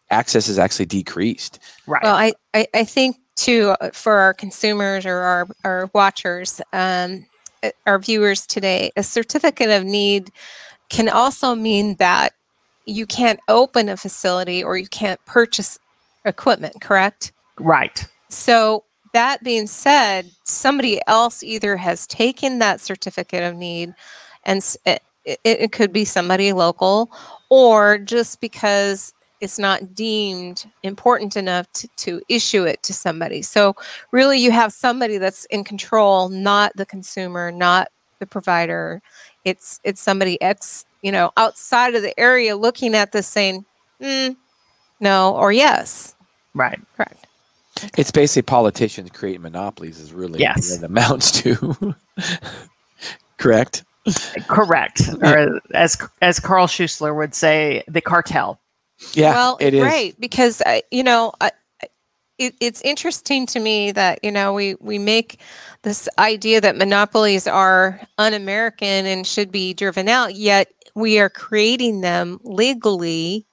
access 0.09 0.47
is 0.47 0.57
actually 0.57 0.85
decreased. 0.85 1.59
Right. 1.87 2.03
Well, 2.03 2.15
I, 2.15 2.33
I, 2.53 2.67
I 2.73 2.83
think 2.83 3.17
too, 3.35 3.75
uh, 3.81 3.91
for 3.91 4.13
our 4.13 4.33
consumers 4.33 5.05
or 5.05 5.17
our, 5.17 5.47
our 5.63 5.89
watchers, 5.93 6.61
um, 6.71 7.25
eh, 7.61 7.71
our 7.85 7.99
viewers 7.99 8.45
today, 8.45 8.91
a 8.95 9.03
certificate 9.03 9.69
of 9.69 9.83
need 9.83 10.31
can 10.93 11.09
also 11.09 11.55
mean 11.55 11.95
that 11.95 12.33
you 12.85 13.07
can't 13.07 13.39
open 13.47 13.89
a 13.89 13.97
facility 13.97 14.63
or 14.63 14.77
you 14.77 14.87
can't 14.87 15.23
purchase 15.25 15.79
equipment, 16.23 16.79
correct? 16.81 17.31
Right. 17.59 18.05
So, 18.29 18.83
that 19.13 19.43
being 19.43 19.67
said, 19.67 20.29
somebody 20.43 20.99
else 21.07 21.43
either 21.43 21.77
has 21.77 22.07
taken 22.07 22.59
that 22.59 22.79
certificate 22.81 23.43
of 23.43 23.55
need 23.55 23.93
and 24.43 24.57
it, 24.85 25.03
it, 25.25 25.39
it 25.43 25.71
could 25.71 25.93
be 25.93 26.05
somebody 26.05 26.51
local 26.51 27.11
or 27.49 27.97
just 27.99 28.41
because 28.41 29.13
it's 29.39 29.59
not 29.59 29.93
deemed 29.93 30.65
important 30.81 31.35
enough 31.35 31.71
to, 31.73 31.87
to 31.97 32.21
issue 32.29 32.63
it 32.65 32.81
to 32.83 32.93
somebody. 32.93 33.41
So, 33.41 33.75
really, 34.11 34.37
you 34.37 34.51
have 34.51 34.71
somebody 34.71 35.17
that's 35.17 35.45
in 35.45 35.63
control, 35.63 36.29
not 36.29 36.71
the 36.75 36.85
consumer, 36.85 37.51
not 37.51 37.87
the 38.19 38.27
provider 38.27 39.01
it's 39.45 39.79
it's 39.83 40.01
somebody 40.01 40.41
ex 40.41 40.85
you 41.01 41.11
know 41.11 41.31
outside 41.37 41.95
of 41.95 42.01
the 42.01 42.17
area 42.19 42.55
looking 42.55 42.95
at 42.95 43.11
this 43.11 43.27
saying 43.27 43.65
mm, 44.01 44.35
no 44.99 45.35
or 45.35 45.51
yes. 45.51 46.15
Right. 46.53 46.79
Correct. 46.95 47.27
It's 47.97 48.11
basically 48.11 48.43
politicians 48.43 49.09
creating 49.11 49.41
monopolies 49.41 49.99
is 49.99 50.13
really 50.13 50.39
yes. 50.39 50.69
what 50.69 50.79
it 50.79 50.85
amounts 50.85 51.31
to. 51.41 51.95
Correct? 53.37 53.83
Correct. 54.47 55.01
Or 55.21 55.59
as 55.73 55.97
as 56.21 56.39
carl 56.39 56.67
schuessler 56.67 57.15
would 57.15 57.33
say 57.33 57.83
the 57.87 58.01
cartel. 58.01 58.59
Yeah 59.13 59.33
well 59.33 59.57
it 59.59 59.73
is. 59.73 59.81
right 59.81 60.15
because 60.19 60.61
I, 60.65 60.83
you 60.91 61.03
know 61.03 61.33
I, 61.41 61.51
it, 62.43 62.55
it's 62.59 62.81
interesting 62.81 63.45
to 63.47 63.59
me 63.59 63.91
that 63.91 64.19
you 64.23 64.31
know 64.31 64.53
we 64.53 64.75
we 64.75 64.99
make 64.99 65.39
this 65.83 66.07
idea 66.17 66.61
that 66.61 66.75
monopolies 66.75 67.47
are 67.47 67.99
un-American 68.17 69.05
and 69.05 69.27
should 69.27 69.51
be 69.51 69.73
driven 69.73 70.07
out, 70.07 70.35
yet 70.35 70.71
we 70.95 71.19
are 71.19 71.29
creating 71.29 72.01
them 72.01 72.39
legally, 72.43 73.45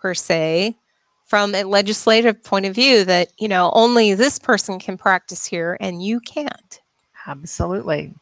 per 0.00 0.14
se, 0.14 0.76
from 1.24 1.54
a 1.54 1.64
legislative 1.64 2.42
point 2.42 2.66
of 2.66 2.74
view. 2.74 3.04
That 3.04 3.28
you 3.38 3.48
know 3.48 3.70
only 3.74 4.14
this 4.14 4.38
person 4.38 4.78
can 4.78 4.96
practice 4.96 5.44
here 5.44 5.76
and 5.80 6.02
you 6.02 6.20
can't. 6.20 6.80
Absolutely. 7.26 8.14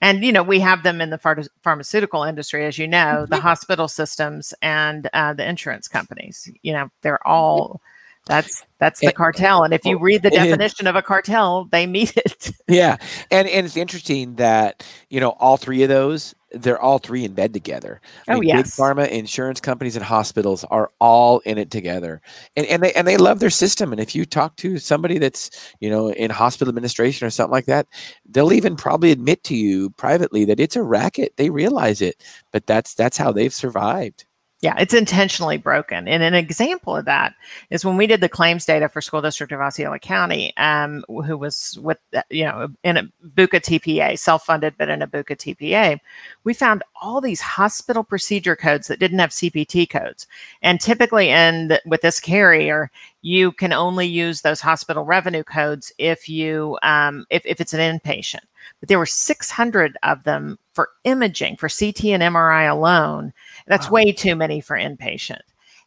And 0.00 0.24
you 0.24 0.32
know 0.32 0.42
we 0.42 0.60
have 0.60 0.82
them 0.82 1.00
in 1.00 1.10
the 1.10 1.18
phar- 1.18 1.42
pharmaceutical 1.62 2.22
industry, 2.24 2.66
as 2.66 2.78
you 2.78 2.86
know, 2.86 3.26
the 3.26 3.36
mm-hmm. 3.36 3.42
hospital 3.42 3.88
systems 3.88 4.54
and 4.62 5.08
uh, 5.12 5.32
the 5.32 5.48
insurance 5.48 5.88
companies. 5.88 6.50
You 6.62 6.72
know 6.72 6.90
they're 7.02 7.26
all 7.26 7.80
That's 8.26 8.64
that's 8.78 9.00
the 9.00 9.08
And- 9.08 9.14
cartel. 9.16 9.62
And 9.64 9.74
if 9.74 9.84
you 9.84 9.98
read 9.98 10.22
the 10.22 10.30
definition 10.42 10.86
of 10.86 10.96
a 10.96 11.02
cartel, 11.02 11.66
they 11.70 11.86
meet 11.86 12.16
it. 12.16 12.50
Yeah, 12.68 12.96
and 13.30 13.46
and 13.48 13.66
it's 13.66 13.76
interesting 13.76 14.36
that 14.36 14.86
you 15.10 15.20
know 15.20 15.30
all 15.40 15.56
three 15.56 15.82
of 15.82 15.88
those 15.88 16.34
they're 16.56 16.80
all 16.80 16.98
three 16.98 17.24
in 17.24 17.34
bed 17.34 17.52
together. 17.52 18.00
Oh, 18.28 18.38
Big 18.38 18.48
yes. 18.48 18.76
pharma, 18.76 19.08
insurance 19.08 19.60
companies, 19.60 19.96
and 19.96 20.04
hospitals 20.04 20.62
are 20.70 20.88
all 21.00 21.40
in 21.40 21.58
it 21.58 21.70
together, 21.70 22.22
and 22.56 22.64
and 22.66 22.82
they 22.82 22.92
and 22.92 23.06
they 23.06 23.16
love 23.16 23.40
their 23.40 23.50
system. 23.50 23.92
And 23.92 24.00
if 24.00 24.14
you 24.14 24.24
talk 24.24 24.56
to 24.56 24.78
somebody 24.78 25.18
that's 25.18 25.50
you 25.80 25.90
know 25.90 26.10
in 26.12 26.30
hospital 26.30 26.70
administration 26.70 27.26
or 27.26 27.30
something 27.30 27.52
like 27.52 27.66
that, 27.66 27.86
they'll 28.24 28.52
even 28.52 28.76
probably 28.76 29.10
admit 29.10 29.42
to 29.44 29.56
you 29.56 29.90
privately 29.90 30.44
that 30.46 30.60
it's 30.60 30.76
a 30.76 30.82
racket. 30.82 31.32
They 31.36 31.50
realize 31.50 32.00
it, 32.00 32.22
but 32.52 32.66
that's 32.66 32.94
that's 32.94 33.16
how 33.18 33.32
they've 33.32 33.52
survived. 33.52 34.24
Yeah, 34.64 34.76
it's 34.78 34.94
intentionally 34.94 35.58
broken. 35.58 36.08
And 36.08 36.22
an 36.22 36.32
example 36.32 36.96
of 36.96 37.04
that 37.04 37.34
is 37.68 37.84
when 37.84 37.98
we 37.98 38.06
did 38.06 38.22
the 38.22 38.30
claims 38.30 38.64
data 38.64 38.88
for 38.88 39.02
School 39.02 39.20
District 39.20 39.52
of 39.52 39.60
Osceola 39.60 39.98
County, 39.98 40.56
um, 40.56 41.04
who 41.06 41.36
was 41.36 41.78
with, 41.82 41.98
uh, 42.16 42.22
you 42.30 42.44
know, 42.44 42.68
in 42.82 42.96
a 42.96 43.02
BUCA 43.36 43.60
TPA, 43.60 44.18
self 44.18 44.46
funded, 44.46 44.72
but 44.78 44.88
in 44.88 45.02
a 45.02 45.06
BUCA 45.06 45.36
TPA, 45.36 46.00
we 46.44 46.54
found 46.54 46.82
all 47.02 47.20
these 47.20 47.42
hospital 47.42 48.02
procedure 48.02 48.56
codes 48.56 48.88
that 48.88 48.98
didn't 48.98 49.18
have 49.18 49.32
CPT 49.32 49.86
codes. 49.86 50.26
And 50.62 50.80
typically, 50.80 51.28
in 51.28 51.68
the, 51.68 51.82
with 51.84 52.00
this 52.00 52.18
carrier, 52.18 52.90
you 53.24 53.52
can 53.52 53.72
only 53.72 54.06
use 54.06 54.42
those 54.42 54.60
hospital 54.60 55.02
revenue 55.02 55.42
codes 55.42 55.90
if 55.96 56.28
you 56.28 56.76
um, 56.82 57.24
if, 57.30 57.40
if 57.46 57.58
it's 57.58 57.72
an 57.72 57.80
inpatient. 57.80 58.44
But 58.80 58.90
there 58.90 58.98
were 58.98 59.06
600 59.06 59.96
of 60.02 60.24
them 60.24 60.58
for 60.74 60.90
imaging, 61.04 61.56
for 61.56 61.70
CT 61.70 62.04
and 62.04 62.22
MRI 62.22 62.70
alone. 62.70 63.32
That's 63.66 63.86
Wow. 63.86 63.92
way 63.94 64.12
too 64.12 64.36
many 64.36 64.60
for 64.60 64.76
inpatient. 64.76 65.40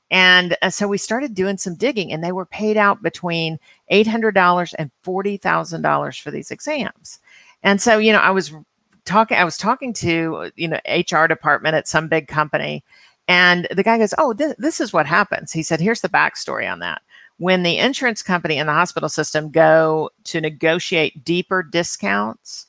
And 0.10 0.58
uh, 0.64 0.72
so 0.72 0.88
we 0.88 0.98
started 0.98 1.36
doing 1.36 1.58
some 1.60 1.76
digging, 1.76 2.12
and 2.12 2.24
they 2.24 2.32
were 2.32 2.46
paid 2.46 2.76
out 2.76 3.04
between 3.04 3.60
$800 3.92 4.74
and 4.80 4.90
$40,000 5.06 6.22
for 6.22 6.32
these 6.32 6.50
exams. 6.50 7.20
And 7.62 7.80
so, 7.80 8.00
you 8.00 8.14
know, 8.14 8.20
I 8.20 8.32
was 8.32 8.52
talking, 9.06 9.38
I 9.38 9.44
was 9.44 9.58
talking 9.58 9.94
to, 9.94 10.50
you 10.56 10.68
know, 10.68 10.80
HR 10.88 11.28
department 11.28 11.76
at 11.76 11.88
some 11.88 12.08
big 12.08 12.28
company, 12.28 12.84
and 13.28 13.68
the 13.70 13.84
guy 13.84 14.00
goes, 14.00 14.14
Oh, 14.18 14.34
this, 14.34 14.56
this 14.58 14.80
is 14.80 14.92
what 14.92 15.06
happens. 15.06 15.52
He 15.52 15.62
said, 15.62 15.80
Here's 15.82 16.02
the 16.02 16.10
backstory 16.10 16.72
on 16.72 16.80
that. 16.80 17.02
When 17.40 17.64
the 17.64 17.78
insurance 17.78 18.22
company 18.22 18.58
and 18.58 18.68
the 18.68 18.74
hospital 18.74 19.10
system 19.10 19.52
go 19.52 20.10
to 20.26 20.42
negotiate 20.42 21.24
deeper 21.24 21.62
discounts, 21.62 22.68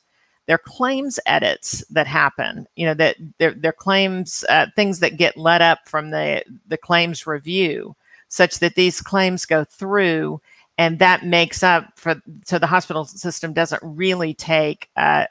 there 0.49 0.55
are 0.55 0.61
claims 0.65 1.19
edits 1.27 1.85
that 1.91 2.07
happen 2.07 2.65
you 2.75 2.83
know 2.83 2.95
that 2.95 3.15
there 3.37 3.55
are 3.63 3.71
claims 3.71 4.43
uh, 4.49 4.65
things 4.75 4.99
that 4.99 5.15
get 5.15 5.37
let 5.37 5.61
up 5.61 5.87
from 5.87 6.09
the 6.09 6.43
the 6.67 6.75
claims 6.75 7.27
review 7.27 7.95
such 8.29 8.57
that 8.57 8.73
these 8.73 8.99
claims 8.99 9.45
go 9.45 9.63
through 9.63 10.41
and 10.79 10.97
that 10.97 11.23
makes 11.23 11.61
up 11.61 11.85
for 11.95 12.19
so 12.45 12.57
the 12.57 12.65
hospital 12.65 13.05
system 13.05 13.53
doesn't 13.53 13.81
really 13.83 14.33
take 14.33 14.89
a 14.95 15.27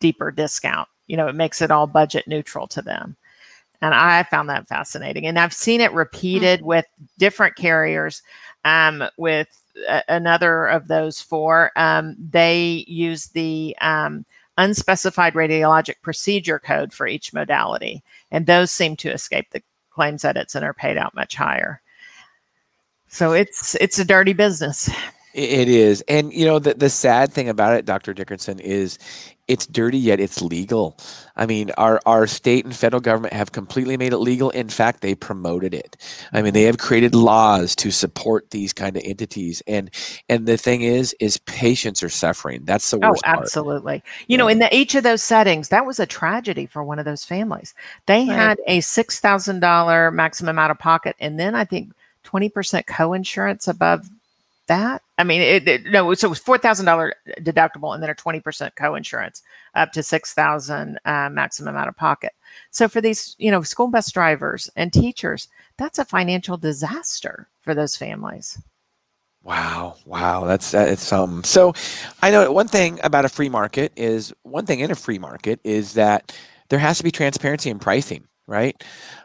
deeper 0.00 0.30
discount 0.30 0.88
you 1.06 1.18
know 1.18 1.26
it 1.28 1.34
makes 1.34 1.60
it 1.60 1.70
all 1.70 1.86
budget 1.86 2.26
neutral 2.26 2.66
to 2.66 2.80
them. 2.80 3.16
And 3.82 3.94
i 3.94 4.22
found 4.22 4.48
that 4.48 4.68
fascinating. 4.68 5.26
And 5.26 5.38
i've 5.38 5.52
seen 5.52 5.82
it 5.82 5.92
repeated 5.92 6.62
with 6.62 6.86
different 7.18 7.56
carriers 7.56 8.22
um, 8.64 9.04
with 9.16 9.48
a- 9.88 10.04
another 10.08 10.66
of 10.66 10.88
those 10.88 11.20
four 11.20 11.72
um, 11.76 12.16
they 12.18 12.84
use 12.86 13.26
the 13.28 13.76
um, 13.80 14.24
unspecified 14.58 15.34
radiologic 15.34 15.96
procedure 16.02 16.58
code 16.58 16.92
for 16.92 17.06
each 17.06 17.32
modality 17.32 18.02
and 18.30 18.46
those 18.46 18.70
seem 18.70 18.96
to 18.96 19.10
escape 19.10 19.50
the 19.50 19.62
claims 19.90 20.24
edits 20.24 20.54
and 20.54 20.64
are 20.64 20.74
paid 20.74 20.96
out 20.96 21.14
much 21.14 21.34
higher 21.34 21.80
so 23.08 23.32
it's 23.32 23.74
it's 23.76 23.98
a 23.98 24.04
dirty 24.04 24.32
business 24.32 24.90
It 25.32 25.68
is. 25.68 26.02
And 26.08 26.32
you 26.32 26.44
know, 26.44 26.58
the 26.58 26.74
the 26.74 26.90
sad 26.90 27.32
thing 27.32 27.48
about 27.48 27.76
it, 27.76 27.84
Dr. 27.84 28.12
Dickerson, 28.12 28.58
is 28.58 28.98
it's 29.50 29.66
dirty 29.66 29.98
yet 29.98 30.20
it's 30.20 30.42
legal. 30.42 30.98
I 31.36 31.46
mean, 31.46 31.72
our 31.78 32.00
our 32.06 32.26
state 32.28 32.64
and 32.64 32.76
federal 32.76 33.00
government 33.00 33.34
have 33.34 33.52
completely 33.52 33.96
made 33.98 34.12
it 34.14 34.18
legal. 34.18 34.50
In 34.50 34.68
fact, 34.70 35.02
they 35.02 35.14
promoted 35.16 35.74
it. 35.74 35.96
I 36.32 36.42
mean, 36.42 36.54
they 36.54 36.64
have 36.64 36.78
created 36.78 37.14
laws 37.14 37.76
to 37.76 37.90
support 37.90 38.50
these 38.50 38.72
kind 38.72 38.96
of 38.96 39.02
entities. 39.04 39.62
And 39.66 39.90
and 40.28 40.46
the 40.46 40.58
thing 40.58 40.82
is 40.82 41.14
is 41.20 41.38
patients 41.38 42.02
are 42.02 42.10
suffering. 42.10 42.64
That's 42.64 42.90
the 42.90 43.00
Oh, 43.02 43.08
worst 43.08 43.28
part. 43.28 43.52
absolutely. 43.52 44.02
You 44.28 44.36
know, 44.38 44.48
in 44.48 44.58
the, 44.58 44.74
each 44.76 44.94
of 44.94 45.04
those 45.04 45.22
settings, 45.22 45.70
that 45.70 45.86
was 45.86 46.00
a 46.00 46.06
tragedy 46.06 46.66
for 46.66 46.84
one 46.84 46.98
of 46.98 47.06
those 47.06 47.24
families. 47.24 47.74
They 48.06 48.26
Right. 48.26 48.52
had 48.52 48.58
a 48.66 48.80
six 48.80 49.20
thousand 49.20 49.60
dollar 49.60 50.10
maximum 50.10 50.58
out 50.58 50.70
of 50.70 50.78
pocket, 50.78 51.16
and 51.20 51.38
then 51.40 51.54
I 51.54 51.64
think 51.64 51.92
twenty 52.24 52.50
percent 52.50 52.86
co-insurance 52.86 53.68
above 53.68 54.08
that. 54.70 55.02
I 55.18 55.24
mean, 55.24 55.42
it, 55.42 55.68
it- 55.68 55.86
no, 55.86 56.14
so 56.14 56.28
it 56.28 56.30
was 56.30 56.40
four 56.40 56.58
thousand 56.58 56.86
dollar 56.86 57.14
deductible, 57.40 57.94
and 57.94 58.02
then 58.02 58.10
a 58.10 58.16
twenty 58.16 58.40
percent 58.40 58.76
co-insurance 58.76 59.42
up 59.76 59.92
to 59.92 60.02
six 60.04 60.34
thousand 60.34 60.98
uh, 61.06 61.30
maximum 61.30 61.76
out 61.76 61.88
of 61.88 61.96
pocket. 61.98 62.32
So 62.72 62.88
for 62.88 63.02
these, 63.02 63.36
you 63.38 63.52
know, 63.52 63.62
school 63.62 63.90
bus 63.90 64.12
drivers 64.12 64.70
and 64.76 64.92
teachers, 64.92 65.48
that's 65.78 66.00
a 66.00 66.06
financial 66.06 66.58
disaster 66.58 67.48
for 67.62 67.74
those 67.74 67.96
families. 67.96 68.58
Wow, 69.42 69.96
wow, 70.06 70.44
that's 70.46 70.72
that's 70.72 71.02
something. 71.02 71.44
So, 71.44 71.74
I 72.22 72.30
know 72.30 72.52
one 72.52 72.68
thing 72.68 73.00
about 73.04 73.24
a 73.24 73.30
free 73.30 73.48
market 73.48 73.92
is 73.96 74.34
one 74.42 74.66
thing 74.66 74.80
in 74.80 74.90
a 74.92 74.96
free 74.96 75.18
market 75.18 75.60
is 75.64 75.94
that 75.94 76.36
there 76.70 76.78
has 76.80 76.98
to 76.98 77.04
be 77.04 77.12
transparency 77.12 77.70
in 77.70 77.78
pricing, 77.80 78.26
right? 78.46 78.82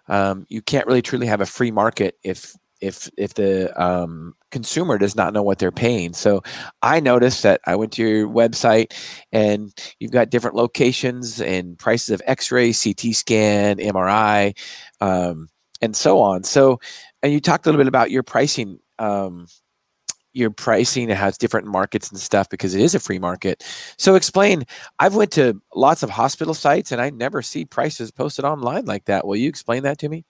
Um, 0.07 0.45
you 0.49 0.61
can't 0.61 0.87
really 0.87 1.01
truly 1.03 1.27
have 1.27 1.41
a 1.41 1.45
free 1.47 1.71
market 1.71 2.17
if 2.23 2.55
if 2.81 3.09
if 3.17 3.33
the 3.33 3.71
um, 3.81 4.35
consumer 4.51 4.97
does 4.97 5.15
not 5.15 5.33
know 5.33 5.43
what 5.43 5.59
they're 5.59 5.71
paying. 5.71 6.13
So, 6.13 6.41
I 6.81 6.99
noticed 6.99 7.43
that 7.43 7.61
I 7.65 7.75
went 7.75 7.93
to 7.93 8.07
your 8.07 8.27
website 8.27 8.93
and 9.31 9.73
you've 9.99 10.11
got 10.11 10.29
different 10.29 10.55
locations 10.55 11.41
and 11.41 11.77
prices 11.77 12.09
of 12.09 12.21
X-ray, 12.25 12.73
CT 12.73 13.15
scan, 13.15 13.77
MRI, 13.77 14.57
um, 15.01 15.49
and 15.81 15.95
so 15.95 16.19
on. 16.19 16.43
So, 16.43 16.79
and 17.23 17.33
you 17.33 17.39
talked 17.39 17.65
a 17.65 17.69
little 17.69 17.79
bit 17.79 17.87
about 17.87 18.11
your 18.11 18.23
pricing. 18.23 18.79
Um, 18.99 19.47
your 20.35 20.51
pricing 20.51 21.07
has 21.09 21.37
different 21.37 21.65
markets 21.65 22.11
and 22.11 22.19
stuff 22.19 22.49
because 22.49 22.75
it 22.75 22.81
is 22.81 22.93
a 22.93 22.99
free 22.99 23.17
market 23.17 23.63
so 23.97 24.15
explain 24.15 24.63
i've 24.99 25.15
went 25.15 25.31
to 25.31 25.59
lots 25.73 26.03
of 26.03 26.09
hospital 26.09 26.53
sites 26.53 26.91
and 26.91 27.01
i 27.01 27.09
never 27.09 27.41
see 27.41 27.65
prices 27.65 28.11
posted 28.11 28.45
online 28.45 28.85
like 28.85 29.05
that 29.05 29.25
will 29.25 29.37
you 29.37 29.47
explain 29.47 29.83
that 29.83 29.97
to 29.97 30.09
me 30.09 30.25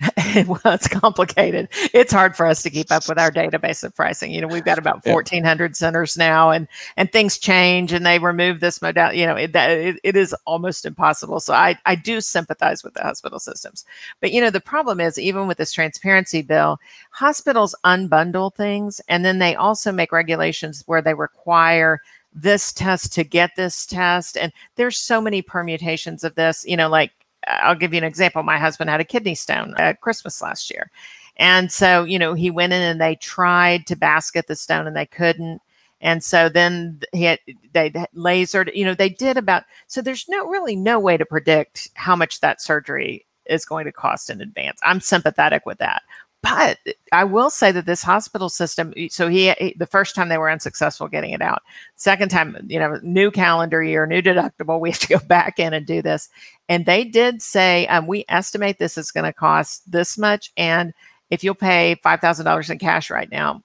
well, 0.46 0.60
it's 0.66 0.86
complicated. 0.86 1.68
It's 1.92 2.12
hard 2.12 2.36
for 2.36 2.46
us 2.46 2.62
to 2.62 2.70
keep 2.70 2.92
up 2.92 3.08
with 3.08 3.18
our 3.18 3.32
database 3.32 3.82
of 3.82 3.94
pricing. 3.96 4.30
You 4.30 4.40
know, 4.40 4.46
we've 4.46 4.64
got 4.64 4.78
about 4.78 5.02
Yeah. 5.04 5.14
1,400 5.14 5.74
centers 5.74 6.16
now, 6.16 6.50
and 6.50 6.68
and 6.96 7.10
things 7.10 7.36
change, 7.36 7.92
and 7.92 8.06
they 8.06 8.20
remove 8.20 8.60
this 8.60 8.80
modality. 8.80 9.18
You 9.18 9.26
know, 9.26 9.34
it, 9.34 9.50
it, 9.56 9.98
it 10.04 10.16
is 10.16 10.34
almost 10.46 10.84
impossible. 10.84 11.40
So 11.40 11.52
I 11.52 11.76
I 11.84 11.96
do 11.96 12.20
sympathize 12.20 12.84
with 12.84 12.94
the 12.94 13.02
hospital 13.02 13.40
systems, 13.40 13.84
but 14.20 14.30
you 14.32 14.40
know, 14.40 14.50
the 14.50 14.60
problem 14.60 15.00
is 15.00 15.18
even 15.18 15.48
with 15.48 15.58
this 15.58 15.72
transparency 15.72 16.42
bill, 16.42 16.78
hospitals 17.10 17.74
unbundle 17.84 18.54
things, 18.54 19.00
and 19.08 19.24
then 19.24 19.40
they 19.40 19.56
also 19.56 19.90
make 19.90 20.12
regulations 20.12 20.84
where 20.86 21.02
they 21.02 21.14
require 21.14 22.00
this 22.32 22.72
test 22.72 23.12
to 23.14 23.24
get 23.24 23.50
this 23.56 23.84
test, 23.84 24.36
and 24.36 24.52
there's 24.76 24.96
so 24.96 25.20
many 25.20 25.42
permutations 25.42 26.22
of 26.22 26.36
this. 26.36 26.64
You 26.68 26.76
know, 26.76 26.88
like 26.88 27.10
I'll 27.48 27.74
give 27.74 27.92
you 27.92 27.98
an 27.98 28.04
example. 28.04 28.42
My 28.42 28.58
husband 28.58 28.90
had 28.90 29.00
a 29.00 29.04
kidney 29.04 29.34
stone 29.34 29.74
at 29.78 30.00
Christmas 30.00 30.42
last 30.42 30.70
year. 30.70 30.90
And 31.36 31.70
so, 31.70 32.04
you 32.04 32.18
know, 32.18 32.34
he 32.34 32.50
went 32.50 32.72
in 32.72 32.82
and 32.82 33.00
they 33.00 33.16
tried 33.16 33.86
to 33.86 33.96
basket 33.96 34.46
the 34.48 34.56
stone 34.56 34.86
and 34.86 34.96
they 34.96 35.06
couldn't. 35.06 35.62
And 36.00 36.22
so 36.22 36.48
then 36.48 37.00
he 37.12 37.24
had, 37.24 37.40
they 37.72 37.90
lasered, 38.14 38.74
you 38.74 38.84
know, 38.84 38.94
they 38.94 39.08
did 39.08 39.36
about, 39.36 39.64
so 39.86 40.00
there's 40.00 40.28
no 40.28 40.46
really 40.46 40.76
no 40.76 41.00
way 41.00 41.16
to 41.16 41.24
predict 41.24 41.90
how 41.94 42.14
much 42.14 42.40
that 42.40 42.60
surgery 42.60 43.24
is 43.46 43.64
going 43.64 43.84
to 43.86 43.92
cost 43.92 44.30
in 44.30 44.40
advance. 44.40 44.78
I'm 44.84 45.00
sympathetic 45.00 45.64
with 45.66 45.78
that. 45.78 46.02
But 46.42 46.78
I 47.12 47.24
will 47.24 47.50
say 47.50 47.72
that 47.72 47.86
this 47.86 48.02
hospital 48.02 48.48
system, 48.48 48.94
so 49.10 49.28
he, 49.28 49.50
he 49.58 49.74
the 49.76 49.86
first 49.86 50.14
time 50.14 50.28
they 50.28 50.38
were 50.38 50.50
unsuccessful 50.50 51.08
getting 51.08 51.32
it 51.32 51.42
out. 51.42 51.62
Second 51.96 52.28
time, 52.30 52.56
you 52.68 52.78
know, 52.78 52.98
new 53.02 53.32
calendar 53.32 53.82
year, 53.82 54.06
new 54.06 54.22
deductible, 54.22 54.80
we 54.80 54.90
have 54.90 55.00
to 55.00 55.08
go 55.08 55.18
back 55.18 55.58
in 55.58 55.74
and 55.74 55.84
do 55.84 56.00
this. 56.00 56.28
And 56.68 56.86
they 56.86 57.04
did 57.04 57.42
say, 57.42 57.86
um, 57.88 58.06
we 58.06 58.24
estimate 58.28 58.78
this 58.78 58.96
is 58.96 59.10
going 59.10 59.24
to 59.24 59.32
cost 59.32 59.90
this 59.90 60.16
much. 60.16 60.52
And 60.56 60.94
if 61.30 61.42
you'll 61.42 61.54
pay 61.54 61.96
$5,000 62.04 62.70
in 62.70 62.78
cash 62.78 63.10
right 63.10 63.30
now, 63.30 63.62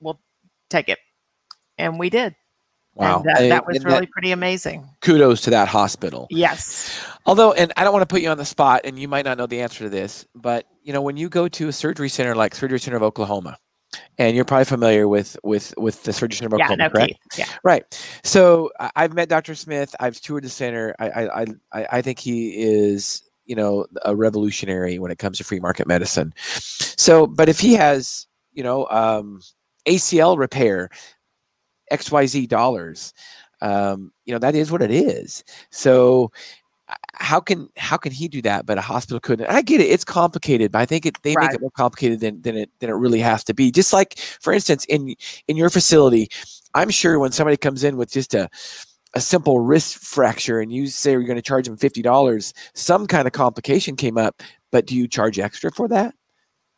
we'll 0.00 0.20
take 0.70 0.88
it. 0.88 0.98
And 1.76 1.98
we 1.98 2.08
did. 2.08 2.34
Wow 2.94 3.18
uh, 3.26 3.34
And- 3.38 3.50
that 3.52 3.66
was 3.66 3.84
really 3.84 4.06
pretty 4.06 4.32
amazing. 4.32 4.88
kudos 5.00 5.40
to 5.42 5.50
that 5.50 5.68
hospital 5.68 6.26
Yes. 6.30 6.90
although 7.26 7.52
and 7.52 7.72
i 7.76 7.84
don't 7.84 7.92
want 7.92 8.02
to 8.02 8.12
put 8.12 8.22
you 8.22 8.28
on 8.30 8.38
the 8.38 8.44
spot 8.44 8.82
and 8.84 8.98
you 8.98 9.08
might 9.08 9.24
not 9.24 9.38
know 9.38 9.46
the 9.46 9.60
answer 9.60 9.84
to 9.84 9.90
this 9.90 10.26
but 10.34 10.66
you 10.82 10.92
know 10.92 11.02
when 11.02 11.16
you 11.16 11.28
go 11.28 11.48
to 11.48 11.68
a 11.68 11.72
surgery 11.72 12.08
center 12.08 12.34
like 12.34 12.54
surgery 12.54 12.80
center 12.80 12.96
of 12.96 13.02
oklahoma 13.02 13.56
and 14.18 14.36
you're 14.36 14.44
probably 14.44 14.64
familiar 14.64 15.08
with 15.08 15.36
with 15.42 15.74
with 15.76 16.02
the 16.04 16.12
surgery 16.12 16.36
center 16.36 16.54
of 16.54 16.58
Yeah. 16.58 16.64
oklahoma 16.66 16.84
No, 16.84 16.90
correct 16.90 17.08
Keith. 17.32 17.38
Yeah. 17.38 17.54
Right. 17.64 17.84
So 18.22 18.70
I've 18.94 19.14
met 19.14 19.28
Dr. 19.28 19.56
Smith. 19.56 19.96
I've 19.98 20.20
toured 20.20 20.44
the 20.44 20.48
center. 20.48 20.94
I 21.00 21.08
I 21.10 21.40
I, 21.42 21.46
I- 21.72 21.86
I 21.92 22.02
think 22.02 22.20
he 22.20 22.50
is 22.56 23.22
you 23.46 23.56
know 23.56 23.86
a 24.04 24.14
revolutionary 24.14 25.00
when 25.00 25.10
it 25.10 25.18
comes 25.18 25.38
to 25.38 25.44
free 25.44 25.58
market 25.58 25.88
medicine. 25.88 26.32
So, 26.36 27.26
but 27.26 27.48
if 27.48 27.58
he 27.58 27.72
has 27.74 28.26
you 28.52 28.62
know, 28.62 28.86
um, 28.90 29.40
ACL 29.88 30.38
repair, 30.38 30.90
XYZ 31.90 32.48
dollars. 32.48 33.12
Um, 33.62 34.12
you 34.24 34.32
know, 34.32 34.38
that 34.38 34.54
is 34.54 34.72
what 34.72 34.82
it 34.82 34.90
is. 34.90 35.44
So 35.70 36.32
how 37.14 37.40
can 37.40 37.68
how 37.76 37.96
can 37.96 38.12
he 38.12 38.28
do 38.28 38.40
that 38.42 38.66
but 38.66 38.78
a 38.78 38.80
hospital 38.80 39.20
couldn't 39.20 39.46
i 39.48 39.62
get 39.62 39.80
it 39.80 39.84
it's 39.84 40.04
complicated 40.04 40.72
but 40.72 40.80
i 40.80 40.86
think 40.86 41.04
it, 41.06 41.16
they 41.22 41.34
right. 41.34 41.46
make 41.46 41.54
it 41.54 41.60
more 41.60 41.70
complicated 41.70 42.20
than, 42.20 42.40
than 42.42 42.56
it 42.56 42.70
than 42.78 42.90
it 42.90 42.94
really 42.94 43.20
has 43.20 43.44
to 43.44 43.54
be 43.54 43.70
just 43.70 43.92
like 43.92 44.18
for 44.18 44.52
instance 44.52 44.84
in 44.86 45.14
in 45.46 45.56
your 45.56 45.70
facility 45.70 46.28
i'm 46.74 46.90
sure 46.90 47.18
when 47.18 47.32
somebody 47.32 47.56
comes 47.56 47.84
in 47.84 47.96
with 47.96 48.10
just 48.10 48.34
a 48.34 48.48
a 49.14 49.20
simple 49.20 49.58
wrist 49.58 49.98
fracture 49.98 50.60
and 50.60 50.72
you 50.72 50.86
say 50.86 51.10
you're 51.12 51.24
going 51.24 51.34
to 51.36 51.42
charge 51.42 51.66
them 51.66 51.76
$50 51.76 52.52
some 52.74 53.06
kind 53.08 53.26
of 53.26 53.32
complication 53.32 53.96
came 53.96 54.16
up 54.16 54.42
but 54.70 54.86
do 54.86 54.96
you 54.96 55.08
charge 55.08 55.38
extra 55.38 55.70
for 55.72 55.88
that 55.88 56.14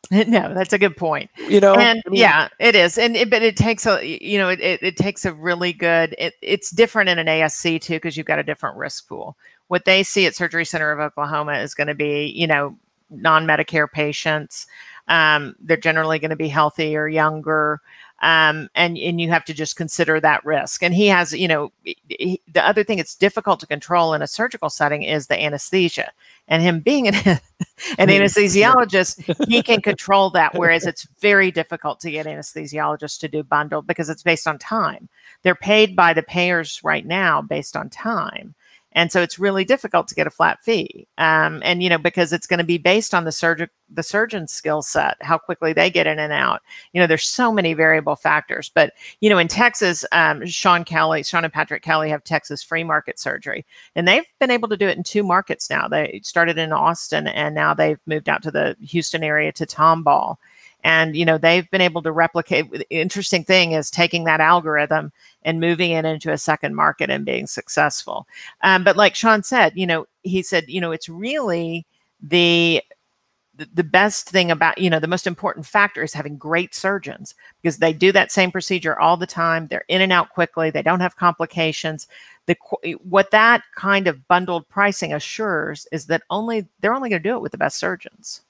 no 0.11 0.53
that's 0.53 0.73
a 0.73 0.77
good 0.77 0.97
point 0.97 1.29
you 1.47 1.61
know 1.61 1.75
and 1.75 2.03
I 2.05 2.09
mean, 2.09 2.19
yeah 2.19 2.49
it 2.59 2.75
is 2.75 2.97
and 2.97 3.15
it, 3.15 3.29
but 3.29 3.41
it 3.41 3.55
takes 3.55 3.85
a 3.85 4.05
you 4.05 4.37
know 4.37 4.49
it, 4.49 4.59
it, 4.59 4.83
it 4.83 4.97
takes 4.97 5.23
a 5.23 5.33
really 5.33 5.71
good 5.71 6.13
it, 6.17 6.33
it's 6.41 6.71
different 6.71 7.09
in 7.09 7.19
an 7.19 7.27
asc 7.27 7.81
too 7.81 7.95
because 7.95 8.17
you've 8.17 8.25
got 8.25 8.37
a 8.37 8.43
different 8.43 8.75
risk 8.75 9.07
pool 9.07 9.37
what 9.67 9.85
they 9.85 10.03
see 10.03 10.27
at 10.27 10.35
Surgery 10.35 10.65
Center 10.65 10.91
of 10.91 10.99
Oklahoma 10.99 11.53
is 11.53 11.73
going 11.73 11.87
to 11.87 11.95
be, 11.95 12.27
you 12.27 12.45
know, 12.45 12.77
non-Medicare 13.09 13.91
patients. 13.91 14.67
Um, 15.07 15.55
they're 15.59 15.77
generally 15.77 16.19
going 16.19 16.29
to 16.29 16.35
be 16.35 16.47
healthy 16.47 16.95
or 16.95 17.07
younger. 17.07 17.81
Um, 18.23 18.69
and 18.73 18.97
and 18.97 19.19
you 19.19 19.29
have 19.31 19.43
to 19.45 19.53
just 19.53 19.75
consider 19.75 20.17
that 20.21 20.45
risk. 20.45 20.81
And 20.81 20.93
he 20.93 21.07
has, 21.07 21.33
you 21.33 21.45
know, 21.45 21.73
he, 21.83 22.41
the 22.49 22.65
other 22.65 22.81
thing 22.81 22.97
it's 22.97 23.15
difficult 23.15 23.59
to 23.59 23.67
control 23.67 24.13
in 24.13 24.21
a 24.21 24.27
surgical 24.27 24.69
setting 24.69 25.03
is 25.03 25.27
the 25.27 25.37
anesthesia. 25.37 26.09
And 26.47 26.63
him 26.63 26.79
being 26.79 27.09
an, 27.09 27.15
an 27.97 28.07
anesthesiologist, 28.07 29.49
he 29.49 29.61
can 29.61 29.81
control 29.83 30.29
that. 30.29 30.55
Whereas 30.55 30.85
it's 30.85 31.05
very 31.19 31.51
difficult 31.51 31.99
to 31.99 32.11
get 32.11 32.25
anesthesiologists 32.25 33.19
to 33.19 33.27
do 33.27 33.43
bundle 33.43 33.81
because 33.81 34.09
it's 34.09 34.23
based 34.23 34.47
on 34.47 34.57
time. 34.57 35.09
They're 35.41 35.53
paid 35.53 35.93
by 35.93 36.13
the 36.13 36.23
payers 36.23 36.79
right 36.81 37.05
now 37.05 37.41
based 37.41 37.75
on 37.75 37.89
time 37.89 38.55
and 38.93 39.11
so 39.11 39.21
it's 39.21 39.39
really 39.39 39.65
difficult 39.65 40.07
to 40.07 40.15
get 40.15 40.27
a 40.27 40.31
flat 40.31 40.63
fee 40.63 41.07
um, 41.17 41.61
and 41.63 41.83
you 41.83 41.89
know 41.89 41.97
because 41.97 42.31
it's 42.31 42.47
going 42.47 42.59
to 42.59 42.63
be 42.63 42.77
based 42.77 43.13
on 43.13 43.25
the 43.25 43.31
surgeon 43.31 43.69
the 43.89 44.03
surgeon's 44.03 44.51
skill 44.51 44.81
set 44.81 45.17
how 45.21 45.37
quickly 45.37 45.71
they 45.71 45.89
get 45.89 46.07
in 46.07 46.17
and 46.17 46.33
out. 46.33 46.61
You 46.93 47.01
know 47.01 47.07
there's 47.07 47.27
so 47.27 47.51
many 47.51 47.73
variable 47.73 48.15
factors 48.15 48.71
but 48.73 48.93
you 49.21 49.29
know 49.29 49.37
in 49.37 49.47
texas 49.47 50.05
um, 50.11 50.45
sean 50.45 50.83
kelly 50.83 51.23
sean 51.23 51.43
and 51.43 51.53
patrick 51.53 51.83
kelly 51.83 52.09
have 52.09 52.23
texas 52.23 52.63
free 52.63 52.83
market 52.83 53.19
surgery 53.19 53.65
and 53.95 54.07
they've 54.07 54.25
been 54.39 54.51
able 54.51 54.69
to 54.69 54.77
do 54.77 54.87
it 54.87 54.97
in 54.97 55.03
two 55.03 55.23
markets 55.23 55.69
now. 55.69 55.87
They 55.87 56.21
started 56.23 56.57
in 56.57 56.71
austin 56.73 57.27
and 57.27 57.53
now 57.53 57.73
they've 57.73 57.99
moved 58.05 58.29
out 58.29 58.43
to 58.43 58.51
the 58.51 58.75
houston 58.81 59.23
area 59.23 59.51
to 59.53 59.65
tomball 59.65 60.37
and 60.83 61.15
you 61.15 61.25
know 61.25 61.37
they've 61.37 61.69
been 61.71 61.81
able 61.81 62.01
to 62.01 62.11
replicate 62.11 62.85
interesting 62.89 63.43
thing 63.43 63.71
is 63.71 63.89
taking 63.89 64.23
that 64.25 64.39
algorithm 64.39 65.11
and 65.43 65.59
moving 65.59 65.91
it 65.91 66.05
into 66.05 66.31
a 66.31 66.37
second 66.37 66.75
market 66.75 67.09
and 67.09 67.25
being 67.25 67.47
successful. 67.47 68.27
Um, 68.61 68.83
but 68.83 68.97
like 68.97 69.15
sean 69.15 69.43
said 69.43 69.73
you 69.75 69.87
know 69.87 70.05
he 70.23 70.41
said 70.41 70.65
you 70.67 70.81
know 70.81 70.91
it's 70.91 71.09
really 71.09 71.85
the 72.21 72.81
the 73.73 73.83
best 73.83 74.29
thing 74.29 74.49
about 74.49 74.77
you 74.79 74.89
know 74.89 74.99
the 74.99 75.07
most 75.07 75.27
important 75.27 75.65
factor 75.65 76.01
is 76.01 76.13
having 76.13 76.37
great 76.37 76.73
surgeons 76.73 77.35
because 77.61 77.77
they 77.77 77.93
do 77.93 78.11
that 78.11 78.31
same 78.31 78.51
procedure 78.51 78.99
all 78.99 79.15
the 79.15 79.27
time. 79.27 79.67
They're 79.67 79.85
in 79.87 80.01
and 80.01 80.11
out 80.11 80.29
quickly. 80.29 80.71
They 80.71 80.81
don't 80.81 81.01
have 81.01 81.17
complications. 81.17 82.07
The 82.47 82.57
what 83.03 83.31
that 83.31 83.63
kind 83.75 84.07
of 84.07 84.27
bundled 84.27 84.67
pricing 84.69 85.13
assures 85.13 85.87
is 85.91 86.07
that 86.07 86.23
only 86.29 86.67
they're 86.79 86.95
only 86.95 87.09
going 87.09 87.21
to 87.21 87.29
do 87.29 87.35
it 87.35 87.41
with 87.41 87.51
the 87.51 87.57
best 87.57 87.77
surgeons 87.77 88.41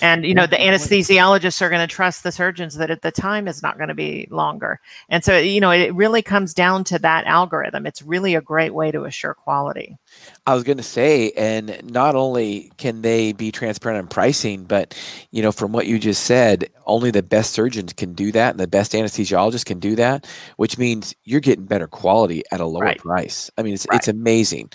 and 0.00 0.24
you 0.24 0.34
know 0.34 0.46
the 0.46 0.56
anesthesiologists 0.56 1.60
are 1.60 1.68
going 1.68 1.86
to 1.86 1.92
trust 1.92 2.22
the 2.22 2.32
surgeons 2.32 2.76
that 2.76 2.90
at 2.90 3.02
the 3.02 3.10
time 3.10 3.46
is 3.46 3.62
not 3.62 3.76
going 3.76 3.88
to 3.88 3.94
be 3.94 4.26
longer. 4.30 4.80
And 5.08 5.24
so 5.24 5.36
you 5.36 5.60
know 5.60 5.70
it 5.70 5.94
really 5.94 6.22
comes 6.22 6.54
down 6.54 6.84
to 6.84 6.98
that 7.00 7.26
algorithm. 7.26 7.86
It's 7.86 8.00
really 8.02 8.34
a 8.34 8.40
great 8.40 8.72
way 8.72 8.90
to 8.90 9.04
assure 9.04 9.34
quality. 9.34 9.98
I 10.46 10.54
was 10.54 10.64
going 10.64 10.78
to 10.78 10.82
say 10.82 11.32
and 11.32 11.80
not 11.84 12.14
only 12.14 12.72
can 12.78 13.02
they 13.02 13.32
be 13.32 13.52
transparent 13.52 14.02
on 14.02 14.08
pricing 14.08 14.64
but 14.64 14.98
you 15.30 15.42
know 15.42 15.52
from 15.52 15.72
what 15.72 15.86
you 15.86 15.98
just 15.98 16.24
said 16.24 16.70
only 16.86 17.10
the 17.10 17.22
best 17.22 17.52
surgeons 17.52 17.92
can 17.92 18.14
do 18.14 18.32
that 18.32 18.50
and 18.52 18.60
the 18.60 18.66
best 18.66 18.92
anesthesiologists 18.92 19.64
can 19.64 19.78
do 19.78 19.94
that 19.96 20.26
which 20.56 20.78
means 20.78 21.14
you're 21.24 21.40
getting 21.40 21.66
better 21.66 21.86
quality 21.86 22.42
at 22.50 22.60
a 22.60 22.66
lower 22.66 22.84
right. 22.84 22.98
price. 22.98 23.50
I 23.58 23.62
mean 23.62 23.74
it's, 23.74 23.86
right. 23.90 23.98
it's 23.98 24.08
amazing 24.08 24.70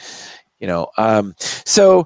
you 0.60 0.68
know 0.68 0.90
um, 0.98 1.34
so 1.38 2.06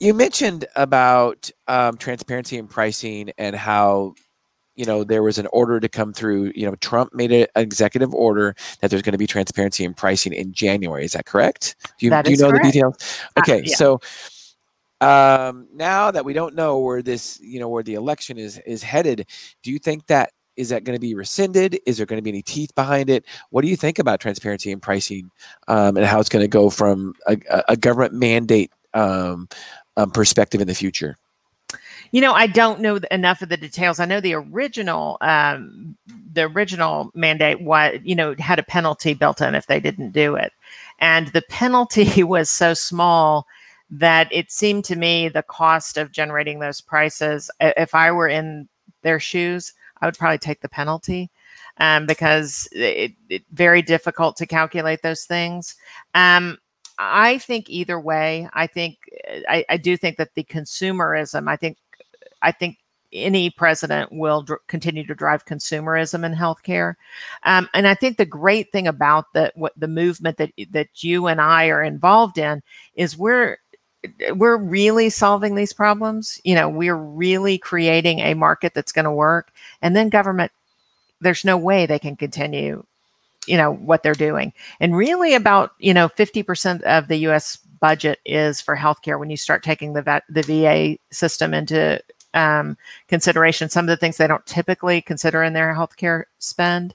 you 0.00 0.14
mentioned 0.14 0.64
about 0.74 1.50
um, 1.68 1.96
transparency 1.98 2.58
and 2.58 2.68
pricing 2.68 3.30
and 3.38 3.54
how 3.54 4.14
you 4.74 4.86
know 4.86 5.04
there 5.04 5.22
was 5.22 5.38
an 5.38 5.46
order 5.52 5.78
to 5.78 5.88
come 5.88 6.12
through 6.12 6.52
you 6.54 6.66
know 6.66 6.74
trump 6.76 7.14
made 7.14 7.30
an 7.30 7.46
executive 7.54 8.14
order 8.14 8.54
that 8.80 8.90
there's 8.90 9.02
going 9.02 9.12
to 9.12 9.18
be 9.18 9.26
transparency 9.26 9.84
in 9.84 9.92
pricing 9.92 10.32
in 10.32 10.52
january 10.52 11.04
is 11.04 11.12
that 11.12 11.26
correct 11.26 11.76
do 11.98 12.06
you, 12.06 12.22
do 12.22 12.30
you 12.30 12.36
know 12.38 12.50
correct. 12.50 12.64
the 12.64 12.72
details 12.72 13.20
uh, 13.36 13.40
okay 13.40 13.58
uh, 13.58 13.62
yeah. 13.64 13.76
so 13.76 14.00
um, 15.02 15.66
now 15.72 16.10
that 16.10 16.26
we 16.26 16.34
don't 16.34 16.54
know 16.54 16.78
where 16.78 17.02
this 17.02 17.38
you 17.42 17.60
know 17.60 17.68
where 17.68 17.82
the 17.82 17.94
election 17.94 18.38
is 18.38 18.58
is 18.66 18.82
headed 18.82 19.26
do 19.62 19.70
you 19.70 19.78
think 19.78 20.06
that 20.06 20.32
is 20.56 20.68
that 20.70 20.84
going 20.84 20.96
to 20.96 21.00
be 21.00 21.14
rescinded 21.14 21.78
is 21.86 21.96
there 21.96 22.06
going 22.06 22.18
to 22.18 22.22
be 22.22 22.30
any 22.30 22.42
teeth 22.42 22.74
behind 22.74 23.10
it 23.10 23.24
what 23.50 23.62
do 23.62 23.68
you 23.68 23.76
think 23.76 23.98
about 23.98 24.20
transparency 24.20 24.72
and 24.72 24.80
pricing 24.80 25.30
um, 25.68 25.96
and 25.96 26.06
how 26.06 26.20
it's 26.20 26.28
going 26.28 26.42
to 26.42 26.48
go 26.48 26.70
from 26.70 27.14
a, 27.26 27.36
a 27.68 27.76
government 27.76 28.14
mandate 28.14 28.70
um, 28.94 29.48
um, 30.00 30.10
perspective 30.10 30.60
in 30.60 30.66
the 30.66 30.74
future? 30.74 31.16
You 32.12 32.20
know, 32.20 32.32
I 32.32 32.48
don't 32.48 32.80
know 32.80 32.98
enough 33.10 33.42
of 33.42 33.48
the 33.50 33.56
details. 33.56 34.00
I 34.00 34.04
know 34.04 34.20
the 34.20 34.34
original, 34.34 35.16
um, 35.20 35.96
the 36.32 36.42
original 36.42 37.10
mandate, 37.14 37.60
what 37.60 38.04
you 38.04 38.16
know, 38.16 38.34
had 38.38 38.58
a 38.58 38.64
penalty 38.64 39.14
built 39.14 39.40
in 39.40 39.54
if 39.54 39.66
they 39.66 39.78
didn't 39.78 40.10
do 40.10 40.34
it, 40.34 40.52
and 40.98 41.28
the 41.28 41.42
penalty 41.42 42.22
was 42.24 42.50
so 42.50 42.74
small 42.74 43.46
that 43.90 44.28
it 44.32 44.50
seemed 44.50 44.84
to 44.84 44.96
me 44.96 45.28
the 45.28 45.42
cost 45.42 45.96
of 45.96 46.12
generating 46.12 46.60
those 46.60 46.80
prices. 46.80 47.50
If 47.60 47.94
I 47.94 48.10
were 48.10 48.28
in 48.28 48.68
their 49.02 49.20
shoes, 49.20 49.72
I 50.00 50.06
would 50.06 50.18
probably 50.18 50.38
take 50.38 50.60
the 50.60 50.68
penalty 50.68 51.30
um, 51.78 52.06
because 52.06 52.68
it's 52.72 53.14
it, 53.28 53.42
very 53.52 53.82
difficult 53.82 54.36
to 54.36 54.46
calculate 54.46 55.02
those 55.02 55.24
things. 55.24 55.74
Um, 56.14 56.58
I 57.02 57.38
think 57.38 57.70
either 57.70 57.98
way, 57.98 58.46
I 58.52 58.66
think 58.66 58.98
I, 59.48 59.64
I 59.70 59.78
do 59.78 59.96
think 59.96 60.18
that 60.18 60.34
the 60.34 60.44
consumerism. 60.44 61.48
I 61.48 61.56
think 61.56 61.78
I 62.42 62.52
think 62.52 62.76
any 63.10 63.48
president 63.48 64.12
will 64.12 64.42
dr- 64.42 64.60
continue 64.68 65.06
to 65.06 65.14
drive 65.14 65.46
consumerism 65.46 66.24
in 66.24 66.34
healthcare. 66.34 66.94
Um, 67.44 67.70
and 67.72 67.88
I 67.88 67.94
think 67.94 68.18
the 68.18 68.26
great 68.26 68.70
thing 68.70 68.86
about 68.86 69.32
the 69.32 69.50
what 69.56 69.72
the 69.78 69.88
movement 69.88 70.36
that 70.36 70.52
that 70.72 71.02
you 71.02 71.26
and 71.26 71.40
I 71.40 71.68
are 71.68 71.82
involved 71.82 72.36
in 72.36 72.62
is 72.94 73.16
we're 73.16 73.56
we're 74.34 74.58
really 74.58 75.08
solving 75.08 75.54
these 75.54 75.72
problems. 75.72 76.38
You 76.44 76.54
know, 76.54 76.68
we're 76.68 76.96
really 76.96 77.56
creating 77.56 78.18
a 78.20 78.34
market 78.34 78.74
that's 78.74 78.92
going 78.92 79.06
to 79.06 79.10
work, 79.10 79.52
and 79.80 79.96
then 79.96 80.10
government. 80.10 80.52
There's 81.22 81.46
no 81.46 81.56
way 81.56 81.86
they 81.86 81.98
can 81.98 82.16
continue 82.16 82.84
you 83.46 83.56
know 83.56 83.72
what 83.72 84.02
they're 84.02 84.14
doing. 84.14 84.52
And 84.80 84.96
really 84.96 85.34
about 85.34 85.72
you 85.78 85.94
know 85.94 86.08
50% 86.08 86.82
of 86.82 87.08
the 87.08 87.18
us 87.18 87.56
budget 87.80 88.20
is 88.24 88.60
for 88.60 88.76
healthcare 88.76 89.18
when 89.18 89.30
you 89.30 89.36
start 89.36 89.62
taking 89.62 89.92
the 89.92 90.02
vet, 90.02 90.22
the 90.28 90.42
va 90.42 90.98
system 91.10 91.54
into 91.54 92.00
um, 92.34 92.76
consideration. 93.08 93.68
Some 93.68 93.86
of 93.86 93.88
the 93.88 93.96
things 93.96 94.16
they 94.16 94.26
don't 94.26 94.44
typically 94.46 95.00
consider 95.00 95.42
in 95.42 95.52
their 95.52 95.74
healthcare 95.74 96.24
spend 96.38 96.94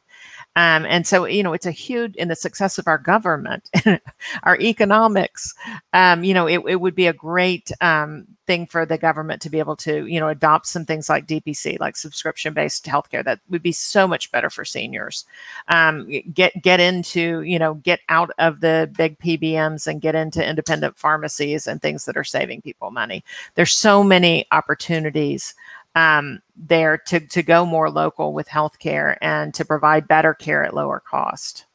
um, 0.57 0.85
and 0.85 1.05
so, 1.05 1.25
you 1.25 1.43
know, 1.43 1.51
it's 1.51 1.65
a 1.65 1.71
huge 1.71 2.15
in 2.15 2.29
the 2.29 2.35
success 2.35 2.77
of 2.77 2.87
our 2.87 2.97
government, 2.97 3.69
our 4.43 4.57
economics. 4.59 5.53
Um, 5.91 6.23
you 6.23 6.33
know, 6.33 6.47
it, 6.47 6.61
it, 6.65 6.79
would 6.79 6.95
be 6.95 7.07
a 7.07 7.13
great 7.13 7.71
um, 7.81 8.25
thing 8.47 8.65
for 8.65 8.85
the 8.85 8.97
government 8.97 9.41
to 9.41 9.49
be 9.49 9.59
able 9.59 9.75
to, 9.77 10.05
you 10.05 10.17
know, 10.17 10.29
adopt 10.29 10.67
some 10.67 10.85
things 10.85 11.09
like 11.09 11.27
DPC, 11.27 11.77
like 11.81 11.97
subscription-based 11.97 12.85
healthcare. 12.85 13.23
That 13.23 13.41
would 13.49 13.63
be 13.63 13.73
so 13.73 14.07
much 14.07 14.31
better 14.31 14.49
for 14.49 14.63
seniors. 14.63 15.25
Um, 15.67 16.09
get 16.33 16.53
get 16.61 16.79
into, 16.79 17.41
you 17.41 17.59
know, 17.59 17.73
get 17.75 17.99
out 18.07 18.31
of 18.37 18.61
the 18.61 18.89
big 18.95 19.19
PBMs 19.19 19.87
and 19.87 19.99
get 19.99 20.15
into 20.15 20.47
independent 20.47 20.97
pharmacies 20.97 21.67
and 21.67 21.81
things 21.81 22.05
that 22.05 22.15
are 22.15 22.23
saving 22.23 22.61
people 22.61 22.91
money. 22.91 23.25
There's 23.55 23.73
so 23.73 24.05
many 24.05 24.45
opportunities 24.51 25.53
um, 25.95 26.41
there 26.55 26.97
to, 27.07 27.19
to 27.19 27.41
go 27.41 27.65
more 27.65 27.89
local 27.89 28.33
with 28.33 28.47
healthcare 28.47 29.17
and 29.21 29.53
to 29.53 29.65
provide 29.65 30.07
better 30.07 30.33
care 30.33 30.63
at 30.63 30.73
lower 30.73 30.99
cost. 30.99 31.65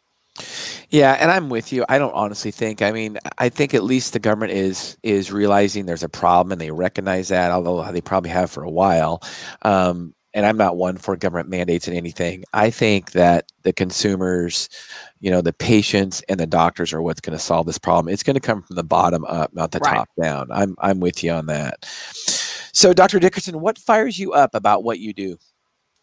Yeah, 0.90 1.16
and 1.20 1.30
I'm 1.30 1.48
with 1.50 1.72
you. 1.72 1.84
I 1.88 1.98
don't 1.98 2.14
honestly 2.14 2.50
think. 2.50 2.82
I 2.82 2.92
mean, 2.92 3.18
I 3.38 3.48
think 3.48 3.74
at 3.74 3.84
least 3.84 4.12
the 4.12 4.18
government 4.18 4.52
is 4.52 4.96
is 5.02 5.32
realizing 5.32 5.86
there's 5.86 6.02
a 6.02 6.08
problem 6.08 6.52
and 6.52 6.60
they 6.60 6.70
recognize 6.70 7.28
that, 7.28 7.50
although 7.50 7.90
they 7.92 8.00
probably 8.00 8.30
have 8.30 8.50
for 8.50 8.62
a 8.62 8.70
while. 8.70 9.22
Um, 9.62 10.14
and 10.32 10.46
I'm 10.46 10.56
not 10.56 10.76
one 10.76 10.96
for 10.96 11.16
government 11.16 11.48
mandates 11.48 11.88
and 11.88 11.96
anything. 11.96 12.44
I 12.52 12.70
think 12.70 13.12
that 13.12 13.50
the 13.62 13.72
consumers, 13.72 14.68
you 15.18 15.30
know, 15.30 15.40
the 15.40 15.52
patients 15.52 16.22
and 16.28 16.38
the 16.38 16.46
doctors 16.46 16.92
are 16.92 17.02
what's 17.02 17.20
going 17.20 17.36
to 17.36 17.42
solve 17.42 17.66
this 17.66 17.78
problem. 17.78 18.12
It's 18.12 18.22
going 18.22 18.34
to 18.34 18.40
come 18.40 18.62
from 18.62 18.76
the 18.76 18.84
bottom 18.84 19.24
up, 19.24 19.52
not 19.52 19.72
the 19.72 19.80
right. 19.80 19.96
top 19.96 20.08
down. 20.20 20.48
I'm 20.52 20.76
I'm 20.78 21.00
with 21.00 21.24
you 21.24 21.32
on 21.32 21.46
that. 21.46 21.84
So, 22.72 22.92
Dr. 22.92 23.18
Dickerson, 23.18 23.60
what 23.60 23.78
fires 23.78 24.18
you 24.18 24.32
up 24.32 24.54
about 24.54 24.84
what 24.84 24.98
you 24.98 25.12
do? 25.12 25.38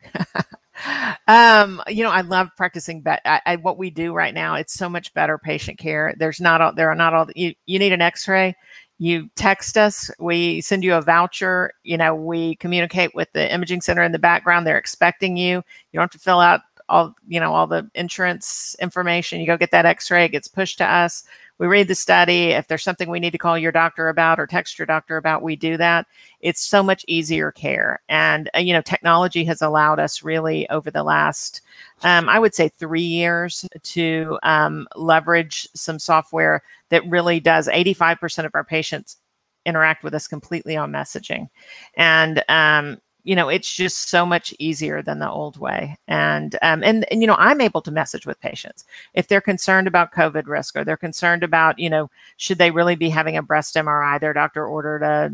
um, 1.27 1.81
you 1.87 2.03
know, 2.03 2.11
I 2.11 2.21
love 2.21 2.49
practicing, 2.55 3.01
but 3.01 3.21
I, 3.25 3.41
I, 3.45 3.55
what 3.57 3.77
we 3.77 3.89
do 3.89 4.13
right 4.13 4.33
now, 4.33 4.55
it's 4.55 4.73
so 4.73 4.89
much 4.89 5.13
better 5.13 5.37
patient 5.37 5.77
care. 5.77 6.13
There's 6.17 6.39
not 6.39 6.61
all, 6.61 6.73
there 6.73 6.89
are 6.89 6.95
not 6.95 7.13
all, 7.13 7.27
you, 7.35 7.53
you 7.65 7.79
need 7.79 7.93
an 7.93 8.01
x-ray, 8.01 8.55
you 8.99 9.29
text 9.35 9.77
us, 9.77 10.09
we 10.19 10.61
send 10.61 10.83
you 10.83 10.95
a 10.95 11.01
voucher, 11.01 11.71
you 11.83 11.97
know, 11.97 12.15
we 12.15 12.55
communicate 12.55 13.13
with 13.13 13.31
the 13.33 13.51
imaging 13.53 13.81
center 13.81 14.03
in 14.03 14.11
the 14.11 14.19
background. 14.19 14.65
They're 14.65 14.77
expecting 14.77 15.37
you. 15.37 15.57
You 15.57 15.63
don't 15.93 16.03
have 16.03 16.11
to 16.11 16.19
fill 16.19 16.39
out 16.39 16.61
all, 16.89 17.15
you 17.27 17.39
know, 17.39 17.53
all 17.53 17.67
the 17.67 17.89
insurance 17.95 18.75
information. 18.79 19.39
You 19.39 19.47
go 19.47 19.57
get 19.57 19.71
that 19.71 19.85
x-ray, 19.85 20.25
it 20.25 20.31
gets 20.31 20.47
pushed 20.47 20.77
to 20.79 20.85
us 20.85 21.23
we 21.59 21.67
read 21.67 21.87
the 21.87 21.95
study. 21.95 22.51
If 22.51 22.67
there's 22.67 22.83
something 22.83 23.09
we 23.09 23.19
need 23.19 23.31
to 23.31 23.37
call 23.37 23.57
your 23.57 23.71
doctor 23.71 24.09
about 24.09 24.39
or 24.39 24.45
text 24.45 24.77
your 24.77 24.85
doctor 24.85 25.17
about, 25.17 25.41
we 25.41 25.55
do 25.55 25.75
that. 25.77 26.05
It's 26.41 26.61
so 26.61 26.83
much 26.83 27.03
easier 27.07 27.51
care. 27.51 27.99
And, 28.09 28.49
uh, 28.55 28.59
you 28.59 28.73
know, 28.73 28.81
technology 28.81 29.43
has 29.45 29.61
allowed 29.61 29.99
us 29.99 30.21
really 30.21 30.69
over 30.69 30.91
the 30.91 31.03
last, 31.03 31.61
um, 32.03 32.29
I 32.29 32.37
would 32.37 32.53
say, 32.53 32.69
three 32.69 33.01
years 33.01 33.65
to 33.81 34.37
um, 34.43 34.87
leverage 34.95 35.67
some 35.73 35.97
software 35.97 36.61
that 36.89 37.07
really 37.09 37.39
does 37.39 37.67
85% 37.67 38.45
of 38.45 38.51
our 38.53 38.63
patients 38.63 39.17
interact 39.65 40.03
with 40.03 40.13
us 40.13 40.27
completely 40.27 40.77
on 40.77 40.91
messaging. 40.91 41.49
And 41.95 42.43
um, 42.49 42.99
you 43.27 43.35
know 43.35 43.49
it's 43.49 43.71
just 43.73 44.09
so 44.09 44.25
much 44.25 44.53
easier 44.57 45.01
than 45.01 45.19
the 45.19 45.29
old 45.29 45.57
way. 45.59 45.97
And 46.07 46.55
um, 46.61 46.81
and, 46.81 47.05
and 47.11 47.19
you 47.21 47.27
know 47.27 47.35
i'm 47.37 47.59
able 47.59 47.81
to 47.81 47.91
message 47.91 48.25
with 48.25 48.39
patients. 48.39 48.85
If 49.13 49.27
they're 49.27 49.41
concerned 49.41 49.85
about 49.85 50.13
covid 50.13 50.47
risk 50.47 50.77
or 50.77 50.85
they're 50.85 50.95
concerned 50.95 51.43
about 51.43 51.77
you 51.77 51.89
know 51.89 52.09
should 52.37 52.57
they 52.57 52.71
really 52.71 52.95
be 52.95 53.09
having 53.09 53.35
a 53.35 53.41
breast 53.43 53.75
mri 53.75 54.19
their 54.21 54.31
doctor 54.33 54.65
ordered 54.65 55.03
a 55.03 55.29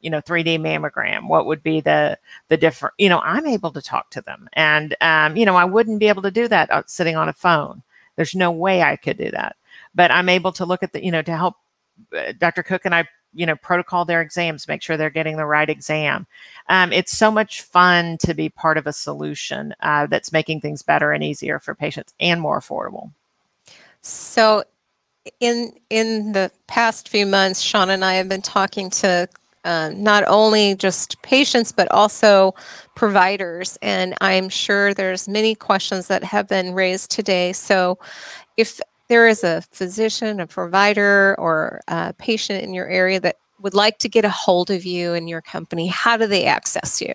you 0.00 0.08
know 0.08 0.22
3d 0.22 0.58
mammogram 0.60 1.28
what 1.28 1.44
would 1.44 1.62
be 1.62 1.82
the 1.82 2.18
the 2.48 2.56
different 2.56 2.94
you 2.96 3.10
know 3.10 3.20
i'm 3.20 3.46
able 3.46 3.70
to 3.70 3.82
talk 3.82 4.10
to 4.10 4.22
them. 4.22 4.48
And 4.54 4.96
um, 5.02 5.36
you 5.36 5.44
know 5.44 5.56
i 5.56 5.64
wouldn't 5.64 6.00
be 6.00 6.08
able 6.08 6.22
to 6.22 6.30
do 6.30 6.48
that 6.48 6.70
uh, 6.72 6.84
sitting 6.86 7.16
on 7.16 7.28
a 7.28 7.34
phone. 7.34 7.82
There's 8.16 8.34
no 8.34 8.50
way 8.50 8.82
i 8.82 8.96
could 8.96 9.18
do 9.18 9.30
that. 9.32 9.56
But 9.94 10.10
i'm 10.10 10.30
able 10.30 10.52
to 10.52 10.64
look 10.64 10.82
at 10.82 10.94
the 10.94 11.04
you 11.04 11.12
know 11.12 11.22
to 11.22 11.36
help 11.36 11.56
uh, 12.16 12.32
dr 12.38 12.62
cook 12.62 12.86
and 12.86 12.94
i 12.94 13.06
you 13.34 13.46
know 13.46 13.56
protocol 13.56 14.04
their 14.04 14.20
exams 14.20 14.68
make 14.68 14.82
sure 14.82 14.96
they're 14.96 15.10
getting 15.10 15.36
the 15.36 15.46
right 15.46 15.68
exam. 15.68 16.26
Um, 16.68 16.92
it's 16.92 17.16
so 17.16 17.30
much 17.30 17.62
fun 17.62 18.18
to 18.18 18.34
be 18.34 18.48
part 18.48 18.78
of 18.78 18.86
a 18.86 18.92
solution 18.92 19.74
uh, 19.80 20.06
that's 20.06 20.32
making 20.32 20.60
things 20.60 20.82
better 20.82 21.12
and 21.12 21.22
easier 21.22 21.58
for 21.58 21.74
patients 21.74 22.14
and 22.20 22.40
more 22.40 22.60
affordable. 22.60 23.10
So 24.02 24.64
in 25.40 25.72
in 25.90 26.32
the 26.32 26.50
past 26.66 27.08
few 27.08 27.26
months 27.26 27.60
Shawn 27.60 27.90
and 27.90 28.04
i 28.04 28.14
have 28.14 28.28
been 28.28 28.42
talking 28.42 28.90
to 28.90 29.28
uh, 29.64 29.90
not 29.94 30.24
only 30.26 30.74
just 30.74 31.20
patients 31.20 31.70
but 31.70 31.90
also 31.90 32.54
providers 32.94 33.76
and 33.82 34.14
i'm 34.22 34.48
sure 34.48 34.94
there's 34.94 35.28
many 35.28 35.54
questions 35.54 36.06
that 36.06 36.24
have 36.24 36.48
been 36.48 36.72
raised 36.72 37.10
today. 37.10 37.52
So 37.52 37.98
if 38.56 38.80
there 39.10 39.26
is 39.26 39.44
a 39.44 39.60
physician, 39.72 40.40
a 40.40 40.46
provider, 40.46 41.34
or 41.36 41.80
a 41.88 42.12
patient 42.12 42.62
in 42.62 42.72
your 42.72 42.88
area 42.88 43.18
that 43.18 43.38
would 43.60 43.74
like 43.74 43.98
to 43.98 44.08
get 44.08 44.24
a 44.24 44.30
hold 44.30 44.70
of 44.70 44.84
you 44.84 45.14
and 45.14 45.28
your 45.28 45.42
company, 45.42 45.88
how 45.88 46.16
do 46.16 46.28
they 46.28 46.46
access 46.46 47.02
you? 47.02 47.12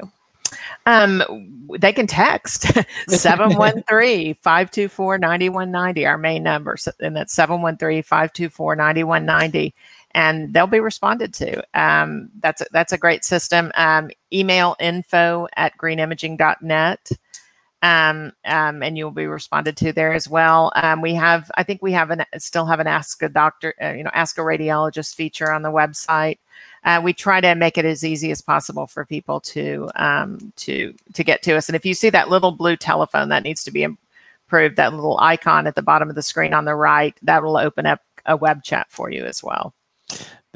Um, 0.85 1.23
they 1.79 1.93
can 1.93 2.05
text 2.05 2.63
713-524-9190, 3.09 6.07
our 6.07 6.17
main 6.17 6.43
number. 6.43 6.75
And 6.99 7.15
that's 7.15 7.33
713-524-9190. 7.33 9.71
And 10.11 10.53
they'll 10.53 10.67
be 10.67 10.81
responded 10.81 11.33
to. 11.35 11.63
Um, 11.73 12.29
that's, 12.41 12.59
a, 12.61 12.65
that's 12.73 12.91
a 12.91 12.97
great 12.97 13.23
system. 13.23 13.71
Um, 13.75 14.11
email 14.33 14.75
info 14.81 15.47
at 15.55 15.77
greenimaging.net 15.77 17.09
um, 17.85 18.33
um, 18.45 18.81
and 18.81 18.97
you'll 18.97 19.11
be 19.11 19.27
responded 19.27 19.77
to 19.77 19.93
there 19.93 20.11
as 20.11 20.27
well. 20.27 20.71
Um, 20.75 21.01
we 21.01 21.13
have, 21.13 21.51
I 21.55 21.61
think 21.61 21.83
we 21.83 21.91
have 21.91 22.09
an 22.09 22.25
still 22.39 22.65
have 22.65 22.79
an 22.79 22.87
ask 22.87 23.21
a 23.21 23.29
doctor, 23.29 23.75
uh, 23.79 23.91
you 23.91 24.03
know, 24.03 24.09
ask 24.11 24.39
a 24.39 24.41
radiologist 24.41 25.13
feature 25.13 25.51
on 25.51 25.61
the 25.61 25.69
website. 25.69 26.39
Uh, 26.83 26.99
we 27.03 27.13
try 27.13 27.39
to 27.39 27.53
make 27.53 27.77
it 27.77 27.85
as 27.85 28.03
easy 28.03 28.31
as 28.31 28.41
possible 28.41 28.87
for 28.87 29.05
people 29.05 29.39
to 29.41 29.87
um, 29.97 30.51
to 30.55 30.95
to 31.13 31.23
get 31.23 31.43
to 31.43 31.55
us. 31.55 31.69
And 31.69 31.75
if 31.75 31.85
you 31.85 31.93
see 31.93 32.09
that 32.09 32.29
little 32.29 32.51
blue 32.51 32.75
telephone 32.75 33.29
that 33.29 33.43
needs 33.43 33.63
to 33.65 33.71
be 33.71 33.83
improved, 33.83 34.77
that 34.77 34.93
little 34.93 35.19
icon 35.19 35.67
at 35.67 35.75
the 35.75 35.83
bottom 35.83 36.09
of 36.09 36.15
the 36.15 36.23
screen 36.23 36.55
on 36.55 36.65
the 36.65 36.73
right, 36.73 37.15
that 37.21 37.43
will 37.43 37.55
open 37.55 37.85
up 37.85 38.01
a 38.25 38.35
web 38.35 38.63
chat 38.63 38.87
for 38.89 39.11
you 39.11 39.25
as 39.25 39.43
well. 39.43 39.75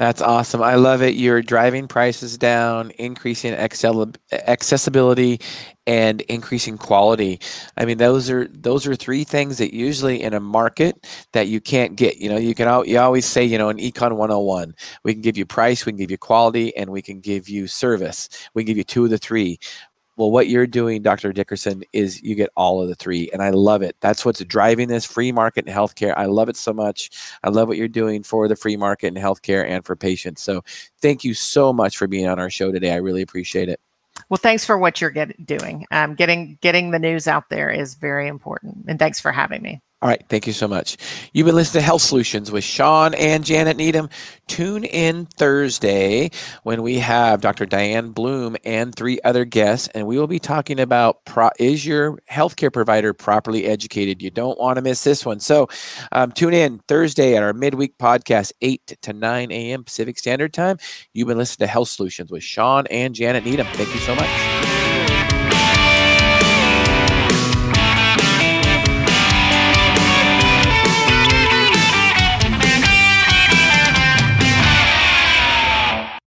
That's 0.00 0.22
awesome. 0.22 0.62
I 0.62 0.76
love 0.76 1.02
it. 1.02 1.16
You're 1.16 1.42
driving 1.42 1.86
prices 1.86 2.38
down, 2.38 2.90
increasing 2.98 3.52
accessibility, 3.52 5.40
and 5.86 6.22
increasing 6.22 6.78
quality. 6.78 7.38
I 7.76 7.84
mean, 7.84 7.98
those 7.98 8.30
are 8.30 8.48
those 8.48 8.86
are 8.86 8.96
three 8.96 9.24
things 9.24 9.58
that 9.58 9.74
usually 9.74 10.22
in 10.22 10.34
a 10.34 10.40
market 10.40 11.06
that 11.34 11.48
you 11.48 11.60
can't 11.60 11.96
get. 11.96 12.16
You 12.16 12.30
know, 12.30 12.38
you 12.38 12.54
can 12.54 12.86
you 12.86 12.98
always 12.98 13.26
say, 13.26 13.44
you 13.44 13.58
know, 13.58 13.68
in 13.68 13.76
Econ 13.76 14.16
101, 14.16 14.74
we 15.04 15.12
can 15.12 15.22
give 15.22 15.36
you 15.36 15.46
price, 15.46 15.86
we 15.86 15.92
can 15.92 15.98
give 15.98 16.12
you 16.12 16.18
quality, 16.18 16.76
and 16.78 16.90
we 16.90 17.02
can 17.02 17.20
give 17.20 17.50
you 17.50 17.66
service. 17.66 18.30
We 18.54 18.62
can 18.64 18.68
give 18.68 18.78
you 18.78 18.84
two 18.84 19.04
of 19.04 19.10
the 19.10 19.18
three. 19.18 19.58
Well, 20.20 20.30
what 20.30 20.50
you're 20.50 20.66
doing, 20.66 21.00
Dr. 21.00 21.32
Dickerson, 21.32 21.82
is 21.94 22.22
you 22.22 22.34
get 22.34 22.50
all 22.54 22.82
of 22.82 22.90
the 22.90 22.94
three. 22.94 23.30
And 23.32 23.40
I 23.40 23.48
love 23.48 23.80
it. 23.80 23.96
That's 24.00 24.22
what's 24.22 24.44
driving 24.44 24.88
this 24.88 25.06
free 25.06 25.32
market 25.32 25.66
in 25.66 25.72
healthcare. 25.72 26.12
I 26.14 26.26
love 26.26 26.50
it 26.50 26.58
so 26.58 26.74
much. 26.74 27.08
I 27.42 27.48
love 27.48 27.68
what 27.68 27.78
you're 27.78 27.88
doing 27.88 28.22
for 28.22 28.46
the 28.46 28.54
free 28.54 28.76
market 28.76 29.06
in 29.06 29.14
healthcare 29.14 29.66
and 29.66 29.82
for 29.82 29.96
patients. 29.96 30.42
So 30.42 30.62
thank 31.00 31.24
you 31.24 31.32
so 31.32 31.72
much 31.72 31.96
for 31.96 32.06
being 32.06 32.28
on 32.28 32.38
our 32.38 32.50
show 32.50 32.70
today. 32.70 32.92
I 32.92 32.96
really 32.96 33.22
appreciate 33.22 33.70
it. 33.70 33.80
Well, 34.28 34.36
thanks 34.36 34.66
for 34.66 34.76
what 34.76 35.00
you're 35.00 35.08
get, 35.08 35.46
doing. 35.46 35.86
Um, 35.90 36.16
getting 36.16 36.58
getting 36.60 36.90
the 36.90 36.98
news 36.98 37.26
out 37.26 37.48
there 37.48 37.70
is 37.70 37.94
very 37.94 38.28
important. 38.28 38.84
And 38.88 38.98
thanks 38.98 39.20
for 39.20 39.32
having 39.32 39.62
me. 39.62 39.80
All 40.02 40.08
right. 40.08 40.24
Thank 40.30 40.46
you 40.46 40.54
so 40.54 40.66
much. 40.66 40.96
You've 41.34 41.44
been 41.44 41.54
listening 41.54 41.82
to 41.82 41.84
Health 41.84 42.00
Solutions 42.00 42.50
with 42.50 42.64
Shawn 42.64 43.12
and 43.14 43.44
Janet 43.44 43.76
Needham. 43.76 44.08
Tune 44.46 44.84
in 44.84 45.26
Thursday 45.26 46.30
when 46.62 46.82
we 46.82 47.00
have 47.00 47.42
Dr. 47.42 47.66
Diane 47.66 48.12
Bloom 48.12 48.56
and 48.64 48.94
three 48.94 49.20
other 49.24 49.44
guests, 49.44 49.88
and 49.88 50.06
we 50.06 50.18
will 50.18 50.26
be 50.26 50.38
talking 50.38 50.80
about 50.80 51.26
pro- 51.26 51.50
is 51.58 51.84
your 51.84 52.18
healthcare 52.30 52.72
provider 52.72 53.12
properly 53.12 53.66
educated? 53.66 54.22
You 54.22 54.30
don't 54.30 54.58
want 54.58 54.76
to 54.76 54.82
miss 54.82 55.04
this 55.04 55.26
one. 55.26 55.38
So 55.38 55.68
um, 56.12 56.32
tune 56.32 56.54
in 56.54 56.78
Thursday 56.88 57.36
at 57.36 57.42
our 57.42 57.52
midweek 57.52 57.98
podcast, 57.98 58.52
8 58.62 58.96
to 59.02 59.12
9 59.12 59.52
a.m. 59.52 59.84
Pacific 59.84 60.18
Standard 60.18 60.54
Time. 60.54 60.78
You've 61.12 61.28
been 61.28 61.36
listening 61.36 61.66
to 61.66 61.70
Health 61.70 61.90
Solutions 61.90 62.30
with 62.30 62.42
Shawn 62.42 62.86
and 62.86 63.14
Janet 63.14 63.44
Needham. 63.44 63.66
Thank 63.74 63.92
you 63.94 64.00
so 64.00 64.14
much. 64.14 64.59